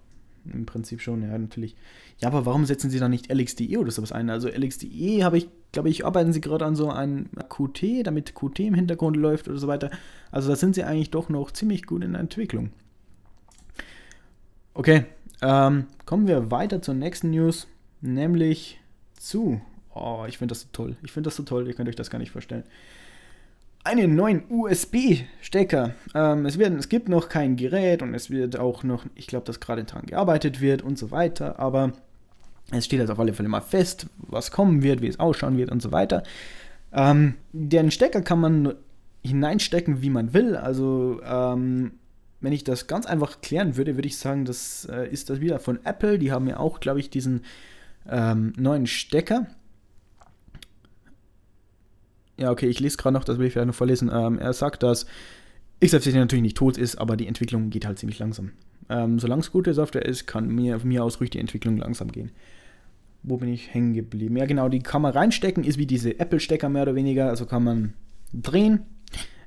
im 0.45 0.65
Prinzip 0.65 1.01
schon, 1.01 1.21
ja, 1.21 1.37
natürlich. 1.37 1.75
Ja, 2.19 2.27
aber 2.27 2.45
warum 2.45 2.65
setzen 2.65 2.89
sie 2.89 2.99
da 2.99 3.09
nicht 3.09 3.31
LXDE 3.31 3.77
oder 3.77 3.91
sowas 3.91 4.11
ein? 4.11 4.29
Also 4.29 4.49
LXDE 4.49 5.23
habe 5.23 5.37
ich, 5.37 5.49
glaube 5.71 5.89
ich, 5.89 6.05
arbeiten 6.05 6.33
sie 6.33 6.41
gerade 6.41 6.65
an 6.65 6.75
so 6.75 6.89
einem 6.89 7.29
Qt, 7.49 8.03
damit 8.03 8.35
Qt 8.35 8.59
im 8.59 8.73
Hintergrund 8.73 9.17
läuft 9.17 9.47
oder 9.47 9.57
so 9.57 9.67
weiter. 9.67 9.91
Also 10.31 10.49
da 10.49 10.55
sind 10.55 10.75
sie 10.75 10.83
eigentlich 10.83 11.11
doch 11.11 11.29
noch 11.29 11.51
ziemlich 11.51 11.85
gut 11.85 12.03
in 12.03 12.13
der 12.13 12.21
Entwicklung. 12.21 12.71
Okay, 14.73 15.05
ähm, 15.41 15.87
kommen 16.05 16.27
wir 16.27 16.51
weiter 16.51 16.81
zur 16.81 16.93
nächsten 16.93 17.31
News, 17.31 17.67
nämlich 18.01 18.79
zu. 19.17 19.61
Oh, 19.93 20.25
ich 20.27 20.37
finde 20.37 20.53
das 20.53 20.61
so 20.61 20.67
toll. 20.71 20.95
Ich 21.03 21.11
finde 21.11 21.27
das 21.27 21.35
so 21.35 21.43
toll, 21.43 21.67
ihr 21.67 21.73
könnt 21.73 21.89
euch 21.89 21.95
das 21.95 22.09
gar 22.09 22.19
nicht 22.19 22.31
vorstellen 22.31 22.63
einen 23.83 24.15
neuen 24.15 24.43
USB-Stecker. 24.49 25.95
Ähm, 26.13 26.45
es, 26.45 26.57
es 26.57 26.89
gibt 26.89 27.09
noch 27.09 27.29
kein 27.29 27.55
Gerät 27.55 28.01
und 28.01 28.13
es 28.13 28.29
wird 28.29 28.57
auch 28.57 28.83
noch, 28.83 29.05
ich 29.15 29.27
glaube, 29.27 29.45
dass 29.45 29.59
gerade 29.59 29.83
dran 29.83 30.05
gearbeitet 30.05 30.61
wird 30.61 30.81
und 30.81 30.97
so 30.97 31.11
weiter, 31.11 31.59
aber 31.59 31.93
es 32.71 32.85
steht 32.85 32.99
jetzt 32.99 33.09
auf 33.09 33.19
alle 33.19 33.33
Fälle 33.33 33.49
mal 33.49 33.61
fest, 33.61 34.07
was 34.17 34.51
kommen 34.51 34.83
wird, 34.83 35.01
wie 35.01 35.07
es 35.07 35.19
ausschauen 35.19 35.57
wird 35.57 35.71
und 35.71 35.81
so 35.81 35.91
weiter. 35.91 36.23
Ähm, 36.91 37.35
den 37.51 37.91
Stecker 37.91 38.21
kann 38.21 38.39
man 38.39 38.73
hineinstecken, 39.23 40.01
wie 40.01 40.09
man 40.09 40.33
will. 40.33 40.55
Also 40.55 41.21
ähm, 41.23 41.93
wenn 42.41 42.53
ich 42.53 42.63
das 42.63 42.87
ganz 42.87 43.05
einfach 43.05 43.41
klären 43.41 43.75
würde, 43.75 43.95
würde 43.95 44.07
ich 44.07 44.17
sagen, 44.17 44.45
das 44.45 44.87
äh, 44.91 45.09
ist 45.09 45.29
das 45.29 45.39
wieder 45.39 45.59
von 45.59 45.79
Apple. 45.83 46.19
Die 46.19 46.31
haben 46.31 46.47
ja 46.47 46.57
auch, 46.57 46.79
glaube 46.79 46.99
ich, 46.99 47.09
diesen 47.09 47.41
ähm, 48.09 48.53
neuen 48.57 48.87
Stecker. 48.87 49.47
Ja, 52.39 52.51
okay, 52.51 52.67
ich 52.67 52.79
lese 52.79 52.97
gerade 52.97 53.13
noch, 53.13 53.25
das 53.25 53.37
will 53.37 53.47
ich 53.47 53.53
vielleicht 53.53 53.67
noch 53.67 53.75
vorlesen. 53.75 54.09
Ähm, 54.13 54.39
er 54.39 54.53
sagt, 54.53 54.83
dass 54.83 55.05
XFCE 55.83 56.17
natürlich 56.17 56.41
nicht 56.41 56.57
tot 56.57 56.77
ist, 56.77 56.95
aber 56.97 57.17
die 57.17 57.27
Entwicklung 57.27 57.69
geht 57.69 57.85
halt 57.85 57.99
ziemlich 57.99 58.19
langsam. 58.19 58.51
Ähm, 58.89 59.19
solange 59.19 59.41
es 59.41 59.51
gute 59.51 59.73
Software 59.73 60.05
ist, 60.05 60.25
kann 60.25 60.47
mir, 60.47 60.79
von 60.79 60.87
mir 60.87 61.03
aus 61.03 61.19
ruhig 61.19 61.29
die 61.29 61.39
Entwicklung 61.39 61.77
langsam 61.77 62.11
gehen. 62.11 62.31
Wo 63.23 63.37
bin 63.37 63.49
ich 63.49 63.73
hängen 63.73 63.93
geblieben? 63.93 64.37
Ja, 64.37 64.45
genau, 64.45 64.69
die 64.69 64.79
kann 64.79 65.01
man 65.01 65.11
reinstecken, 65.11 65.63
ist 65.63 65.77
wie 65.77 65.85
diese 65.85 66.19
Apple-Stecker 66.19 66.69
mehr 66.69 66.83
oder 66.83 66.95
weniger. 66.95 67.27
Also 67.27 67.45
kann 67.45 67.63
man 67.63 67.93
drehen. 68.33 68.85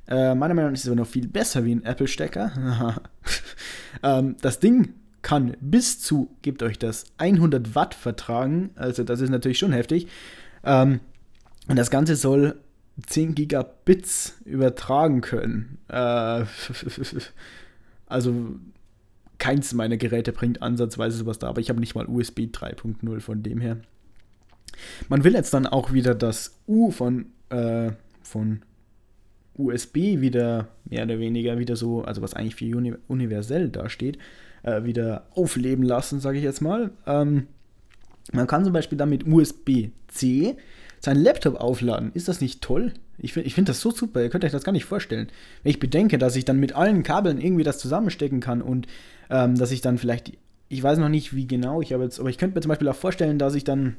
Äh, 0.07 0.35
meiner 0.35 0.55
Meinung 0.55 0.73
nach 0.73 0.75
ist 0.75 0.85
es 0.85 0.89
aber 0.89 0.97
noch 0.97 1.07
viel 1.07 1.29
besser 1.29 1.65
wie 1.65 1.75
ein 1.75 1.85
Apple-Stecker. 1.85 3.01
ähm, 4.03 4.37
das 4.43 4.61
Ding 4.61 4.95
kann 5.23 5.57
bis 5.61 6.01
zu, 6.01 6.37
gebt 6.43 6.63
euch 6.63 6.79
das, 6.79 7.05
100 7.17 7.75
Watt 7.75 7.95
vertragen. 7.95 8.71
Also 8.75 9.05
das 9.05 9.21
ist 9.21 9.31
natürlich 9.31 9.59
schon 9.59 9.73
heftig. 9.73 10.09
Ähm, 10.65 11.01
und 11.69 11.79
das 11.79 11.91
Ganze 11.91 12.17
soll 12.17 12.61
10 13.07 13.35
Gigabits 13.35 14.37
übertragen 14.45 15.21
können. 15.21 15.79
Äh, 15.89 16.45
also 18.07 18.57
keins 19.39 19.73
meiner 19.75 19.97
Geräte 19.97 20.33
bringt 20.33 20.63
ansatzweise 20.63 21.17
sowas 21.17 21.39
da, 21.39 21.49
aber 21.49 21.61
ich 21.61 21.69
habe 21.69 21.81
nicht 21.81 21.95
mal 21.95 22.07
USB 22.07 22.41
3.0 22.41 23.21
von 23.21 23.43
dem 23.43 23.61
her. 23.61 23.79
Man 25.09 25.25
will 25.25 25.35
jetzt 25.35 25.53
dann 25.53 25.67
auch 25.67 25.93
wieder 25.93 26.15
das 26.15 26.61
U 26.67 26.91
von, 26.91 27.27
äh, 27.51 27.93
von 28.23 28.63
USB 29.55 29.97
wieder 30.21 30.69
mehr 30.85 31.05
oder 31.05 31.19
weniger 31.19 31.59
wieder 31.59 31.77
so, 31.77 32.03
also 32.03 32.23
was 32.23 32.35
eigentlich 32.35 32.55
für 32.55 32.77
uni 32.77 32.95
universell 33.09 33.69
dasteht, 33.69 34.19
äh, 34.63 34.85
wieder 34.85 35.27
aufleben 35.35 35.85
lassen, 35.85 36.21
sage 36.21 36.39
ich 36.39 36.45
jetzt 36.45 36.63
mal. 36.63 36.91
Ähm, 37.07 37.49
man 38.33 38.47
kann 38.47 38.65
zum 38.65 38.73
Beispiel 38.73 38.99
dann 38.99 39.11
mit 39.11 39.27
USB-C 39.27 40.57
seinen 41.05 41.23
Laptop 41.23 41.57
aufladen. 41.57 42.13
Ist 42.15 42.29
das 42.29 42.41
nicht 42.41 42.63
toll? 42.63 42.93
Ich 43.19 43.33
finde 43.33 43.49
ich 43.49 43.55
find 43.55 43.69
das 43.69 43.81
so 43.81 43.91
super. 43.91 44.23
Ihr 44.23 44.31
könnt 44.31 44.45
euch 44.45 44.53
das 44.53 44.65
gar 44.65 44.73
nicht 44.73 44.85
vorstellen. 44.85 45.29
Wenn 45.63 45.71
ich 45.71 45.81
bedenke, 45.81 46.17
dass 46.17 46.37
ich 46.37 46.45
dann 46.45 46.59
mit 46.61 46.75
allen 46.75 47.03
Kabeln 47.03 47.41
irgendwie 47.41 47.65
das 47.65 47.79
zusammenstecken 47.79 48.41
kann 48.41 48.63
und 48.63 48.87
ähm, 49.29 49.57
dass 49.57 49.73
ich 49.73 49.81
dann 49.81 49.99
vielleicht, 49.99 50.33
ich 50.69 50.83
weiß 50.83 50.99
noch 50.99 51.09
nicht 51.09 51.35
wie 51.35 51.47
genau, 51.47 51.83
ich 51.83 51.93
habe 51.93 52.05
jetzt, 52.05 52.21
aber 52.21 52.31
ich 52.31 52.39
könnte 52.39 52.55
mir 52.57 52.63
zum 52.63 52.69
Beispiel 52.71 52.89
auch 52.89 52.97
vorstellen, 52.97 53.39
dass 53.39 53.55
ich 53.55 53.65
dann 53.65 53.97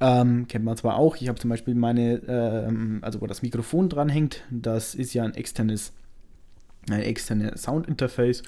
ähm, 0.00 0.48
kennt 0.48 0.64
man 0.64 0.76
zwar 0.76 0.96
auch, 0.96 1.16
ich 1.16 1.28
habe 1.28 1.38
zum 1.38 1.50
Beispiel 1.50 1.76
meine, 1.76 2.20
ähm, 2.26 2.98
also 3.02 3.20
wo 3.20 3.28
das 3.28 3.42
Mikrofon 3.42 3.88
dranhängt, 3.88 4.42
das 4.50 4.96
ist 4.96 5.14
ja 5.14 5.22
ein 5.22 5.34
externes, 5.34 5.92
ein 6.90 7.02
externes 7.02 7.62
Soundinterface. 7.62 8.42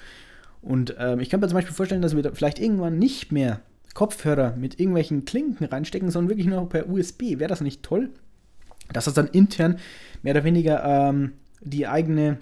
Und 0.63 0.97
ähm, 0.99 1.21
ich 1.21 1.31
kann 1.31 1.39
mir 1.39 1.47
zum 1.47 1.55
Beispiel 1.55 1.75
vorstellen, 1.75 2.03
dass 2.03 2.17
wir 2.17 2.23
da 2.23 2.33
vielleicht 2.33 2.59
irgendwann 2.59 2.99
nicht 2.99 3.31
mehr 3.31 3.61
Kopfhörer 3.95 4.57
mit 4.57 4.81
irgendwelchen 4.81 5.25
Klinken 5.25 5.65
reinstecken, 5.67 6.11
sondern 6.11 6.31
wirklich 6.31 6.47
nur 6.47 6.69
per 6.69 6.89
USB. 6.89 7.39
Wäre 7.39 7.49
das 7.49 7.61
nicht 7.61 7.83
toll? 7.83 8.11
Dass 8.93 9.07
das 9.07 9.15
dann 9.15 9.29
intern 9.29 9.79
mehr 10.23 10.35
oder 10.35 10.45
weniger 10.45 10.85
ähm, 10.85 11.33
die 11.61 11.87
eigene, 11.87 12.39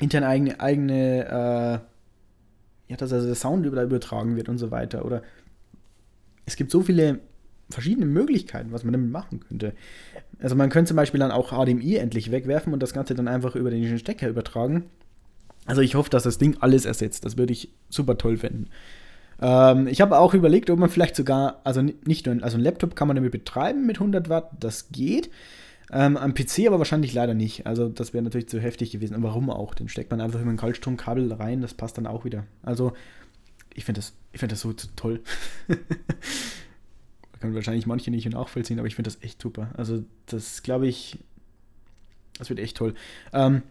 intern 0.00 0.24
eigene, 0.24 0.60
eigene, 0.60 1.24
äh, 1.24 2.90
ja, 2.90 2.96
dass 2.96 3.12
also 3.12 3.26
der 3.26 3.34
Sound 3.36 3.64
übertragen 3.64 4.36
wird 4.36 4.48
und 4.48 4.58
so 4.58 4.70
weiter. 4.70 5.04
Oder 5.04 5.22
es 6.44 6.56
gibt 6.56 6.70
so 6.70 6.82
viele 6.82 7.20
verschiedene 7.70 8.06
Möglichkeiten, 8.06 8.72
was 8.72 8.84
man 8.84 8.92
damit 8.92 9.10
machen 9.10 9.40
könnte. 9.40 9.72
Also 10.38 10.54
man 10.54 10.70
könnte 10.70 10.88
zum 10.88 10.96
Beispiel 10.96 11.20
dann 11.20 11.32
auch 11.32 11.50
HDMI 11.50 11.96
endlich 11.96 12.30
wegwerfen 12.30 12.72
und 12.72 12.82
das 12.82 12.92
Ganze 12.92 13.14
dann 13.14 13.28
einfach 13.28 13.56
über 13.56 13.70
den 13.70 13.98
Stecker 13.98 14.28
übertragen. 14.28 14.84
Also 15.64 15.80
ich 15.82 15.94
hoffe, 15.96 16.10
dass 16.10 16.22
das 16.22 16.38
Ding 16.38 16.56
alles 16.60 16.84
ersetzt. 16.84 17.24
Das 17.24 17.36
würde 17.36 17.52
ich 17.52 17.72
super 17.88 18.18
toll 18.18 18.36
finden. 18.36 18.68
Ähm, 19.40 19.86
ich 19.86 20.00
habe 20.00 20.18
auch 20.18 20.34
überlegt, 20.34 20.70
ob 20.70 20.78
man 20.78 20.90
vielleicht 20.90 21.16
sogar, 21.16 21.60
also 21.64 21.82
nicht 21.82 22.26
nur, 22.26 22.42
also 22.42 22.56
ein 22.56 22.62
Laptop 22.62 22.96
kann 22.96 23.08
man 23.08 23.16
damit 23.16 23.32
betreiben 23.32 23.86
mit 23.86 23.96
100 23.96 24.28
Watt, 24.28 24.50
das 24.58 24.88
geht. 24.90 25.30
Ähm, 25.92 26.16
am 26.16 26.34
PC 26.34 26.66
aber 26.66 26.78
wahrscheinlich 26.78 27.14
leider 27.14 27.34
nicht. 27.34 27.66
Also 27.66 27.88
das 27.88 28.12
wäre 28.12 28.24
natürlich 28.24 28.48
zu 28.48 28.60
heftig 28.60 28.90
gewesen. 28.90 29.14
Und 29.14 29.22
warum 29.22 29.50
auch? 29.50 29.74
Den 29.74 29.88
steckt 29.88 30.10
man 30.10 30.20
einfach 30.20 30.40
über 30.40 30.50
ein 30.50 30.56
Kaltstromkabel 30.56 31.32
rein, 31.32 31.60
das 31.60 31.74
passt 31.74 31.96
dann 31.98 32.06
auch 32.06 32.24
wieder. 32.24 32.44
Also 32.62 32.92
ich 33.74 33.84
finde 33.84 34.00
das, 34.00 34.14
find 34.34 34.50
das 34.50 34.60
so 34.60 34.72
toll. 34.72 35.20
kann 37.46 37.54
wahrscheinlich 37.54 37.86
manche 37.86 38.10
nicht 38.10 38.28
nachvollziehen, 38.28 38.78
aber 38.78 38.88
ich 38.88 38.94
finde 38.94 39.10
das 39.10 39.22
echt 39.22 39.40
super. 39.40 39.70
Also 39.76 40.04
das 40.26 40.62
glaube 40.62 40.86
ich, 40.86 41.18
das 42.38 42.48
wird 42.48 42.60
echt 42.60 42.76
toll. 42.76 42.94
Ähm, 43.32 43.62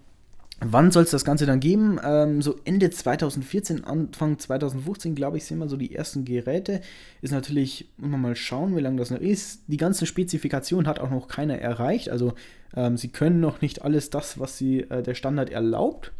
Wann 0.61 0.89
soll 0.89 1.03
es 1.03 1.11
das 1.11 1.25
Ganze 1.25 1.45
dann 1.45 1.59
geben? 1.59 1.99
Ähm, 2.03 2.41
so 2.41 2.55
Ende 2.63 2.89
2014, 2.89 3.83
Anfang 3.83 4.39
2015, 4.39 5.13
glaube 5.13 5.37
ich, 5.37 5.43
sind 5.43 5.57
wir 5.57 5.67
so 5.67 5.75
die 5.75 5.93
ersten 5.93 6.23
Geräte. 6.23 6.81
Ist 7.21 7.31
natürlich, 7.31 7.89
mal 7.97 8.35
schauen, 8.37 8.75
wie 8.75 8.81
lange 8.81 8.97
das 8.97 9.11
noch 9.11 9.19
ist. 9.19 9.63
Die 9.67 9.77
ganze 9.77 10.05
Spezifikation 10.05 10.87
hat 10.87 10.99
auch 10.99 11.09
noch 11.09 11.27
keiner 11.27 11.59
erreicht. 11.59 12.09
Also 12.09 12.35
ähm, 12.73 12.95
sie 12.95 13.09
können 13.09 13.41
noch 13.41 13.61
nicht 13.61 13.81
alles 13.81 14.09
das, 14.09 14.39
was 14.39 14.57
sie 14.57 14.81
äh, 14.81 15.03
der 15.03 15.13
Standard 15.13 15.49
erlaubt. 15.49 16.13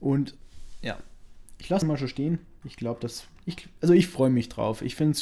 Und 0.00 0.34
ja, 0.82 0.98
ich 1.58 1.68
lasse 1.68 1.86
mal 1.86 1.96
schon 1.96 2.08
stehen. 2.08 2.38
Ich 2.64 2.76
glaube, 2.76 3.00
dass 3.00 3.24
ich, 3.46 3.68
also 3.80 3.94
ich 3.94 4.08
freue 4.08 4.30
mich 4.30 4.48
drauf. 4.48 4.82
Ich 4.82 4.96
finde 4.96 5.18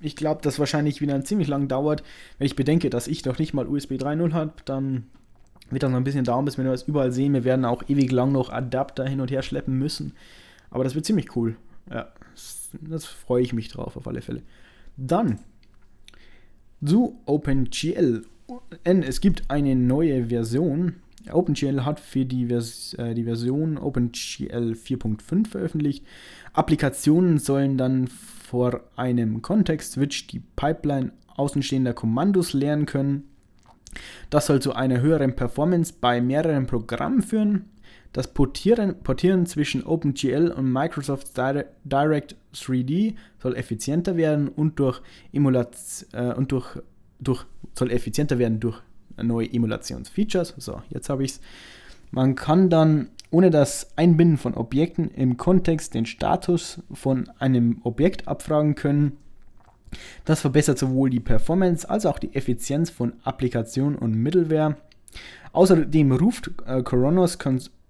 ich 0.00 0.16
glaube, 0.16 0.40
dass 0.42 0.58
wahrscheinlich 0.58 1.00
wieder 1.00 1.24
ziemlich 1.24 1.48
lang 1.48 1.66
dauert. 1.66 2.04
Wenn 2.38 2.46
ich 2.46 2.56
bedenke, 2.56 2.90
dass 2.90 3.08
ich 3.08 3.24
noch 3.24 3.38
nicht 3.38 3.54
mal 3.54 3.66
USB 3.66 3.92
3.0 3.92 4.32
habe, 4.32 4.52
dann 4.64 5.06
wird 5.70 5.82
das 5.82 5.90
noch 5.90 5.96
ein 5.96 6.04
bisschen 6.04 6.24
dauern, 6.24 6.44
bis 6.44 6.58
wir 6.58 6.64
das 6.64 6.82
überall 6.82 7.12
sehen. 7.12 7.32
Wir 7.32 7.44
werden 7.44 7.64
auch 7.64 7.82
ewig 7.88 8.10
lang 8.12 8.32
noch 8.32 8.50
Adapter 8.50 9.06
hin 9.08 9.20
und 9.20 9.30
her 9.30 9.42
schleppen 9.42 9.78
müssen. 9.78 10.12
Aber 10.70 10.84
das 10.84 10.94
wird 10.94 11.06
ziemlich 11.06 11.36
cool. 11.36 11.56
Ja, 11.90 12.08
das, 12.34 12.70
das 12.80 13.04
freue 13.06 13.42
ich 13.42 13.52
mich 13.52 13.68
drauf, 13.68 13.96
auf 13.96 14.06
alle 14.06 14.22
Fälle. 14.22 14.42
Dann 14.96 15.40
zu 16.84 17.20
OpenGL. 17.26 18.24
Es 18.84 19.20
gibt 19.20 19.50
eine 19.50 19.74
neue 19.74 20.26
Version. 20.26 20.96
OpenGL 21.30 21.84
hat 21.84 22.00
für 22.00 22.26
die, 22.26 22.46
Vers 22.46 22.94
äh, 22.94 23.14
die 23.14 23.24
Version 23.24 23.78
OpenGL 23.78 24.72
4.5 24.72 25.48
veröffentlicht. 25.48 26.04
Applikationen 26.52 27.38
sollen 27.38 27.78
dann 27.78 28.08
vor 28.08 28.82
einem 28.96 29.40
Context-Switch 29.40 30.26
die 30.26 30.40
Pipeline 30.40 31.12
außenstehender 31.36 31.94
Kommandos 31.94 32.52
lernen 32.52 32.84
können 32.86 33.24
das 34.30 34.46
soll 34.46 34.60
zu 34.60 34.74
einer 34.74 35.00
höheren 35.00 35.36
Performance 35.36 35.94
bei 36.00 36.20
mehreren 36.20 36.66
Programmen 36.66 37.22
führen. 37.22 37.66
Das 38.12 38.32
Portieren, 38.32 39.02
Portieren 39.02 39.44
zwischen 39.44 39.84
OpenGL 39.84 40.52
und 40.52 40.72
Microsoft 40.72 41.36
Direct 41.36 42.36
3D 42.54 43.14
soll 43.40 43.56
effizienter 43.56 44.16
werden 44.16 44.48
und 44.48 44.78
durch 44.78 45.02
Emulation 45.32 46.08
äh, 46.12 46.32
und 46.32 46.52
durch, 46.52 46.78
durch 47.18 47.44
soll 47.76 47.90
effizienter 47.90 48.38
werden 48.38 48.60
durch 48.60 48.80
neue 49.20 49.52
Emulationsfeatures. 49.52 50.54
So, 50.58 50.80
jetzt 50.90 51.08
habe 51.08 51.24
ich 51.24 51.32
es. 51.32 51.40
Man 52.12 52.36
kann 52.36 52.70
dann 52.70 53.08
ohne 53.32 53.50
das 53.50 53.88
Einbinden 53.96 54.38
von 54.38 54.54
Objekten 54.54 55.10
im 55.10 55.36
Kontext 55.36 55.94
den 55.94 56.06
Status 56.06 56.80
von 56.92 57.28
einem 57.40 57.80
Objekt 57.82 58.28
abfragen 58.28 58.76
können 58.76 59.16
das 60.24 60.40
verbessert 60.40 60.78
sowohl 60.78 61.10
die 61.10 61.20
Performance 61.20 61.88
als 61.88 62.06
auch 62.06 62.18
die 62.18 62.34
Effizienz 62.34 62.90
von 62.90 63.14
Applikationen 63.24 63.96
und 63.96 64.14
Middleware. 64.14 64.76
Außerdem 65.52 66.12
ruft 66.12 66.50
äh, 66.66 66.82
Coronos, 66.82 67.38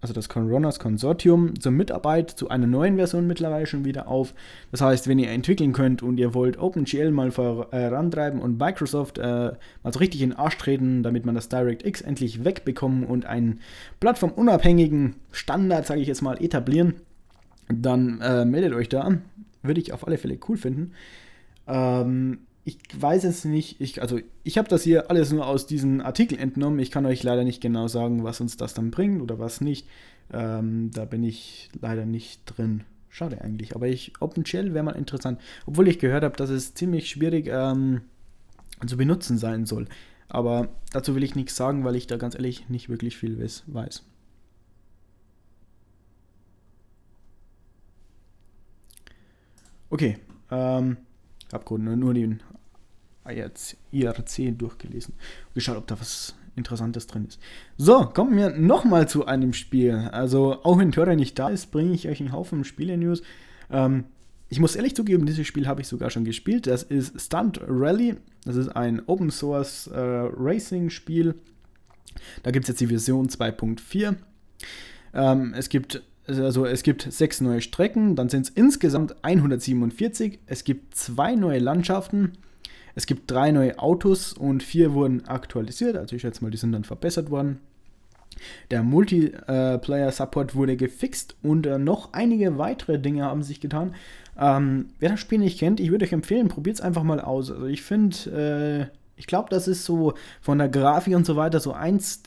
also 0.04 0.12
das 0.12 0.28
Coronos 0.28 0.78
Konsortium 0.78 1.58
zur 1.58 1.72
Mitarbeit 1.72 2.30
zu 2.30 2.50
einer 2.50 2.66
neuen 2.66 2.96
Version 2.96 3.26
mittlerweile 3.26 3.66
schon 3.66 3.86
wieder 3.86 4.06
auf. 4.06 4.34
Das 4.70 4.82
heißt, 4.82 5.08
wenn 5.08 5.18
ihr 5.18 5.30
entwickeln 5.30 5.72
könnt 5.72 6.02
und 6.02 6.18
ihr 6.18 6.34
wollt 6.34 6.58
OpenGL 6.58 7.10
mal 7.10 7.30
vorantreiben 7.30 8.38
und 8.38 8.58
Microsoft 8.58 9.16
äh, 9.16 9.52
mal 9.82 9.92
so 9.92 9.98
richtig 9.98 10.20
in 10.20 10.30
den 10.30 10.38
Arsch 10.38 10.58
treten, 10.58 11.02
damit 11.02 11.24
man 11.24 11.34
das 11.34 11.48
DirectX 11.48 12.02
endlich 12.02 12.44
wegbekommen 12.44 13.04
und 13.04 13.24
einen 13.24 13.60
plattformunabhängigen 14.00 15.16
Standard, 15.32 15.86
sage 15.86 16.02
ich 16.02 16.08
jetzt 16.08 16.20
mal, 16.20 16.42
etablieren, 16.42 16.96
dann 17.68 18.20
äh, 18.20 18.44
meldet 18.44 18.74
euch 18.74 18.90
da. 18.90 19.10
Würde 19.62 19.80
ich 19.80 19.94
auf 19.94 20.06
alle 20.06 20.18
Fälle 20.18 20.38
cool 20.46 20.58
finden. 20.58 20.92
Ähm, 21.66 22.40
ich 22.64 22.78
weiß 22.98 23.24
es 23.24 23.44
nicht. 23.44 23.80
Ich, 23.80 24.00
also, 24.00 24.18
ich 24.42 24.58
habe 24.58 24.68
das 24.68 24.82
hier 24.82 25.10
alles 25.10 25.32
nur 25.32 25.46
aus 25.46 25.66
diesen 25.66 26.00
Artikeln 26.00 26.40
entnommen. 26.40 26.78
Ich 26.78 26.90
kann 26.90 27.06
euch 27.06 27.22
leider 27.22 27.44
nicht 27.44 27.60
genau 27.60 27.88
sagen, 27.88 28.24
was 28.24 28.40
uns 28.40 28.56
das 28.56 28.74
dann 28.74 28.90
bringt 28.90 29.20
oder 29.20 29.38
was 29.38 29.60
nicht. 29.60 29.86
Ähm, 30.32 30.90
da 30.92 31.04
bin 31.04 31.22
ich 31.22 31.70
leider 31.80 32.06
nicht 32.06 32.42
drin. 32.46 32.84
Schade 33.10 33.40
eigentlich. 33.42 33.76
Aber 33.76 33.86
ich, 33.86 34.12
OpenGL 34.20 34.74
wäre 34.74 34.84
mal 34.84 34.92
interessant. 34.92 35.40
Obwohl 35.66 35.88
ich 35.88 35.98
gehört 35.98 36.24
habe, 36.24 36.36
dass 36.36 36.50
es 36.50 36.74
ziemlich 36.74 37.08
schwierig 37.10 37.48
ähm, 37.48 38.00
zu 38.86 38.96
benutzen 38.96 39.38
sein 39.38 39.66
soll. 39.66 39.86
Aber 40.28 40.68
dazu 40.90 41.14
will 41.14 41.22
ich 41.22 41.34
nichts 41.34 41.54
sagen, 41.54 41.84
weil 41.84 41.96
ich 41.96 42.06
da 42.06 42.16
ganz 42.16 42.34
ehrlich 42.34 42.68
nicht 42.68 42.88
wirklich 42.88 43.16
viel 43.16 43.38
weiß. 43.38 44.02
Okay. 49.90 50.18
Ähm, 50.50 50.96
habe 51.54 51.78
nur 51.78 52.14
den 52.14 52.42
IRC, 53.26 54.58
durchgelesen 54.58 55.14
geschaut, 55.54 55.76
ob 55.76 55.86
da 55.86 55.98
was 55.98 56.34
Interessantes 56.56 57.06
drin 57.06 57.26
ist. 57.26 57.40
So, 57.76 58.06
kommen 58.06 58.36
wir 58.36 58.50
nochmal 58.50 59.08
zu 59.08 59.26
einem 59.26 59.52
Spiel. 59.52 59.94
Also, 60.12 60.62
auch 60.62 60.78
wenn 60.78 60.92
Tore 60.92 61.16
nicht 61.16 61.38
da 61.38 61.48
ist, 61.48 61.72
bringe 61.72 61.92
ich 61.92 62.08
euch 62.08 62.20
einen 62.20 62.32
Haufen 62.32 62.64
Spiele-News. 62.64 63.22
Ähm, 63.70 64.04
ich 64.48 64.60
muss 64.60 64.76
ehrlich 64.76 64.94
zugeben, 64.94 65.26
dieses 65.26 65.46
Spiel 65.46 65.66
habe 65.66 65.80
ich 65.80 65.88
sogar 65.88 66.10
schon 66.10 66.24
gespielt. 66.24 66.66
Das 66.66 66.82
ist 66.82 67.20
Stunt 67.20 67.60
Rally. 67.66 68.16
Das 68.44 68.56
ist 68.56 68.68
ein 68.68 69.02
Open 69.06 69.30
Source 69.30 69.88
äh, 69.88 69.98
Racing 69.98 70.90
Spiel. 70.90 71.34
Da 72.42 72.50
gibt 72.50 72.64
es 72.64 72.68
jetzt 72.68 72.80
die 72.80 72.86
Version 72.86 73.28
2.4. 73.28 74.14
Ähm, 75.14 75.54
es 75.56 75.68
gibt 75.68 76.02
also 76.26 76.64
es 76.64 76.82
gibt 76.82 77.02
sechs 77.02 77.40
neue 77.40 77.60
Strecken, 77.60 78.16
dann 78.16 78.28
sind 78.28 78.46
es 78.46 78.50
insgesamt 78.50 79.14
147. 79.22 80.38
Es 80.46 80.64
gibt 80.64 80.96
zwei 80.96 81.34
neue 81.34 81.58
Landschaften. 81.58 82.32
Es 82.94 83.06
gibt 83.06 83.30
drei 83.30 83.50
neue 83.50 83.78
Autos 83.78 84.32
und 84.32 84.62
vier 84.62 84.94
wurden 84.94 85.26
aktualisiert. 85.26 85.96
Also 85.96 86.16
ich 86.16 86.22
schätze 86.22 86.42
mal, 86.42 86.50
die 86.50 86.56
sind 86.56 86.72
dann 86.72 86.84
verbessert 86.84 87.30
worden. 87.30 87.60
Der 88.70 88.82
Multiplayer-Support 88.82 90.54
wurde 90.54 90.76
gefixt 90.76 91.36
und 91.42 91.66
äh, 91.66 91.78
noch 91.78 92.12
einige 92.12 92.58
weitere 92.58 92.98
Dinge 92.98 93.24
haben 93.24 93.42
sich 93.42 93.60
getan. 93.60 93.94
Ähm, 94.38 94.86
wer 94.98 95.10
das 95.10 95.20
Spiel 95.20 95.38
nicht 95.38 95.58
kennt, 95.58 95.80
ich 95.80 95.90
würde 95.90 96.04
euch 96.04 96.12
empfehlen, 96.12 96.48
probiert 96.48 96.76
es 96.76 96.82
einfach 96.82 97.04
mal 97.04 97.20
aus. 97.20 97.50
Also 97.50 97.66
ich 97.66 97.82
finde, 97.82 98.90
äh, 98.90 98.96
ich 99.16 99.26
glaube, 99.26 99.48
das 99.50 99.68
ist 99.68 99.84
so 99.84 100.14
von 100.40 100.58
der 100.58 100.68
Grafik 100.68 101.14
und 101.14 101.26
so 101.26 101.36
weiter 101.36 101.60
so 101.60 101.72
eins 101.72 102.22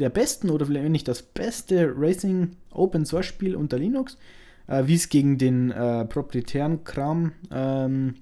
der 0.00 0.10
besten 0.10 0.50
oder 0.50 0.66
vielleicht 0.66 0.88
nicht 0.90 1.08
das 1.08 1.22
beste 1.22 1.92
Racing 1.96 2.56
Open 2.70 3.04
Source 3.04 3.26
Spiel 3.26 3.54
unter 3.54 3.78
Linux. 3.78 4.18
Äh, 4.66 4.86
Wie 4.86 4.94
es 4.94 5.08
gegen 5.08 5.38
den 5.38 5.70
äh, 5.70 6.04
proprietären 6.04 6.84
Kram 6.84 7.32
ähm, 7.52 8.14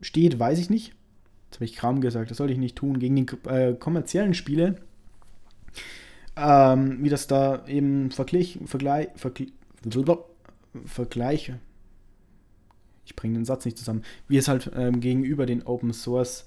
steht, 0.00 0.38
weiß 0.38 0.58
ich 0.58 0.70
nicht. 0.70 0.94
Jetzt 1.46 1.56
habe 1.56 1.64
ich 1.66 1.76
Kram 1.76 2.00
gesagt, 2.00 2.30
das 2.30 2.38
soll 2.38 2.50
ich 2.50 2.58
nicht 2.58 2.76
tun. 2.76 2.98
Gegen 2.98 3.16
die 3.16 3.26
äh, 3.48 3.74
kommerziellen 3.74 4.34
Spiele 4.34 4.76
ähm, 6.36 6.98
wie 7.02 7.08
das 7.08 7.26
da 7.26 7.66
eben 7.66 8.10
Vergleich, 8.10 8.58
Vergleich, 8.64 9.08
Vergleich, 9.16 10.16
Vergleiche. 10.86 11.58
Ich 13.04 13.16
bringe 13.16 13.34
den 13.34 13.44
Satz 13.44 13.64
nicht 13.64 13.76
zusammen. 13.76 14.02
Wie 14.28 14.38
es 14.38 14.48
halt 14.48 14.70
ähm, 14.74 15.00
gegenüber 15.00 15.44
den 15.44 15.64
Open 15.64 15.92
Source 15.92 16.46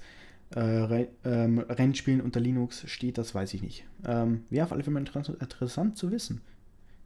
Re 0.54 1.08
ähm, 1.24 1.58
Rennspielen 1.58 2.20
unter 2.20 2.40
Linux 2.40 2.88
steht, 2.88 3.18
das 3.18 3.34
weiß 3.34 3.54
ich 3.54 3.62
nicht. 3.62 3.84
Ähm, 4.06 4.44
Wäre 4.50 4.66
auf 4.66 4.72
alle 4.72 4.84
Fälle 4.84 4.98
interessant, 4.98 5.40
interessant 5.40 5.98
zu 5.98 6.10
wissen. 6.10 6.40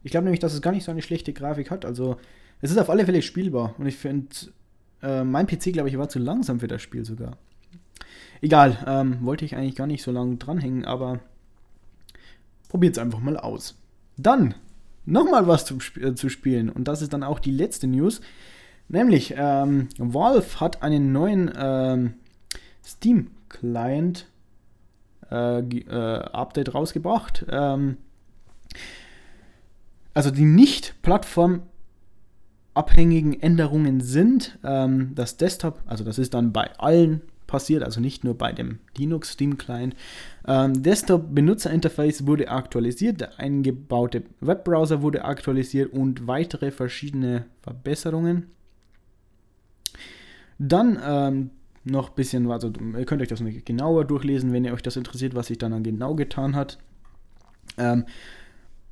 Ich 0.03 0.11
glaube 0.11 0.25
nämlich, 0.25 0.41
dass 0.41 0.55
es 0.55 0.63
gar 0.63 0.73
nicht 0.73 0.85
so 0.85 0.91
eine 0.91 1.03
schlechte 1.03 1.33
Grafik 1.33 1.71
hat. 1.71 1.85
Also, 1.85 2.17
es 2.61 2.71
ist 2.71 2.79
auf 2.79 2.91
alle 2.91 3.05
Fälle 3.05 3.23
spielbar. 3.23 3.75
Und 3.79 3.87
ich 3.87 3.97
finde, 3.97 4.29
äh, 5.03 5.25
mein 5.25 5.47
PC, 5.47 5.73
glaube 5.73 5.89
ich, 5.89 5.99
war 5.99 6.09
zu 6.09 6.19
langsam 6.19 6.61
für 6.61 6.69
das 6.69 6.83
Spiel 6.83 7.05
sogar. 7.05 7.37
Egal, 8.43 8.79
ähm, 8.87 9.19
wollte 9.23 9.45
ich 9.45 9.57
eigentlich 9.57 9.77
gar 9.77 9.87
nicht 9.87 10.03
so 10.03 10.11
lange 10.11 10.37
dranhängen, 10.37 10.85
aber 10.85 11.21
Probiert 12.71 12.97
es 12.97 13.03
einfach 13.03 13.19
mal 13.19 13.37
aus. 13.37 13.77
Dann 14.17 14.55
nochmal 15.05 15.49
was 15.49 15.65
zu, 15.65 15.79
äh, 16.01 16.15
zu, 16.15 16.29
spielen 16.29 16.71
und 16.71 16.87
das 16.87 17.03
ist 17.03 17.13
dann 17.13 17.25
auch 17.25 17.41
die 17.41 17.51
letzte 17.51 17.89
News. 17.89 18.21
Nämlich, 18.89 19.35
ähm, 19.37 19.89
Valve 19.99 20.61
hat 20.61 20.83
einen 20.83 21.11
neuen 21.11 21.51
ähm, 21.57 22.15
Steam-Client 22.93 24.27
äh, 25.31 25.61
äh, 25.61 26.23
Update 26.33 26.75
rausgebracht. 26.75 27.47
Ähm, 27.49 27.99
also 30.13 30.31
die 30.31 30.45
nicht 30.45 31.01
plattformabhängigen 31.03 33.41
Änderungen 33.41 34.01
sind 34.01 34.59
ähm, 34.65 35.13
das 35.15 35.37
Desktop, 35.37 35.81
also 35.87 36.03
das 36.05 36.19
ist 36.19 36.35
dann 36.35 36.53
bei 36.53 36.77
allen 36.79 37.23
passiert, 37.47 37.83
also 37.83 38.01
nicht 38.01 38.25
nur 38.25 38.39
bei 38.39 38.53
dem 38.53 38.79
Linux 38.97 39.33
Steam 39.33 39.59
Client. 39.59 39.95
Ähm, 40.47 40.83
Desktop-Benutzerinterface 40.83 42.27
wurde 42.27 42.49
aktualisiert, 42.49 43.21
der 43.21 43.39
eingebaute 43.39 44.23
Webbrowser 44.41 45.03
wurde 45.03 45.25
aktualisiert 45.25 45.93
und 45.93 46.27
weitere 46.27 46.71
verschiedene 46.71 47.45
Verbesserungen. 47.61 48.47
Dann 50.59 50.99
ähm, 51.05 51.51
noch 51.85 52.11
ein 52.11 52.15
bisschen, 52.15 52.51
also 52.51 52.71
ihr 52.97 53.05
könnt 53.07 53.23
euch 53.23 53.29
das 53.29 53.43
genauer 53.65 54.05
durchlesen, 54.05 54.53
wenn 54.53 54.65
ihr 54.65 54.73
euch 54.73 54.83
das 54.83 54.97
interessiert, 54.97 55.35
was 55.35 55.47
sich 55.47 55.59
dann 55.59 55.83
genau 55.83 56.15
getan 56.15 56.55
hat. 56.55 56.79
Ähm, 57.79 58.05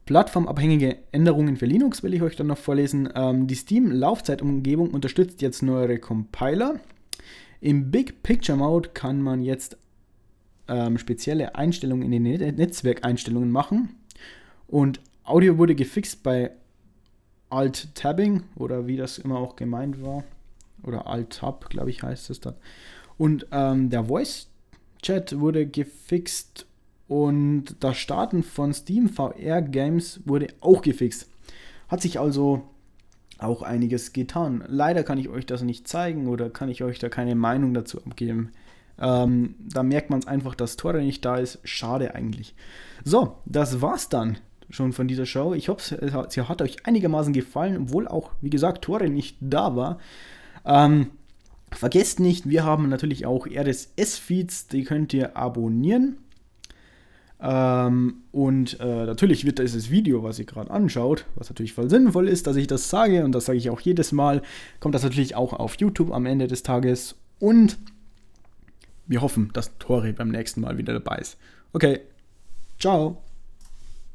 Plattformabhängige 0.07 0.97
Änderungen 1.12 1.57
für 1.57 1.66
Linux 1.66 2.03
will 2.03 2.14
ich 2.14 2.22
euch 2.22 2.34
dann 2.34 2.47
noch 2.47 2.57
vorlesen. 2.57 3.11
Ähm, 3.14 3.47
die 3.47 3.55
Steam-Laufzeitumgebung 3.55 4.91
unterstützt 4.91 5.43
jetzt 5.43 5.62
neuere 5.62 5.99
Compiler. 5.99 6.80
Im 7.61 7.91
Big 7.91 8.22
Picture 8.22 8.57
Mode 8.57 8.91
kann 8.95 9.20
man 9.20 9.43
jetzt 9.43 9.76
ähm, 10.66 10.97
spezielle 10.97 11.57
Einstellungen 11.57 12.11
in 12.11 12.24
den 12.24 12.57
Netzwerkeinstellungen 12.57 13.51
machen. 13.51 13.97
Und 14.66 15.01
Audio 15.24 15.59
wurde 15.59 15.74
gefixt 15.74 16.22
bei 16.22 16.53
Alt-Tabbing 17.51 18.45
oder 18.57 18.86
wie 18.86 18.97
das 18.97 19.18
immer 19.18 19.39
auch 19.39 19.57
gemeint 19.57 20.03
war. 20.03 20.24
Oder 20.82 21.06
Alt-Tab, 21.06 21.70
glaube 21.70 21.90
ich, 21.90 22.02
heißt 22.02 22.30
es 22.30 22.40
dann. 22.40 22.54
Und 23.16 23.46
ähm, 23.50 23.90
der 23.90 24.04
Voice-Chat 24.04 25.38
wurde 25.38 25.66
gefixt 25.66 26.66
und 27.08 27.76
das 27.80 27.96
Starten 27.96 28.42
von 28.42 28.72
Steam 28.72 29.08
VR 29.08 29.62
Games 29.62 30.20
wurde 30.24 30.48
auch 30.60 30.82
gefixt. 30.82 31.28
Hat 31.88 32.02
sich 32.02 32.20
also 32.20 32.68
auch 33.38 33.62
einiges 33.62 34.12
getan. 34.12 34.62
Leider 34.66 35.04
kann 35.04 35.18
ich 35.18 35.28
euch 35.28 35.46
das 35.46 35.62
nicht 35.62 35.88
zeigen 35.88 36.28
oder 36.28 36.50
kann 36.50 36.68
ich 36.68 36.82
euch 36.82 36.98
da 36.98 37.08
keine 37.08 37.34
Meinung 37.34 37.72
dazu 37.72 38.04
abgeben. 38.04 38.52
Ähm, 39.00 39.54
da 39.60 39.82
merkt 39.82 40.10
man 40.10 40.18
es 40.18 40.26
einfach, 40.26 40.54
dass 40.54 40.76
Tore 40.76 41.00
nicht 41.00 41.24
da 41.24 41.36
ist. 41.36 41.60
Schade 41.64 42.14
eigentlich. 42.14 42.54
So, 43.04 43.36
das 43.46 43.80
war's 43.80 44.08
dann 44.08 44.38
schon 44.70 44.92
von 44.92 45.08
dieser 45.08 45.24
Show. 45.24 45.54
Ich 45.54 45.68
hoffe, 45.68 46.26
sie 46.28 46.42
hat 46.42 46.62
euch 46.62 46.84
einigermaßen 46.84 47.32
gefallen, 47.32 47.78
obwohl 47.82 48.08
auch, 48.08 48.32
wie 48.40 48.50
gesagt, 48.50 48.84
Tore 48.84 49.08
nicht 49.08 49.38
da 49.40 49.76
war. 49.76 49.98
Ähm, 50.64 51.11
vergesst 51.72 52.20
nicht, 52.20 52.48
wir 52.48 52.64
haben 52.64 52.88
natürlich 52.88 53.26
auch 53.26 53.46
RSS-Feeds, 53.46 54.68
die 54.68 54.84
könnt 54.84 55.12
ihr 55.14 55.36
abonnieren. 55.36 56.18
Ähm, 57.40 58.22
und 58.32 58.80
äh, 58.80 59.06
natürlich 59.06 59.44
wird 59.44 59.61
dieses 59.61 59.90
Video, 59.90 60.24
was 60.24 60.38
ihr 60.38 60.44
gerade 60.44 60.70
anschaut, 60.70 61.24
was 61.36 61.48
natürlich 61.48 61.72
voll 61.72 61.88
sinnvoll 61.88 62.28
ist, 62.28 62.46
dass 62.46 62.56
ich 62.56 62.66
das 62.66 62.90
sage, 62.90 63.24
und 63.24 63.32
das 63.32 63.44
sage 63.44 63.59
ich 63.59 63.70
auch 63.70 63.80
jedes 63.80 64.12
Mal, 64.12 64.42
kommt 64.80 64.94
das 64.94 65.04
natürlich 65.04 65.36
auch 65.36 65.52
auf 65.52 65.76
YouTube 65.76 66.12
am 66.12 66.26
Ende 66.26 66.48
des 66.48 66.62
Tages. 66.62 67.14
Und 67.38 67.78
wir 69.06 69.22
hoffen, 69.22 69.50
dass 69.52 69.78
Tori 69.78 70.12
beim 70.12 70.28
nächsten 70.28 70.61
Mal 70.61 70.78
wieder 70.78 70.92
dabei 70.92 71.18
ist. 71.18 71.38
Okay, 71.72 72.00
ciao. 72.78 73.27